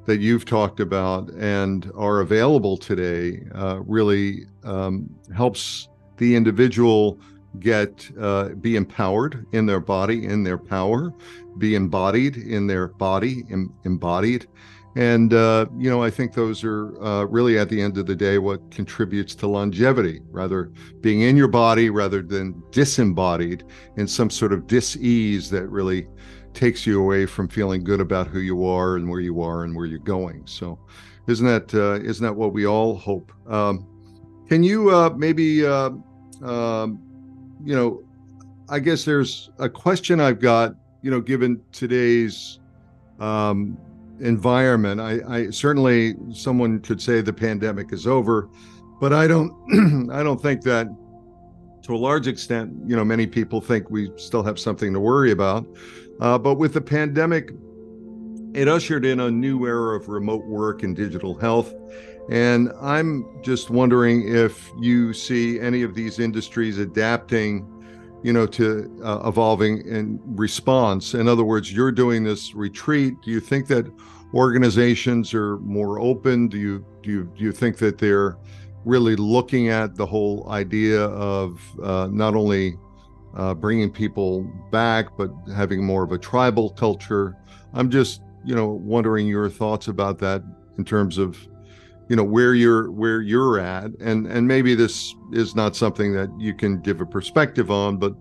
that 0.08 0.22
you've 0.22 0.46
talked 0.46 0.80
about 0.80 1.30
and 1.34 1.92
are 1.96 2.22
available 2.22 2.78
today 2.78 3.42
uh, 3.54 3.80
really 3.86 4.46
um, 4.64 5.14
helps 5.36 5.90
the 6.16 6.36
individual 6.36 7.20
get 7.60 8.10
uh, 8.20 8.50
be 8.62 8.76
empowered 8.78 9.46
in 9.52 9.66
their 9.66 9.82
body 9.82 10.26
in 10.26 10.44
their 10.44 10.58
power 10.58 11.14
be 11.58 11.76
embodied 11.76 12.38
in 12.38 12.68
their 12.68 12.88
body 12.88 13.44
em- 13.52 13.74
embodied. 13.84 14.48
And 14.96 15.34
uh, 15.34 15.68
you 15.78 15.90
know 15.90 16.02
i 16.02 16.10
think 16.10 16.34
those 16.34 16.64
are 16.64 17.04
uh, 17.04 17.26
really 17.26 17.60
at 17.60 17.70
the 17.70 17.80
end 17.80 17.98
of 17.98 18.06
the 18.08 18.16
day 18.16 18.38
what 18.38 18.72
contributes 18.72 19.36
to 19.36 19.48
longevity 19.48 20.22
rather 20.32 20.72
being 21.02 21.22
in 21.22 21.38
your 21.38 21.50
body 21.50 21.90
rather 21.90 22.22
than 22.24 22.64
disembodied 22.72 23.64
in 23.98 24.08
some 24.08 24.30
sort 24.30 24.54
of 24.54 24.66
dis-ease 24.66 25.50
that 25.52 25.68
really 25.68 26.08
takes 26.58 26.86
you 26.86 27.00
away 27.02 27.26
from 27.26 27.48
feeling 27.48 27.84
good 27.84 28.02
about 28.02 28.28
who 28.28 28.40
you 28.40 28.66
are 28.66 28.98
and 28.98 29.08
where 29.10 29.20
you 29.20 29.42
are 29.42 29.64
and 29.64 29.76
where 29.76 29.86
you're 29.86 30.00
going 30.00 30.46
so 30.46 30.78
isn't 31.28 31.46
that 31.46 31.74
uh, 31.74 32.00
not 32.00 32.20
that 32.20 32.36
what 32.36 32.52
we 32.52 32.66
all 32.66 32.96
hope 32.96 33.32
um, 33.52 33.86
can 34.50 34.64
you 34.64 34.90
uh, 34.90 35.10
maybe 35.16 35.66
uh, 35.66 35.92
um, 36.44 37.02
you 37.64 37.76
know, 37.76 38.04
I 38.70 38.80
guess 38.80 39.06
there's 39.06 39.50
a 39.60 39.70
question 39.70 40.20
I've 40.20 40.40
got, 40.40 40.76
you 41.02 41.12
know, 41.12 41.22
given 41.22 41.62
today's 41.72 42.60
um, 43.20 43.78
environment. 44.20 45.00
I, 45.02 45.20
I 45.28 45.50
certainly 45.50 46.16
someone 46.32 46.80
could 46.80 47.02
say 47.02 47.22
the 47.22 47.34
pandemic 47.34 47.94
is 47.94 48.06
over, 48.06 48.50
but 49.00 49.14
I 49.14 49.28
don't 49.28 50.10
I 50.12 50.24
don't 50.24 50.42
think 50.42 50.62
that 50.64 50.88
to 51.84 51.96
a 51.96 51.98
large 51.98 52.28
extent, 52.28 52.74
you 52.86 52.96
know, 52.96 53.06
many 53.06 53.26
people 53.26 53.62
think 53.62 53.90
we 53.90 54.12
still 54.18 54.44
have 54.44 54.60
something 54.60 54.92
to 54.94 55.00
worry 55.00 55.32
about. 55.32 55.66
Uh, 56.20 56.38
but 56.38 56.56
with 56.56 56.74
the 56.74 56.82
pandemic, 56.82 57.52
it 58.54 58.68
ushered 58.68 59.06
in 59.06 59.20
a 59.20 59.30
new 59.30 59.66
era 59.66 59.96
of 59.96 60.08
remote 60.08 60.46
work 60.46 60.84
and 60.84 60.96
digital 60.96 61.38
health. 61.38 61.74
And 62.30 62.72
I'm 62.82 63.26
just 63.42 63.70
wondering 63.70 64.28
if 64.28 64.72
you 64.80 65.14
see 65.14 65.60
any 65.60 65.84
of 65.84 65.96
these 65.96 66.20
industries 66.20 66.78
adapting, 66.78 67.66
you 68.24 68.34
know, 68.34 68.46
to 68.48 69.00
uh, 69.04 69.22
evolving 69.26 69.86
in 69.86 70.20
response. 70.24 71.14
In 71.14 71.28
other 71.28 71.44
words, 71.44 71.72
you're 71.72 71.92
doing 71.92 72.24
this 72.24 72.54
retreat. 72.54 73.22
Do 73.22 73.32
you 73.32 73.40
think 73.40 73.68
that 73.68 73.86
organizations 74.34 75.34
are 75.34 75.58
more 75.60 76.00
open? 76.00 76.48
Do 76.48 76.58
you 76.58 76.86
do 77.02 77.12
you 77.12 77.32
do 77.38 77.44
you 77.44 77.52
think 77.52 77.78
that 77.78 77.98
they're 77.98 78.38
really 78.84 79.16
looking 79.16 79.70
at 79.70 79.96
the 79.96 80.06
whole 80.06 80.50
idea 80.50 81.04
of 81.06 81.62
uh, 81.82 82.08
not 82.12 82.36
only 82.36 82.78
uh, 83.38 83.54
bringing 83.54 83.90
people 83.90 84.44
back, 84.72 85.16
but 85.18 85.32
having 85.56 85.86
more 85.86 86.04
of 86.04 86.12
a 86.12 86.18
tribal 86.18 86.72
culture? 86.72 87.38
I'm 87.74 87.90
just, 87.90 88.22
you 88.44 88.56
know, 88.56 88.68
wondering 88.68 89.28
your 89.28 89.50
thoughts 89.50 89.88
about 89.88 90.18
that 90.20 90.44
in 90.78 90.84
terms 90.84 91.18
of 91.18 91.38
you 92.10 92.16
know 92.16 92.24
where 92.24 92.54
you're 92.56 92.90
where 92.92 93.22
you're 93.22 93.60
at 93.60 93.92
and 94.00 94.28
and 94.28 94.48
maybe 94.48 94.76
this 94.76 95.14
is 95.34 95.56
not 95.56 95.76
something 95.76 96.14
that 96.14 96.30
you 96.40 96.54
can 96.54 96.80
give 96.80 97.02
a 97.02 97.06
perspective 97.06 97.70
on 97.70 97.98
but 97.98 98.16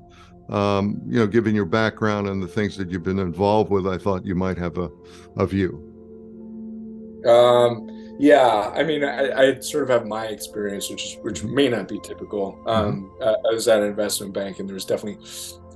um, 0.48 1.00
you 1.06 1.18
know 1.20 1.26
given 1.26 1.54
your 1.54 1.64
background 1.64 2.28
and 2.28 2.42
the 2.42 2.48
things 2.48 2.76
that 2.76 2.90
you've 2.90 3.04
been 3.04 3.20
involved 3.20 3.70
with 3.70 3.86
i 3.86 3.96
thought 3.96 4.26
you 4.26 4.34
might 4.34 4.58
have 4.58 4.76
a, 4.78 4.90
a 5.36 5.46
view 5.46 5.80
um 7.28 7.95
yeah 8.18 8.72
i 8.74 8.82
mean 8.82 9.04
I, 9.04 9.30
I 9.32 9.60
sort 9.60 9.84
of 9.84 9.90
have 9.90 10.06
my 10.06 10.26
experience 10.26 10.90
which 10.90 11.04
is 11.04 11.16
which 11.22 11.44
may 11.44 11.68
not 11.68 11.88
be 11.88 11.98
typical 12.00 12.52
mm-hmm. 12.52 12.68
um 12.68 13.10
mm-hmm. 13.20 13.46
i 13.46 13.52
was 13.52 13.68
at 13.68 13.80
an 13.80 13.88
investment 13.88 14.32
bank 14.32 14.58
and 14.58 14.68
there 14.68 14.74
was 14.74 14.84
definitely 14.84 15.24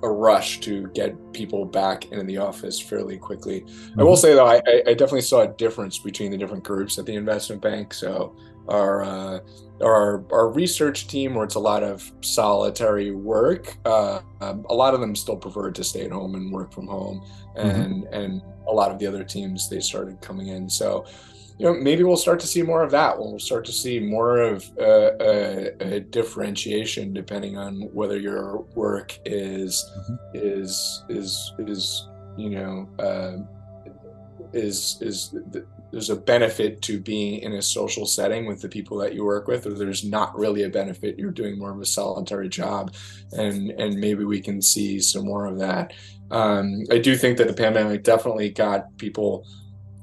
a 0.03 0.09
rush 0.09 0.61
to 0.61 0.89
get 0.89 1.33
people 1.33 1.65
back 1.65 2.11
in 2.11 2.27
the 2.27 2.39
office 2.39 2.81
fairly 2.81 3.19
quickly. 3.19 3.61
Mm-hmm. 3.61 4.01
I 4.01 4.03
will 4.03 4.17
say 4.17 4.35
though, 4.35 4.47
I, 4.47 4.63
I, 4.87 4.95
definitely 4.95 5.21
saw 5.23 5.43
a 5.43 5.49
difference 5.49 5.99
between 5.99 6.31
the 6.31 6.39
different 6.39 6.65
groups 6.65 6.99
at 6.99 7.07
the 7.07 7.15
investment 7.15 7.61
bank. 7.61 7.93
So 7.93 8.35
our 8.69 9.03
uh, 9.03 9.41
our 9.83 10.25
our 10.33 10.51
research 10.51 11.07
team, 11.07 11.35
where 11.35 11.45
it's 11.45 11.55
a 11.55 11.61
lot 11.61 11.83
of 11.83 12.11
solitary 12.21 13.11
work, 13.11 13.77
uh, 13.85 14.21
um, 14.41 14.65
a 14.69 14.75
lot 14.75 14.95
of 14.95 15.01
them 15.01 15.15
still 15.15 15.37
preferred 15.37 15.75
to 15.77 15.85
stay 15.85 16.05
at 16.05 16.13
home 16.13 16.35
and 16.35 16.53
work 16.53 16.73
from 16.73 16.87
home, 16.87 17.25
mm-hmm. 17.57 17.69
and 17.69 18.05
mm-hmm. 18.05 18.15
and 18.15 18.43
a 18.69 18.73
lot 18.73 18.91
of 18.91 18.99
the 18.99 19.07
other 19.07 19.25
teams 19.25 19.69
they 19.69 19.81
started 19.81 20.21
coming 20.21 20.49
in. 20.49 20.69
So 20.69 21.05
you 21.61 21.67
know, 21.67 21.75
maybe 21.75 22.05
we'll 22.05 22.17
start 22.17 22.41
to 22.41 22.47
see 22.47 22.63
more 22.63 22.83
of 22.83 22.91
that. 22.93 23.19
We'll 23.19 23.39
start 23.39 23.67
to 23.67 23.73
see 23.73 24.01
more 24.01 24.39
of 24.39 24.67
uh, 24.81 25.11
a, 25.21 25.97
a, 25.97 26.01
differentiation 26.01 27.13
depending 27.13 27.59
on 27.59 27.83
whether 27.93 28.19
your 28.19 28.63
work 28.75 29.19
is 29.27 29.93
mm-hmm. 29.99 30.15
is 30.33 31.05
is 31.11 31.53
is 31.59 32.09
you 32.39 32.49
know 32.49 32.89
uh, 32.99 33.43
is 34.55 34.97
is 35.03 35.37
there's 35.93 36.09
a 36.09 36.17
benefit 36.17 36.81
to 36.81 36.99
being 36.99 37.41
in 37.41 37.53
a 37.53 37.61
social 37.61 38.07
setting 38.07 38.47
with 38.47 38.63
the 38.63 38.69
people 38.69 38.97
that 38.97 39.13
you 39.13 39.27
work 39.27 39.47
with, 39.47 39.67
or 39.67 39.75
there's 39.75 40.03
not 40.03 40.35
really 40.39 40.63
a 40.63 40.71
benefit. 40.71 41.19
You're 41.19 41.31
doing 41.31 41.59
more 41.59 41.73
of 41.73 41.81
a 41.83 41.85
solitary 41.85 42.49
job, 42.49 42.95
and 43.33 43.71
and 43.73 44.01
maybe 44.01 44.25
we 44.25 44.41
can 44.41 44.63
see 44.63 44.99
some 44.99 45.27
more 45.27 45.45
of 45.45 45.59
that. 45.59 45.93
Um, 46.31 46.85
I 46.91 46.97
do 46.97 47.17
think 47.17 47.37
that 47.37 47.49
the 47.49 47.53
pandemic 47.53 48.03
definitely 48.03 48.49
got 48.49 48.97
people 48.97 49.47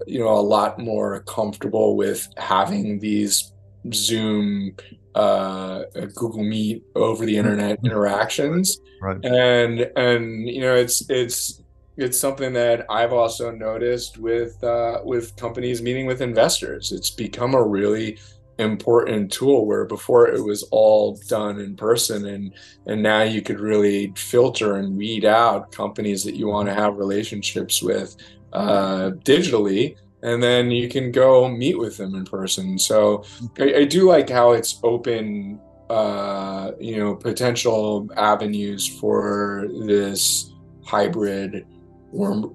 you 0.06 0.20
know 0.20 0.30
a 0.30 0.40
lot 0.40 0.80
more 0.80 1.22
comfortable 1.22 1.96
with 1.96 2.28
having 2.38 3.00
these 3.00 3.54
Zoom, 3.94 4.76
uh, 5.16 5.84
Google 6.16 6.44
Meet, 6.44 6.84
over 6.96 7.26
the 7.26 7.38
internet 7.38 7.78
mm-hmm. 7.78 7.88
interactions, 7.88 8.80
right. 9.02 9.24
and 9.24 9.92
and 9.96 10.48
you 10.48 10.62
know 10.62 10.76
it's 10.76 11.10
it's 11.10 11.62
it's 11.98 12.20
something 12.20 12.54
that 12.54 12.86
I've 12.90 13.14
also 13.14 13.52
noticed 13.52 14.18
with 14.18 14.64
uh, 14.64 15.02
with 15.04 15.36
companies 15.36 15.82
meeting 15.82 16.06
with 16.06 16.22
investors. 16.22 16.92
It's 16.92 17.10
become 17.10 17.56
a 17.56 17.64
really 17.64 18.18
important 18.60 19.32
tool 19.32 19.66
where 19.66 19.86
before 19.86 20.28
it 20.28 20.44
was 20.44 20.64
all 20.72 21.16
done 21.28 21.60
in 21.60 21.76
person 21.76 22.26
and 22.26 22.54
and 22.88 23.04
now 23.04 23.22
you 23.22 23.40
could 23.40 23.60
really 23.60 24.12
filter 24.16 24.78
and 24.78 24.98
weed 24.98 25.26
out 25.26 25.72
companies 25.72 26.24
that 26.24 26.36
you 26.36 26.48
want 26.48 26.68
to 26.68 26.74
have 26.74 26.98
relationships 26.98 27.84
with 27.84 28.16
uh, 28.58 29.12
digitally 29.24 29.96
and 30.24 30.42
then 30.42 30.72
you 30.72 30.90
can 30.90 31.12
go 31.12 31.48
meet 31.48 31.78
with 31.78 31.98
them 31.98 32.16
in 32.16 32.26
person. 32.26 32.80
So 32.80 33.24
I, 33.60 33.76
I 33.76 33.84
do 33.86 34.08
like 34.10 34.30
how 34.30 34.52
it's 34.52 34.80
open 34.84 35.60
uh, 35.90 36.72
you 36.80 36.98
know 36.98 37.16
potential 37.16 38.10
avenues 38.18 38.88
for 39.00 39.68
this 39.86 40.52
hybrid 40.86 41.66
or 42.12 42.52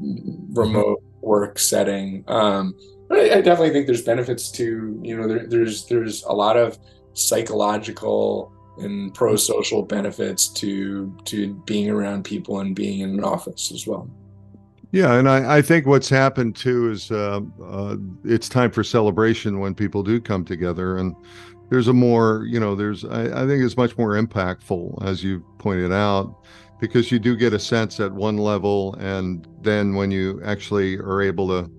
remote 0.50 1.02
work 1.20 1.58
setting. 1.58 2.24
Um, 2.26 2.74
I, 3.10 3.38
I 3.38 3.40
definitely 3.40 3.70
think 3.70 3.86
there's 3.86 4.02
benefits 4.02 4.50
to 4.52 5.00
you 5.02 5.16
know 5.16 5.28
there, 5.28 5.46
there's 5.46 5.86
there's 5.86 6.24
a 6.24 6.32
lot 6.32 6.56
of 6.56 6.78
psychological 7.14 8.52
and 8.78 9.14
pro-social 9.14 9.82
benefits 9.82 10.48
to 10.48 11.16
to 11.24 11.54
being 11.66 11.90
around 11.90 12.24
people 12.24 12.60
and 12.60 12.74
being 12.74 13.00
in 13.00 13.10
an 13.10 13.24
office 13.24 13.70
as 13.72 13.86
well. 13.86 14.10
Yeah, 14.92 15.14
and 15.14 15.26
I, 15.28 15.58
I 15.58 15.62
think 15.62 15.86
what's 15.86 16.10
happened 16.10 16.54
too 16.54 16.90
is 16.90 17.10
uh, 17.10 17.40
uh, 17.64 17.96
it's 18.24 18.48
time 18.48 18.70
for 18.70 18.84
celebration 18.84 19.58
when 19.58 19.74
people 19.74 20.02
do 20.02 20.20
come 20.20 20.44
together, 20.44 20.98
and 20.98 21.16
there's 21.70 21.88
a 21.88 21.94
more 21.94 22.44
you 22.46 22.60
know 22.60 22.74
there's 22.74 23.02
I, 23.06 23.44
I 23.44 23.46
think 23.46 23.64
it's 23.64 23.76
much 23.76 23.96
more 23.96 24.10
impactful 24.22 25.02
as 25.02 25.24
you 25.24 25.42
pointed 25.58 25.92
out 25.92 26.44
because 26.78 27.10
you 27.10 27.18
do 27.18 27.36
get 27.36 27.54
a 27.54 27.58
sense 27.58 28.00
at 28.00 28.12
one 28.12 28.36
level, 28.36 28.94
and 28.96 29.48
then 29.62 29.94
when 29.94 30.10
you 30.10 30.42
actually 30.44 30.98
are 30.98 31.22
able 31.22 31.48
to 31.48 31.70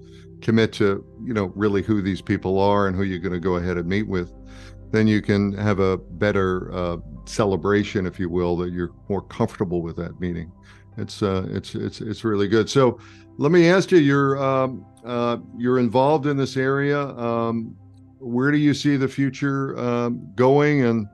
commit 0.41 0.73
to 0.73 1.05
you 1.23 1.35
know 1.35 1.53
really 1.55 1.83
who 1.83 2.01
these 2.01 2.21
people 2.21 2.59
are 2.59 2.87
and 2.87 2.97
who 2.97 3.03
you're 3.03 3.19
going 3.19 3.31
to 3.31 3.39
go 3.39 3.55
ahead 3.55 3.77
and 3.77 3.87
meet 3.87 4.07
with 4.07 4.33
then 4.91 5.07
you 5.07 5.21
can 5.21 5.53
have 5.53 5.79
a 5.79 5.97
better 5.97 6.71
uh, 6.71 6.97
celebration 7.25 8.05
if 8.05 8.19
you 8.19 8.29
will 8.29 8.55
that 8.57 8.71
you're 8.71 8.91
more 9.09 9.21
comfortable 9.21 9.81
with 9.81 9.95
that 9.95 10.19
meeting 10.19 10.51
it's 10.97 11.21
uh, 11.21 11.45
it's 11.49 11.75
it's 11.75 12.01
it's 12.01 12.23
really 12.23 12.47
good 12.47 12.69
so 12.69 12.99
let 13.37 13.51
me 13.51 13.69
ask 13.69 13.91
you 13.91 13.97
you're 13.97 14.41
um, 14.43 14.85
uh, 15.05 15.37
you're 15.57 15.79
involved 15.79 16.27
in 16.27 16.37
this 16.37 16.57
area 16.57 16.99
um, 17.17 17.75
where 18.19 18.51
do 18.51 18.57
you 18.57 18.73
see 18.73 18.95
the 18.95 19.07
future 19.07 19.77
um, 19.79 20.27
going 20.35 20.83
and 20.83 21.07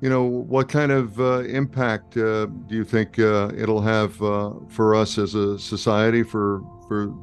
you 0.00 0.08
know 0.08 0.24
what 0.24 0.68
kind 0.68 0.90
of 0.90 1.20
uh, 1.20 1.40
impact 1.40 2.16
uh, 2.16 2.46
do 2.46 2.74
you 2.74 2.84
think 2.84 3.18
uh, 3.18 3.50
it'll 3.56 3.82
have 3.82 4.20
uh, 4.22 4.52
for 4.68 4.94
us 4.94 5.18
as 5.18 5.34
a 5.34 5.58
society 5.58 6.22
for 6.22 6.62
for 6.88 7.14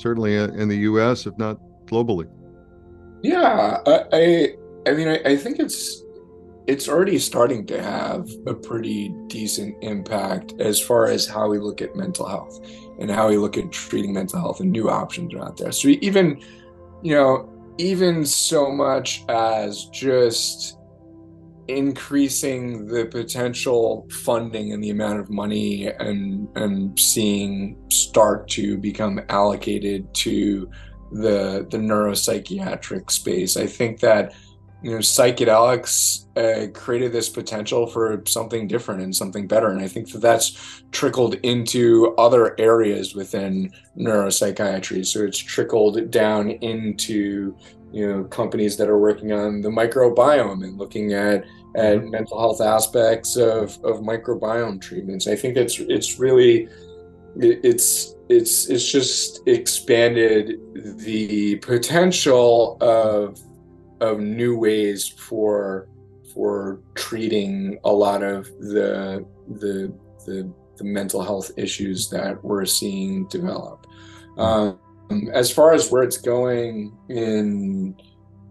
certainly 0.00 0.36
in 0.36 0.68
the 0.68 0.78
U.S., 0.78 1.26
if 1.26 1.36
not 1.36 1.58
globally. 1.86 2.28
Yeah, 3.22 3.78
I, 3.86 4.54
I 4.86 4.92
mean, 4.92 5.08
I, 5.08 5.20
I 5.24 5.36
think 5.36 5.58
it's 5.58 6.02
it's 6.66 6.88
already 6.88 7.18
starting 7.18 7.66
to 7.66 7.82
have 7.82 8.28
a 8.46 8.54
pretty 8.54 9.14
decent 9.26 9.76
impact 9.82 10.54
as 10.60 10.80
far 10.80 11.06
as 11.06 11.26
how 11.26 11.48
we 11.48 11.58
look 11.58 11.82
at 11.82 11.96
mental 11.96 12.28
health 12.28 12.60
and 12.98 13.10
how 13.10 13.28
we 13.28 13.36
look 13.36 13.56
at 13.56 13.72
treating 13.72 14.12
mental 14.12 14.38
health 14.38 14.60
and 14.60 14.70
new 14.70 14.88
options 14.88 15.34
are 15.34 15.42
out 15.42 15.56
there. 15.56 15.72
So 15.72 15.88
even, 15.88 16.40
you 17.02 17.14
know, 17.14 17.48
even 17.78 18.24
so 18.26 18.70
much 18.70 19.24
as 19.28 19.86
just 19.86 20.76
increasing 21.68 22.86
the 22.86 23.06
potential 23.06 24.06
funding 24.10 24.72
and 24.72 24.82
the 24.82 24.90
amount 24.90 25.20
of 25.20 25.30
money 25.30 25.86
and 25.86 26.48
and 26.56 26.98
seeing 26.98 27.76
start 27.90 28.48
to 28.48 28.76
become 28.76 29.20
allocated 29.28 30.12
to 30.12 30.68
the 31.12 31.66
the 31.70 31.78
neuropsychiatric 31.78 33.10
space. 33.10 33.56
I 33.56 33.66
think 33.66 34.00
that 34.00 34.34
you 34.82 34.90
know 34.90 34.98
psychedelics 34.98 36.26
uh, 36.36 36.70
created 36.72 37.12
this 37.12 37.28
potential 37.28 37.86
for 37.86 38.22
something 38.26 38.66
different 38.66 39.02
and 39.02 39.14
something 39.14 39.46
better 39.46 39.68
and 39.68 39.80
i 39.80 39.88
think 39.88 40.10
that 40.10 40.20
that's 40.20 40.82
trickled 40.90 41.34
into 41.42 42.14
other 42.16 42.58
areas 42.58 43.14
within 43.14 43.72
neuropsychiatry 43.96 45.04
so 45.04 45.22
it's 45.22 45.38
trickled 45.38 46.10
down 46.10 46.50
into 46.50 47.54
you 47.92 48.06
know 48.06 48.24
companies 48.24 48.76
that 48.76 48.88
are 48.88 48.98
working 48.98 49.32
on 49.32 49.60
the 49.60 49.68
microbiome 49.68 50.64
and 50.64 50.78
looking 50.78 51.12
at 51.12 51.44
at 51.76 51.98
mm-hmm. 51.98 52.10
mental 52.10 52.38
health 52.38 52.60
aspects 52.60 53.36
of, 53.36 53.78
of 53.84 54.00
microbiome 54.00 54.80
treatments. 54.80 55.28
I 55.28 55.36
think 55.36 55.56
it's 55.56 55.78
it's 55.78 56.18
really 56.18 56.68
it's 57.36 58.14
it's 58.28 58.68
it's 58.68 58.90
just 58.90 59.46
expanded 59.46 60.58
the 60.98 61.56
potential 61.56 62.76
of 62.80 63.40
of 64.00 64.20
new 64.20 64.56
ways 64.56 65.08
for 65.08 65.88
for 66.34 66.80
treating 66.94 67.78
a 67.84 67.92
lot 67.92 68.22
of 68.22 68.46
the 68.58 69.24
the 69.48 69.92
the, 70.26 70.52
the 70.76 70.84
mental 70.84 71.22
health 71.22 71.50
issues 71.56 72.08
that 72.10 72.42
we're 72.44 72.66
seeing 72.66 73.26
develop. 73.28 73.86
Um, 74.38 74.78
as 75.32 75.50
far 75.50 75.72
as 75.72 75.90
where 75.90 76.02
it's 76.02 76.18
going 76.18 76.96
in 77.08 77.96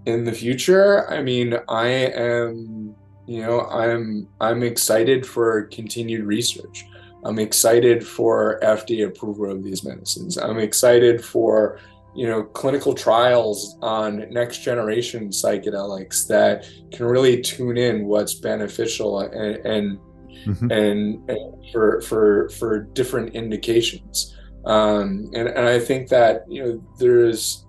in 0.06 0.24
the 0.24 0.32
future, 0.32 1.10
I 1.10 1.22
mean, 1.22 1.56
I 1.68 1.88
am 1.88 2.95
you 3.30 3.43
know 3.43 3.62
i'm 3.68 4.28
i'm 4.41 4.64
excited 4.64 5.24
for 5.24 5.66
continued 5.66 6.26
research 6.26 6.88
i'm 7.24 7.38
excited 7.38 8.06
for 8.06 8.60
fda 8.64 9.06
approval 9.06 9.52
of 9.52 9.64
these 9.64 9.84
medicines 9.84 10.39
i'm 10.39 10.58
excited 10.58 11.24
for 11.24 11.80
you 12.16 12.28
know 12.28 12.43
clinical 12.43 12.93
trials 12.93 13.78
on 13.82 14.30
next 14.32 14.60
generation 14.60 15.30
psychedelics 15.30 16.28
that 16.28 16.66
can 16.91 17.05
really 17.05 17.41
tune 17.41 17.78
in 17.78 18.05
what's 18.05 18.36
beneficial 18.36 19.20
and 19.20 19.55
and 19.66 19.99
mm-hmm. 20.45 20.72
and, 20.72 21.30
and, 21.30 21.72
for 21.72 22.01
for 22.01 22.49
for 22.49 22.80
different 22.93 23.36
indications 23.36 24.36
um 24.66 25.30
and 25.34 25.47
and 25.47 25.68
i 25.68 25.80
think 25.80 26.10
that 26.10 26.43
you 26.49 26.64
know 26.64 26.84
there's 26.97 27.66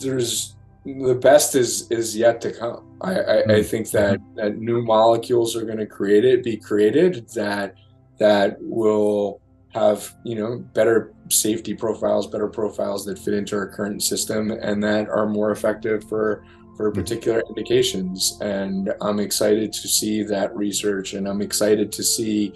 there's 0.00 0.54
the 0.84 1.14
best 1.14 1.54
is 1.54 1.90
is 1.90 2.16
yet 2.16 2.40
to 2.42 2.52
come. 2.52 2.96
I, 3.00 3.12
I, 3.12 3.14
I 3.14 3.42
mm-hmm. 3.42 3.62
think 3.62 3.90
that, 3.90 4.20
that 4.36 4.58
new 4.58 4.82
molecules 4.82 5.56
are 5.56 5.64
going 5.64 5.78
to 5.78 5.86
create 5.86 6.24
it, 6.24 6.44
be 6.44 6.56
created 6.56 7.28
that 7.34 7.74
that 8.18 8.56
will 8.60 9.40
have 9.72 10.14
you 10.24 10.36
know 10.36 10.58
better 10.58 11.13
safety 11.30 11.74
profiles, 11.74 12.26
better 12.26 12.48
profiles 12.48 13.04
that 13.06 13.18
fit 13.18 13.34
into 13.34 13.56
our 13.56 13.68
current 13.68 14.02
system, 14.02 14.50
and 14.50 14.82
that 14.82 15.08
are 15.08 15.26
more 15.26 15.50
effective 15.50 16.04
for 16.08 16.44
for 16.76 16.90
mm-hmm. 16.90 17.00
particular 17.00 17.42
indications. 17.48 18.38
And 18.40 18.92
I'm 19.00 19.20
excited 19.20 19.72
to 19.72 19.88
see 19.88 20.22
that 20.24 20.54
research, 20.56 21.14
and 21.14 21.28
I'm 21.28 21.40
excited 21.40 21.92
to 21.92 22.02
see 22.02 22.52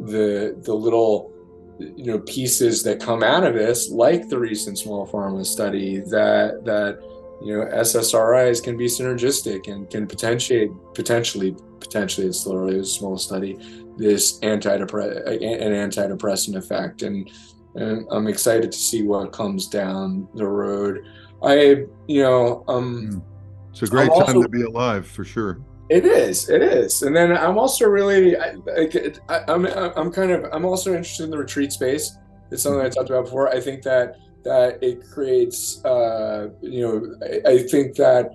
the 0.00 0.56
the 0.62 0.74
little 0.74 1.32
you 1.78 2.06
know 2.06 2.18
pieces 2.20 2.82
that 2.84 3.00
come 3.00 3.22
out 3.22 3.44
of 3.44 3.54
this, 3.54 3.90
like 3.90 4.28
the 4.28 4.38
recent 4.38 4.78
small 4.78 5.06
pharma 5.06 5.44
study 5.44 6.00
that 6.00 6.64
that 6.64 6.98
you 7.42 7.54
know 7.54 7.66
ssris 7.66 8.62
can 8.62 8.76
be 8.78 8.86
synergistic 8.86 9.68
and 9.68 9.90
can 9.90 10.06
potentiate 10.06 10.70
potentially 10.94 11.54
potentially 11.80 12.26
it's 12.26 12.46
literally 12.46 12.78
a 12.78 12.84
small 12.84 13.18
study 13.18 13.58
this 13.98 14.38
antidepressant 14.40 15.26
an 15.26 15.90
antidepressant 15.90 16.56
effect 16.56 17.02
and, 17.02 17.30
and 17.76 18.06
i'm 18.10 18.26
excited 18.26 18.72
to 18.72 18.78
see 18.78 19.02
what 19.02 19.32
comes 19.32 19.68
down 19.68 20.28
the 20.34 20.46
road. 20.46 21.06
I 21.42 21.84
you 22.06 22.22
know 22.22 22.64
um 22.68 23.06
hmm. 23.06 23.18
it's 23.70 23.82
a 23.82 23.86
great 23.86 24.10
I'm 24.10 24.26
time 24.26 24.36
also, 24.36 24.42
to 24.42 24.48
be 24.48 24.62
alive 24.62 25.06
for 25.06 25.24
sure. 25.24 25.60
It 25.88 26.04
is 26.04 26.48
it 26.48 26.62
is. 26.62 27.02
And 27.02 27.14
then 27.14 27.36
i'm 27.36 27.58
also 27.58 27.86
really 27.86 28.36
I, 28.36 28.56
I, 29.28 29.44
i'm 29.48 29.66
i'm 29.66 30.10
kind 30.10 30.32
of 30.32 30.46
i'm 30.52 30.64
also 30.64 30.90
interested 30.90 31.24
in 31.24 31.30
the 31.30 31.38
retreat 31.38 31.72
space. 31.72 32.16
It's 32.50 32.62
something 32.62 32.80
i 32.80 32.88
talked 32.88 33.10
about 33.10 33.24
before. 33.24 33.48
I 33.48 33.60
think 33.60 33.82
that 33.82 34.16
that 34.44 34.78
it 34.80 35.02
creates, 35.10 35.84
uh, 35.84 36.48
you 36.62 36.80
know, 36.80 37.16
I, 37.44 37.54
I 37.54 37.58
think 37.58 37.96
that 37.96 38.30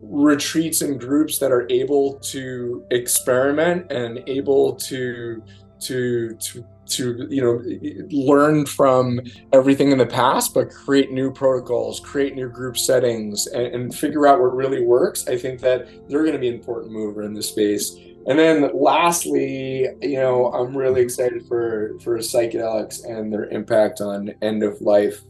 retreats 0.00 0.82
and 0.82 0.98
groups 0.98 1.38
that 1.38 1.50
are 1.50 1.66
able 1.68 2.14
to 2.20 2.84
experiment 2.92 3.90
and 3.90 4.22
able 4.28 4.76
to 4.76 5.42
to 5.80 6.34
to 6.34 6.64
to 6.86 7.26
you 7.28 7.42
know 7.42 7.62
learn 8.10 8.64
from 8.64 9.20
everything 9.52 9.92
in 9.92 9.98
the 9.98 10.06
past 10.06 10.54
but 10.54 10.70
create 10.70 11.12
new 11.12 11.30
protocols 11.30 12.00
create 12.00 12.34
new 12.34 12.48
group 12.48 12.78
settings 12.78 13.46
and, 13.48 13.66
and 13.66 13.94
figure 13.94 14.26
out 14.26 14.40
what 14.40 14.56
really 14.56 14.84
works 14.84 15.28
i 15.28 15.36
think 15.36 15.60
that 15.60 15.86
they're 16.08 16.22
going 16.22 16.32
to 16.32 16.38
be 16.38 16.48
an 16.48 16.54
important 16.54 16.92
mover 16.92 17.22
in 17.22 17.34
this 17.34 17.48
space 17.48 17.96
and 18.26 18.38
then 18.38 18.70
lastly 18.74 19.86
you 20.00 20.16
know 20.16 20.50
i'm 20.52 20.74
really 20.74 21.02
excited 21.02 21.46
for 21.46 21.98
for 22.00 22.16
psychedelics 22.18 23.04
and 23.04 23.30
their 23.30 23.46
impact 23.46 24.00
on 24.00 24.32
end 24.40 24.62
of 24.62 24.80
life 24.80 25.22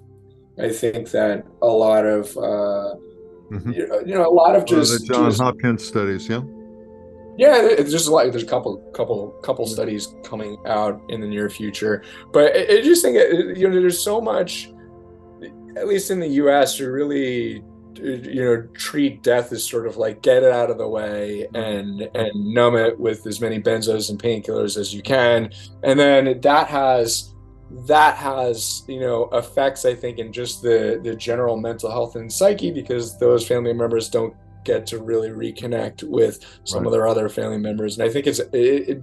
I 0.60 0.70
think 0.70 1.10
that 1.10 1.46
a 1.62 1.66
lot 1.66 2.04
of 2.04 2.36
uh, 2.36 2.96
mm-hmm. 3.50 3.72
you 3.72 4.14
know, 4.14 4.28
a 4.28 4.32
lot 4.32 4.56
of 4.56 4.64
just 4.64 5.00
the 5.00 5.06
John 5.06 5.30
just, 5.30 5.40
Hopkins 5.40 5.86
studies, 5.86 6.28
yeah. 6.28 6.42
Yeah, 7.38 7.62
it's 7.62 7.92
just 7.92 8.08
like 8.08 8.32
there's 8.32 8.42
a 8.42 8.46
couple, 8.46 8.78
couple, 8.92 9.30
couple 9.44 9.64
mm-hmm. 9.64 9.72
studies 9.72 10.14
coming 10.24 10.58
out 10.66 11.00
in 11.08 11.20
the 11.20 11.26
near 11.26 11.48
future, 11.48 12.02
but 12.32 12.54
I, 12.54 12.78
I 12.78 12.82
just 12.82 13.00
think 13.00 13.16
you 13.56 13.68
know 13.68 13.80
there's 13.80 14.02
so 14.02 14.20
much, 14.20 14.70
at 15.76 15.86
least 15.86 16.10
in 16.10 16.18
the 16.18 16.28
U.S., 16.28 16.76
to 16.78 16.90
really 16.90 17.62
you 18.02 18.44
know 18.44 18.62
treat 18.74 19.22
death 19.22 19.52
as 19.52 19.64
sort 19.64 19.86
of 19.86 19.96
like 19.96 20.22
get 20.22 20.42
it 20.42 20.52
out 20.52 20.70
of 20.70 20.78
the 20.78 20.88
way 20.88 21.48
and 21.54 22.02
and 22.14 22.54
numb 22.54 22.76
it 22.76 22.98
with 22.98 23.26
as 23.26 23.40
many 23.40 23.60
benzos 23.60 24.10
and 24.10 24.22
painkillers 24.22 24.76
as 24.76 24.94
you 24.94 25.02
can 25.02 25.50
and 25.82 25.98
then 25.98 26.40
that 26.40 26.68
has 26.68 27.34
that 27.86 28.16
has 28.16 28.84
you 28.86 29.00
know 29.00 29.28
effects 29.32 29.84
i 29.84 29.94
think 29.94 30.18
in 30.18 30.32
just 30.32 30.62
the 30.62 31.00
the 31.02 31.14
general 31.14 31.56
mental 31.56 31.90
health 31.90 32.14
and 32.16 32.32
psyche 32.32 32.70
because 32.70 33.18
those 33.18 33.46
family 33.46 33.72
members 33.72 34.08
don't 34.08 34.34
get 34.68 34.86
to 34.86 34.98
really 34.98 35.30
reconnect 35.30 36.02
with 36.04 36.44
some 36.64 36.80
right. 36.80 36.86
of 36.86 36.92
their 36.92 37.08
other 37.08 37.28
family 37.28 37.58
members 37.58 37.98
and 37.98 38.08
i 38.08 38.12
think 38.12 38.26
it's 38.26 38.38
it, 38.38 38.54
it, 38.54 39.02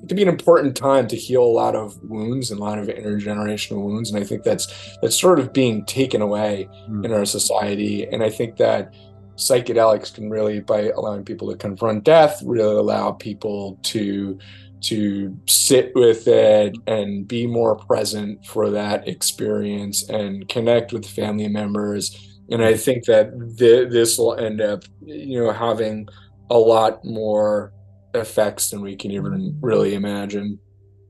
it 0.00 0.06
can 0.06 0.16
be 0.16 0.22
an 0.22 0.28
important 0.28 0.76
time 0.76 1.08
to 1.08 1.16
heal 1.16 1.42
a 1.42 1.56
lot 1.62 1.74
of 1.74 2.00
wounds 2.04 2.50
and 2.50 2.60
a 2.60 2.62
lot 2.62 2.78
of 2.78 2.86
intergenerational 2.86 3.82
wounds 3.82 4.10
and 4.10 4.18
i 4.18 4.24
think 4.24 4.42
that's 4.42 4.96
that's 5.02 5.18
sort 5.18 5.38
of 5.38 5.52
being 5.52 5.84
taken 5.86 6.22
away 6.22 6.68
mm. 6.88 7.04
in 7.04 7.12
our 7.12 7.24
society 7.24 8.06
and 8.06 8.22
i 8.22 8.30
think 8.30 8.56
that 8.56 8.94
psychedelics 9.36 10.12
can 10.12 10.30
really 10.30 10.60
by 10.60 10.90
allowing 10.96 11.24
people 11.24 11.48
to 11.50 11.56
confront 11.56 12.04
death 12.04 12.40
really 12.44 12.76
allow 12.76 13.12
people 13.12 13.78
to 13.82 14.38
to 14.80 15.36
sit 15.46 15.92
with 15.94 16.28
it 16.28 16.76
and 16.86 17.26
be 17.26 17.46
more 17.46 17.76
present 17.76 18.44
for 18.46 18.70
that 18.70 19.08
experience 19.08 20.08
and 20.08 20.48
connect 20.48 20.92
with 20.92 21.06
family 21.06 21.48
members. 21.48 22.27
And 22.50 22.64
I 22.64 22.74
think 22.76 23.04
that 23.04 23.30
th- 23.58 23.90
this 23.90 24.16
will 24.18 24.34
end 24.34 24.60
up, 24.60 24.84
you 25.04 25.42
know, 25.42 25.52
having 25.52 26.08
a 26.50 26.58
lot 26.58 27.04
more 27.04 27.72
effects 28.14 28.70
than 28.70 28.80
we 28.80 28.96
can 28.96 29.10
even 29.10 29.58
really 29.60 29.94
imagine. 29.94 30.58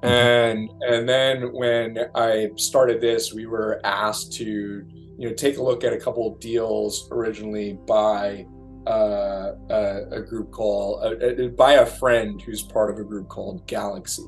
Mm-hmm. 0.02 0.06
And 0.06 0.70
and 0.82 1.08
then 1.08 1.52
when 1.52 1.98
I 2.14 2.50
started 2.56 3.00
this, 3.00 3.32
we 3.32 3.46
were 3.46 3.80
asked 3.84 4.32
to 4.34 4.44
you 4.44 5.28
know 5.28 5.34
take 5.34 5.58
a 5.58 5.62
look 5.62 5.84
at 5.84 5.92
a 5.92 5.98
couple 5.98 6.26
of 6.26 6.40
deals 6.40 7.08
originally 7.12 7.78
by 7.86 8.46
uh, 8.86 9.52
a, 9.70 10.02
a, 10.10 10.20
group 10.22 10.50
called 10.50 11.04
uh, 11.04 11.48
by 11.56 11.74
a 11.74 11.86
friend 11.86 12.40
who's 12.42 12.62
part 12.62 12.90
of 12.90 12.98
a 12.98 13.04
group 13.04 13.28
called 13.28 13.66
Galaxy. 13.66 14.26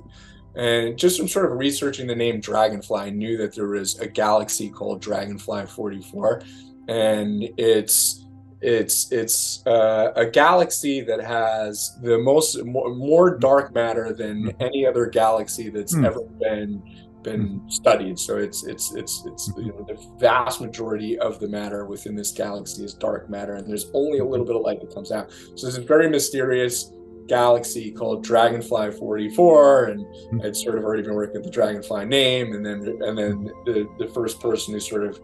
And 0.55 0.97
just 0.97 1.19
from 1.19 1.27
sort 1.27 1.51
of 1.51 1.59
researching 1.59 2.07
the 2.07 2.15
name 2.15 2.41
Dragonfly, 2.41 3.01
I 3.01 3.11
knew 3.11 3.37
that 3.39 3.55
there 3.55 3.67
was 3.67 3.99
a 3.99 4.07
galaxy 4.07 4.71
called 4.71 5.03
Dragonfly 5.03 5.67
44, 5.67 6.43
and 6.89 7.49
it's 7.57 8.25
it's 8.61 9.11
it's 9.13 9.67
uh, 9.67 10.13
a 10.17 10.25
galaxy 10.25 11.01
that 11.03 11.21
has 11.21 11.99
the 12.03 12.19
most 12.19 12.65
more, 12.65 12.95
more 12.95 13.37
dark 13.37 13.75
matter 13.75 14.13
than 14.13 14.51
hmm. 14.51 14.63
any 14.63 14.87
other 14.87 15.07
galaxy 15.07 15.69
that's 15.69 15.95
mm. 15.95 16.07
ever 16.07 16.23
been 16.41 16.83
been 17.25 17.49
mm-hmm. 17.49 17.69
studied. 17.69 18.19
So 18.19 18.37
it's 18.37 18.65
it's 18.65 18.95
it's 18.95 19.25
it's 19.27 19.51
you 19.57 19.73
know 19.73 19.85
the 19.89 19.99
vast 20.19 20.61
majority 20.61 21.19
of 21.19 21.41
the 21.41 21.49
matter 21.49 21.87
within 21.87 22.15
this 22.15 22.31
galaxy 22.31 22.85
is 22.85 22.95
dark 22.95 23.29
matter, 23.29 23.55
and 23.55 23.69
there's 23.69 23.91
only 23.95 24.19
a 24.19 24.25
little 24.25 24.47
bit 24.47 24.55
of 24.55 24.63
light 24.63 24.81
that 24.81 24.95
comes 24.95 25.11
out. 25.11 25.33
So 25.33 25.67
this 25.67 25.77
is 25.77 25.79
a 25.79 25.83
very 25.83 26.09
mysterious 26.09 26.93
galaxy 27.27 27.91
called 27.91 28.23
Dragonfly 28.23 28.93
44, 28.93 29.85
and 29.87 30.05
mm-hmm. 30.05 30.43
I'd 30.43 30.55
sort 30.55 30.77
of 30.79 30.85
already 30.85 31.03
been 31.03 31.15
working 31.15 31.37
with 31.37 31.45
the 31.45 31.51
Dragonfly 31.51 32.05
name, 32.05 32.53
and 32.53 32.65
then 32.65 32.87
and 33.01 33.19
then 33.19 33.45
the 33.65 33.89
the 33.99 34.09
first 34.09 34.41
person 34.41 34.75
who 34.75 34.81
sort 34.81 35.05
of 35.05 35.21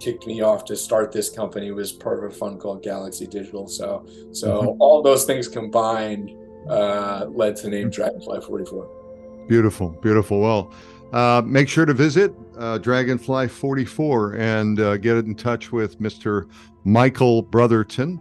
kicked 0.00 0.26
me 0.26 0.40
off 0.40 0.64
to 0.64 0.74
start 0.74 1.12
this 1.12 1.30
company 1.30 1.70
was 1.70 1.92
part 1.92 2.24
of 2.24 2.32
a 2.32 2.34
fund 2.34 2.58
called 2.58 2.82
Galaxy 2.82 3.26
Digital. 3.26 3.68
So 3.68 4.04
so 4.32 4.62
mm-hmm. 4.62 4.80
all 4.82 5.02
those 5.02 5.24
things 5.24 5.46
combined 5.46 6.32
uh, 6.68 7.26
led 7.28 7.56
to 7.56 7.64
the 7.64 7.70
name 7.70 7.90
Dragonfly 7.90 8.40
44. 8.40 9.02
Beautiful, 9.48 9.90
beautiful. 9.90 10.40
Well, 10.40 10.72
uh, 11.12 11.42
make 11.44 11.68
sure 11.68 11.84
to 11.84 11.94
visit 11.94 12.32
uh, 12.58 12.78
Dragonfly 12.78 13.48
44 13.48 14.34
and 14.34 14.80
uh, 14.80 14.96
get 14.96 15.16
in 15.18 15.34
touch 15.34 15.72
with 15.72 16.00
Mr. 16.00 16.48
Michael 16.84 17.42
Brotherton. 17.42 18.20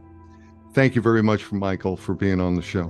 Thank 0.73 0.95
you 0.95 1.01
very 1.01 1.23
much, 1.23 1.43
for 1.43 1.55
Michael, 1.55 1.97
for 1.97 2.13
being 2.13 2.39
on 2.39 2.55
the 2.55 2.61
show. 2.61 2.89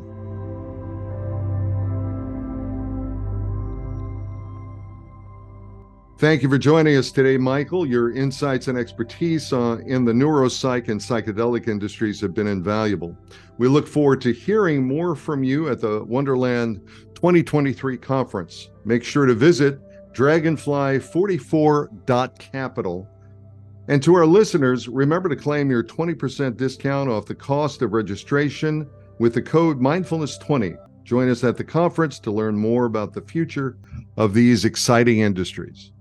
Thank 6.17 6.43
you 6.43 6.49
for 6.49 6.59
joining 6.59 6.95
us 6.97 7.11
today, 7.11 7.35
Michael. 7.35 7.83
Your 7.83 8.11
insights 8.11 8.67
and 8.67 8.77
expertise 8.77 9.51
uh, 9.51 9.79
in 9.87 10.05
the 10.05 10.11
neuropsych 10.11 10.87
and 10.87 11.01
psychedelic 11.01 11.67
industries 11.67 12.21
have 12.21 12.35
been 12.35 12.45
invaluable. 12.45 13.17
We 13.57 13.67
look 13.67 13.87
forward 13.87 14.21
to 14.21 14.31
hearing 14.31 14.87
more 14.87 15.15
from 15.15 15.43
you 15.43 15.69
at 15.69 15.81
the 15.81 16.03
Wonderland 16.03 16.87
2023 17.15 17.97
conference. 17.97 18.69
Make 18.85 19.03
sure 19.03 19.25
to 19.25 19.33
visit 19.33 19.79
dragonfly44.capital. 20.13 23.07
And 23.87 24.03
to 24.03 24.15
our 24.15 24.25
listeners, 24.25 24.87
remember 24.87 25.29
to 25.29 25.35
claim 25.35 25.69
your 25.69 25.83
20% 25.83 26.57
discount 26.57 27.09
off 27.09 27.25
the 27.25 27.35
cost 27.35 27.81
of 27.81 27.93
registration 27.93 28.89
with 29.19 29.33
the 29.33 29.41
code 29.41 29.79
mindfulness20. 29.79 30.77
Join 31.03 31.29
us 31.29 31.43
at 31.43 31.57
the 31.57 31.63
conference 31.63 32.19
to 32.19 32.31
learn 32.31 32.57
more 32.57 32.85
about 32.85 33.13
the 33.13 33.21
future 33.21 33.77
of 34.17 34.33
these 34.33 34.65
exciting 34.65 35.19
industries. 35.19 35.91